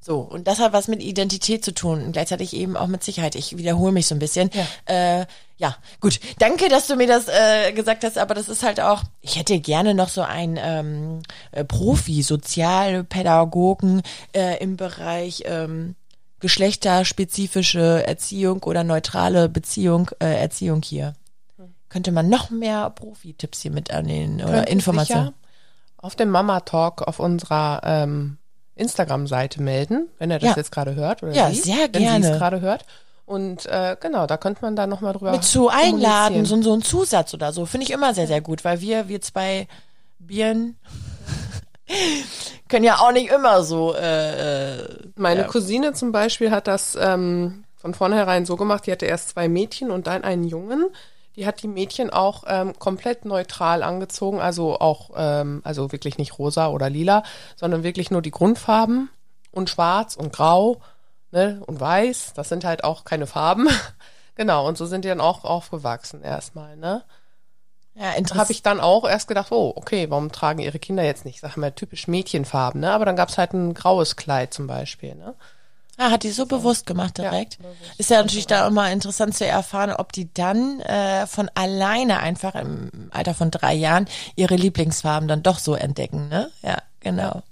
So, 0.00 0.18
und 0.18 0.48
das 0.48 0.58
hat 0.58 0.72
was 0.72 0.88
mit 0.88 1.00
Identität 1.00 1.64
zu 1.64 1.72
tun 1.72 2.02
und 2.02 2.12
gleichzeitig 2.12 2.56
eben 2.56 2.76
auch 2.76 2.88
mit 2.88 3.04
Sicherheit. 3.04 3.36
Ich 3.36 3.56
wiederhole 3.56 3.92
mich 3.92 4.08
so 4.08 4.16
ein 4.16 4.18
bisschen. 4.18 4.50
Ja. 4.86 5.20
Äh, 5.20 5.26
ja, 5.58 5.76
gut. 6.00 6.18
Danke, 6.38 6.68
dass 6.68 6.88
du 6.88 6.96
mir 6.96 7.06
das 7.06 7.28
äh, 7.28 7.72
gesagt 7.72 8.02
hast, 8.02 8.18
aber 8.18 8.34
das 8.34 8.48
ist 8.48 8.64
halt 8.64 8.80
auch, 8.80 9.04
ich 9.20 9.38
hätte 9.38 9.60
gerne 9.60 9.94
noch 9.94 10.08
so 10.08 10.22
einen 10.22 10.58
ähm, 10.60 11.22
äh, 11.52 11.64
Profi, 11.64 12.22
Sozialpädagogen 12.22 14.02
äh, 14.32 14.60
im 14.60 14.76
Bereich 14.76 15.44
ähm, 15.44 15.94
geschlechterspezifische 16.40 18.04
Erziehung 18.06 18.64
oder 18.64 18.82
neutrale 18.82 19.48
Beziehung, 19.48 20.10
äh, 20.18 20.40
Erziehung 20.40 20.82
hier. 20.82 21.14
Könnte 21.90 22.12
man 22.12 22.28
noch 22.30 22.48
mehr 22.50 22.88
Profi-Tipps 22.90 23.60
hier 23.60 23.70
mit 23.72 23.92
an 23.92 24.06
den 24.08 24.42
oder 24.42 24.66
Informationen? 24.68 25.34
auf 25.98 26.16
dem 26.16 26.30
Mama 26.30 26.60
Talk 26.60 27.02
auf 27.02 27.18
unserer 27.20 27.82
ähm, 27.84 28.38
Instagram-Seite 28.76 29.60
melden, 29.60 30.08
wenn 30.18 30.30
er 30.30 30.38
das 30.38 30.50
Ja. 30.50 30.56
jetzt 30.56 30.72
gerade 30.72 30.94
hört 30.94 31.22
oder 31.22 31.32
Ja, 31.32 31.50
sie, 31.50 31.56
sehr 31.60 31.88
wenn 31.92 32.00
sie 32.00 32.08
gerne. 32.08 32.30
es 32.30 32.38
gerade 32.38 32.62
hört. 32.62 32.86
Und 33.26 33.66
äh, 33.66 33.96
genau, 34.00 34.26
da 34.26 34.36
könnte 34.38 34.62
man 34.62 34.74
dann 34.76 34.88
nochmal 34.88 35.12
drüber 35.12 35.32
mit 35.32 35.44
zu 35.44 35.68
einladen, 35.68 36.46
so, 36.46 36.60
so 36.62 36.72
ein 36.72 36.82
Zusatz 36.82 37.34
oder 37.34 37.52
so, 37.52 37.66
finde 37.66 37.84
ich 37.84 37.92
immer 37.92 38.14
sehr, 38.14 38.26
sehr 38.26 38.40
gut, 38.40 38.64
weil 38.64 38.80
wir, 38.80 39.08
wir 39.08 39.20
zwei 39.20 39.68
Bieren 40.18 40.76
können 42.68 42.84
ja 42.84 42.98
auch 42.98 43.12
nicht 43.12 43.30
immer 43.30 43.62
so, 43.62 43.94
äh, 43.94 44.78
äh, 44.78 44.88
Meine 45.16 45.42
ja. 45.42 45.46
Cousine 45.48 45.92
zum 45.92 46.12
Beispiel 46.12 46.50
hat 46.50 46.66
das 46.66 46.96
ähm, 47.00 47.64
von 47.76 47.94
vornherein 47.94 48.46
so 48.46 48.56
gemacht, 48.56 48.86
die 48.86 48.92
hatte 48.92 49.06
erst 49.06 49.30
zwei 49.30 49.48
Mädchen 49.48 49.90
und 49.90 50.06
dann 50.06 50.24
einen 50.24 50.44
Jungen. 50.44 50.86
Die 51.36 51.46
hat 51.46 51.62
die 51.62 51.68
Mädchen 51.68 52.10
auch 52.10 52.44
ähm, 52.46 52.78
komplett 52.78 53.24
neutral 53.24 53.82
angezogen, 53.82 54.40
also 54.40 54.78
auch, 54.78 55.10
ähm, 55.16 55.60
also 55.64 55.92
wirklich 55.92 56.18
nicht 56.18 56.38
rosa 56.38 56.68
oder 56.68 56.90
lila, 56.90 57.22
sondern 57.56 57.82
wirklich 57.82 58.10
nur 58.10 58.22
die 58.22 58.30
Grundfarben 58.30 59.10
und 59.50 59.70
schwarz 59.70 60.16
und 60.16 60.32
grau 60.32 60.80
ne, 61.30 61.62
und 61.66 61.80
weiß. 61.80 62.32
Das 62.34 62.48
sind 62.48 62.64
halt 62.64 62.84
auch 62.84 63.04
keine 63.04 63.26
Farben. 63.26 63.68
genau, 64.34 64.66
und 64.66 64.76
so 64.76 64.86
sind 64.86 65.04
die 65.04 65.08
dann 65.08 65.20
auch 65.20 65.44
aufgewachsen 65.44 66.22
erstmal, 66.22 66.76
ne? 66.76 67.04
ja, 67.94 68.12
habe 68.34 68.52
ich 68.52 68.62
dann 68.62 68.80
auch 68.80 69.06
erst 69.06 69.28
gedacht, 69.28 69.52
oh, 69.52 69.72
okay, 69.76 70.08
warum 70.08 70.32
tragen 70.32 70.60
ihre 70.60 70.78
Kinder 70.78 71.02
jetzt 71.02 71.24
nicht, 71.24 71.40
sag 71.40 71.56
mal, 71.56 71.72
typisch 71.72 72.08
Mädchenfarben, 72.08 72.80
ne? 72.80 72.92
Aber 72.92 73.04
dann 73.04 73.16
gab's 73.16 73.36
halt 73.36 73.52
ein 73.52 73.74
graues 73.74 74.16
Kleid 74.16 74.54
zum 74.54 74.66
Beispiel, 74.66 75.14
ne? 75.14 75.34
Ah, 76.02 76.10
hat 76.10 76.22
die 76.22 76.30
so 76.30 76.46
bewusst 76.46 76.86
gemacht 76.86 77.18
direkt? 77.18 77.58
Ist 77.98 78.08
ja 78.08 78.22
natürlich 78.22 78.46
da 78.46 78.66
auch 78.66 78.70
mal 78.70 78.90
interessant 78.90 79.36
zu 79.36 79.44
erfahren, 79.44 79.92
ob 79.92 80.12
die 80.12 80.32
dann 80.32 80.80
äh, 80.80 81.26
von 81.26 81.50
alleine 81.54 82.20
einfach 82.20 82.54
im 82.54 83.10
Alter 83.10 83.34
von 83.34 83.50
drei 83.50 83.74
Jahren 83.74 84.08
ihre 84.34 84.56
Lieblingsfarben 84.56 85.28
dann 85.28 85.42
doch 85.42 85.58
so 85.58 85.74
entdecken, 85.74 86.30
ne? 86.30 86.50
Ja, 86.62 86.78
genau. 87.00 87.42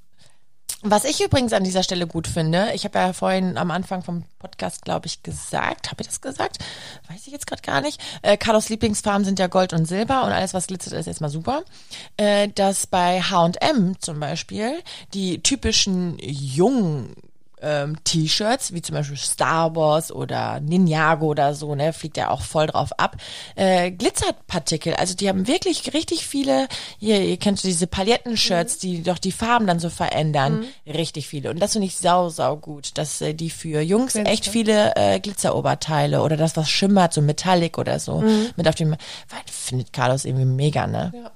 Was 0.80 1.04
ich 1.04 1.22
übrigens 1.22 1.52
an 1.52 1.62
dieser 1.62 1.82
Stelle 1.82 2.06
gut 2.06 2.26
finde, 2.26 2.70
ich 2.72 2.84
habe 2.84 2.98
ja 2.98 3.12
vorhin 3.12 3.58
am 3.58 3.70
Anfang 3.70 4.02
vom 4.02 4.24
Podcast, 4.38 4.82
glaube 4.82 5.08
ich, 5.08 5.22
gesagt, 5.22 5.90
habe 5.90 6.00
ich 6.00 6.06
das 6.06 6.22
gesagt? 6.22 6.56
Weiß 7.10 7.26
ich 7.26 7.32
jetzt 7.34 7.48
gerade 7.48 7.60
gar 7.60 7.82
nicht. 7.82 8.00
Äh, 8.22 8.38
Carlos 8.38 8.70
Lieblingsfarben 8.70 9.26
sind 9.26 9.38
ja 9.38 9.48
Gold 9.48 9.74
und 9.74 9.84
Silber 9.84 10.24
und 10.24 10.32
alles, 10.32 10.54
was 10.54 10.68
glitzert, 10.68 10.94
ist 10.94 11.06
erstmal 11.06 11.28
super. 11.28 11.64
Äh, 12.16 12.48
dass 12.48 12.86
bei 12.86 13.20
H&M 13.20 13.96
zum 14.00 14.20
Beispiel 14.20 14.82
die 15.12 15.42
typischen 15.42 16.16
jungen 16.18 17.14
ähm, 17.62 17.96
T-Shirts, 18.04 18.72
wie 18.72 18.82
zum 18.82 18.94
Beispiel 18.94 19.16
Star 19.16 19.74
Wars 19.74 20.12
oder 20.12 20.60
Ninjago 20.60 21.26
oder 21.26 21.54
so, 21.54 21.74
ne, 21.74 21.92
fliegt 21.92 22.16
ja 22.16 22.30
auch 22.30 22.42
voll 22.42 22.66
drauf 22.66 22.90
ab. 22.98 23.16
Äh, 23.56 23.90
Glitzerpartikel, 23.90 24.94
also 24.94 25.14
die 25.14 25.28
haben 25.28 25.46
wirklich 25.46 25.92
richtig 25.94 26.26
viele, 26.26 26.68
hier, 26.98 27.22
ihr 27.22 27.36
kennt 27.36 27.62
diese 27.62 27.86
Palettenshirts, 27.86 28.78
die 28.78 29.02
doch 29.02 29.18
die 29.18 29.32
Farben 29.32 29.66
dann 29.66 29.80
so 29.80 29.90
verändern, 29.90 30.64
richtig 30.86 31.28
viele. 31.28 31.50
Und 31.50 31.60
das 31.60 31.72
finde 31.72 31.86
ich 31.86 31.96
sau, 31.96 32.28
sau 32.28 32.56
gut, 32.56 32.96
dass 32.98 33.20
äh, 33.20 33.34
die 33.34 33.50
für 33.50 33.80
Jungs 33.80 34.14
echt 34.14 34.46
viele 34.46 34.94
äh, 34.96 35.20
Glitzeroberteile 35.20 36.22
oder 36.22 36.36
das, 36.36 36.56
was 36.56 36.70
schimmert, 36.70 37.12
so 37.12 37.20
Metallic 37.20 37.78
oder 37.78 37.98
so, 37.98 38.22
mit 38.56 38.68
auf 38.68 38.74
dem, 38.74 38.90
weil 38.90 39.40
findet 39.46 39.92
Carlos 39.92 40.24
irgendwie 40.24 40.44
mega, 40.44 40.86
ne? 40.86 41.12
Ja. 41.14 41.32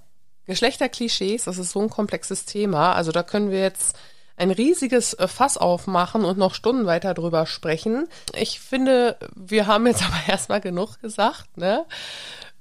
Geschlechterklischees, 0.47 1.45
das 1.45 1.59
ist 1.59 1.71
so 1.71 1.81
ein 1.81 1.91
komplexes 1.91 2.45
Thema. 2.45 2.95
Also 2.95 3.13
da 3.13 3.23
können 3.23 3.51
wir 3.51 3.61
jetzt 3.61 3.97
ein 4.43 4.51
riesiges 4.51 5.15
äh, 5.15 5.29
Fass 5.29 5.57
aufmachen 5.57 6.25
und 6.25 6.37
noch 6.37 6.55
Stunden 6.55 6.85
weiter 6.87 7.15
drüber 7.15 7.47
sprechen. 7.47 8.09
Ich 8.35 8.61
finde, 8.61 9.17
wir 9.35 9.67
haben 9.67 9.87
jetzt 9.87 10.03
aber 10.07 10.17
erstmal 10.29 10.61
genug 10.61 11.01
gesagt, 11.01 11.57
ne? 11.57 11.87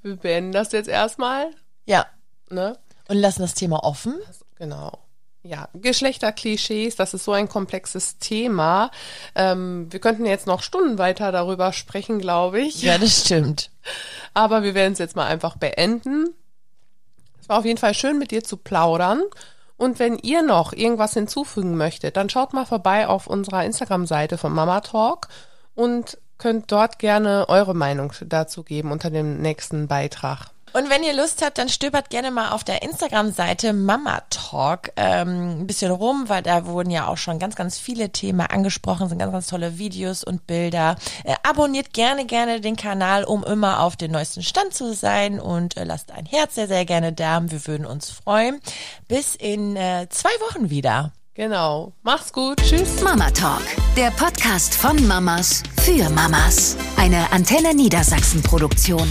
Wir 0.03 0.15
beenden 0.15 0.51
das 0.51 0.71
jetzt 0.71 0.89
erstmal, 0.89 1.51
Ja. 1.85 2.05
ne? 2.49 2.77
Und 3.07 3.17
lassen 3.17 3.41
das 3.41 3.53
Thema 3.55 3.83
offen. 3.83 4.15
Genau. 4.55 4.99
Ja, 5.43 5.69
Geschlechterklischees, 5.73 6.95
das 6.95 7.15
ist 7.15 7.23
so 7.25 7.31
ein 7.31 7.49
komplexes 7.49 8.19
Thema. 8.19 8.91
Ähm, 9.33 9.91
wir 9.91 9.99
könnten 9.99 10.25
jetzt 10.27 10.45
noch 10.45 10.61
Stunden 10.61 10.99
weiter 10.99 11.31
darüber 11.31 11.73
sprechen, 11.73 12.19
glaube 12.19 12.61
ich. 12.61 12.83
Ja, 12.83 12.99
das 12.99 13.21
stimmt. 13.25 13.71
Aber 14.35 14.61
wir 14.61 14.75
werden 14.75 14.93
es 14.93 14.99
jetzt 14.99 15.15
mal 15.15 15.25
einfach 15.25 15.57
beenden. 15.57 16.29
Es 17.41 17.49
war 17.49 17.57
auf 17.57 17.65
jeden 17.65 17.79
Fall 17.79 17.95
schön, 17.95 18.19
mit 18.19 18.29
dir 18.29 18.43
zu 18.43 18.55
plaudern. 18.55 19.23
Und 19.81 19.97
wenn 19.97 20.19
ihr 20.19 20.43
noch 20.43 20.73
irgendwas 20.73 21.15
hinzufügen 21.15 21.75
möchtet, 21.75 22.15
dann 22.15 22.29
schaut 22.29 22.53
mal 22.53 22.67
vorbei 22.67 23.07
auf 23.07 23.25
unserer 23.25 23.65
Instagram-Seite 23.65 24.37
von 24.37 24.53
Mama 24.53 24.81
Talk 24.81 25.27
und 25.73 26.19
könnt 26.37 26.71
dort 26.71 26.99
gerne 26.99 27.49
eure 27.49 27.73
Meinung 27.73 28.13
dazu 28.27 28.61
geben 28.61 28.91
unter 28.91 29.09
dem 29.09 29.41
nächsten 29.41 29.87
Beitrag. 29.87 30.51
Und 30.73 30.89
wenn 30.89 31.03
ihr 31.03 31.13
Lust 31.13 31.43
habt, 31.43 31.57
dann 31.57 31.69
stöbert 31.69 32.09
gerne 32.09 32.31
mal 32.31 32.51
auf 32.51 32.63
der 32.63 32.81
Instagram-Seite 32.81 33.73
Mama 33.73 34.21
Talk 34.29 34.91
ähm, 34.95 35.61
ein 35.61 35.67
bisschen 35.67 35.91
rum, 35.91 36.25
weil 36.27 36.41
da 36.43 36.65
wurden 36.65 36.91
ja 36.91 37.07
auch 37.07 37.17
schon 37.17 37.39
ganz, 37.39 37.55
ganz 37.55 37.77
viele 37.77 38.11
Themen 38.11 38.41
angesprochen, 38.41 39.09
sind 39.09 39.19
ganz, 39.19 39.31
ganz 39.31 39.47
tolle 39.47 39.77
Videos 39.77 40.23
und 40.23 40.47
Bilder. 40.47 40.95
Äh, 41.23 41.35
abonniert 41.43 41.93
gerne, 41.93 42.25
gerne 42.25 42.61
den 42.61 42.75
Kanal, 42.75 43.23
um 43.23 43.43
immer 43.43 43.81
auf 43.81 43.97
den 43.97 44.11
neuesten 44.11 44.43
Stand 44.43 44.73
zu 44.73 44.93
sein 44.93 45.39
und 45.39 45.75
äh, 45.77 45.83
lasst 45.83 46.11
ein 46.11 46.25
Herz 46.25 46.55
sehr, 46.55 46.67
sehr 46.67 46.85
gerne 46.85 47.11
da. 47.11 47.41
Wir 47.43 47.67
würden 47.67 47.85
uns 47.85 48.09
freuen. 48.09 48.59
Bis 49.07 49.35
in 49.35 49.75
äh, 49.75 50.07
zwei 50.09 50.29
Wochen 50.47 50.69
wieder. 50.69 51.11
Genau. 51.33 51.93
Macht's 52.03 52.33
gut. 52.33 52.61
Tschüss. 52.61 53.01
Mama 53.01 53.29
Talk, 53.31 53.61
der 53.95 54.11
Podcast 54.11 54.75
von 54.75 55.07
Mamas 55.07 55.63
für 55.81 56.09
Mamas. 56.09 56.75
Eine 56.97 57.31
Antenne 57.31 57.73
Niedersachsen 57.73 58.43
Produktion. 58.43 59.07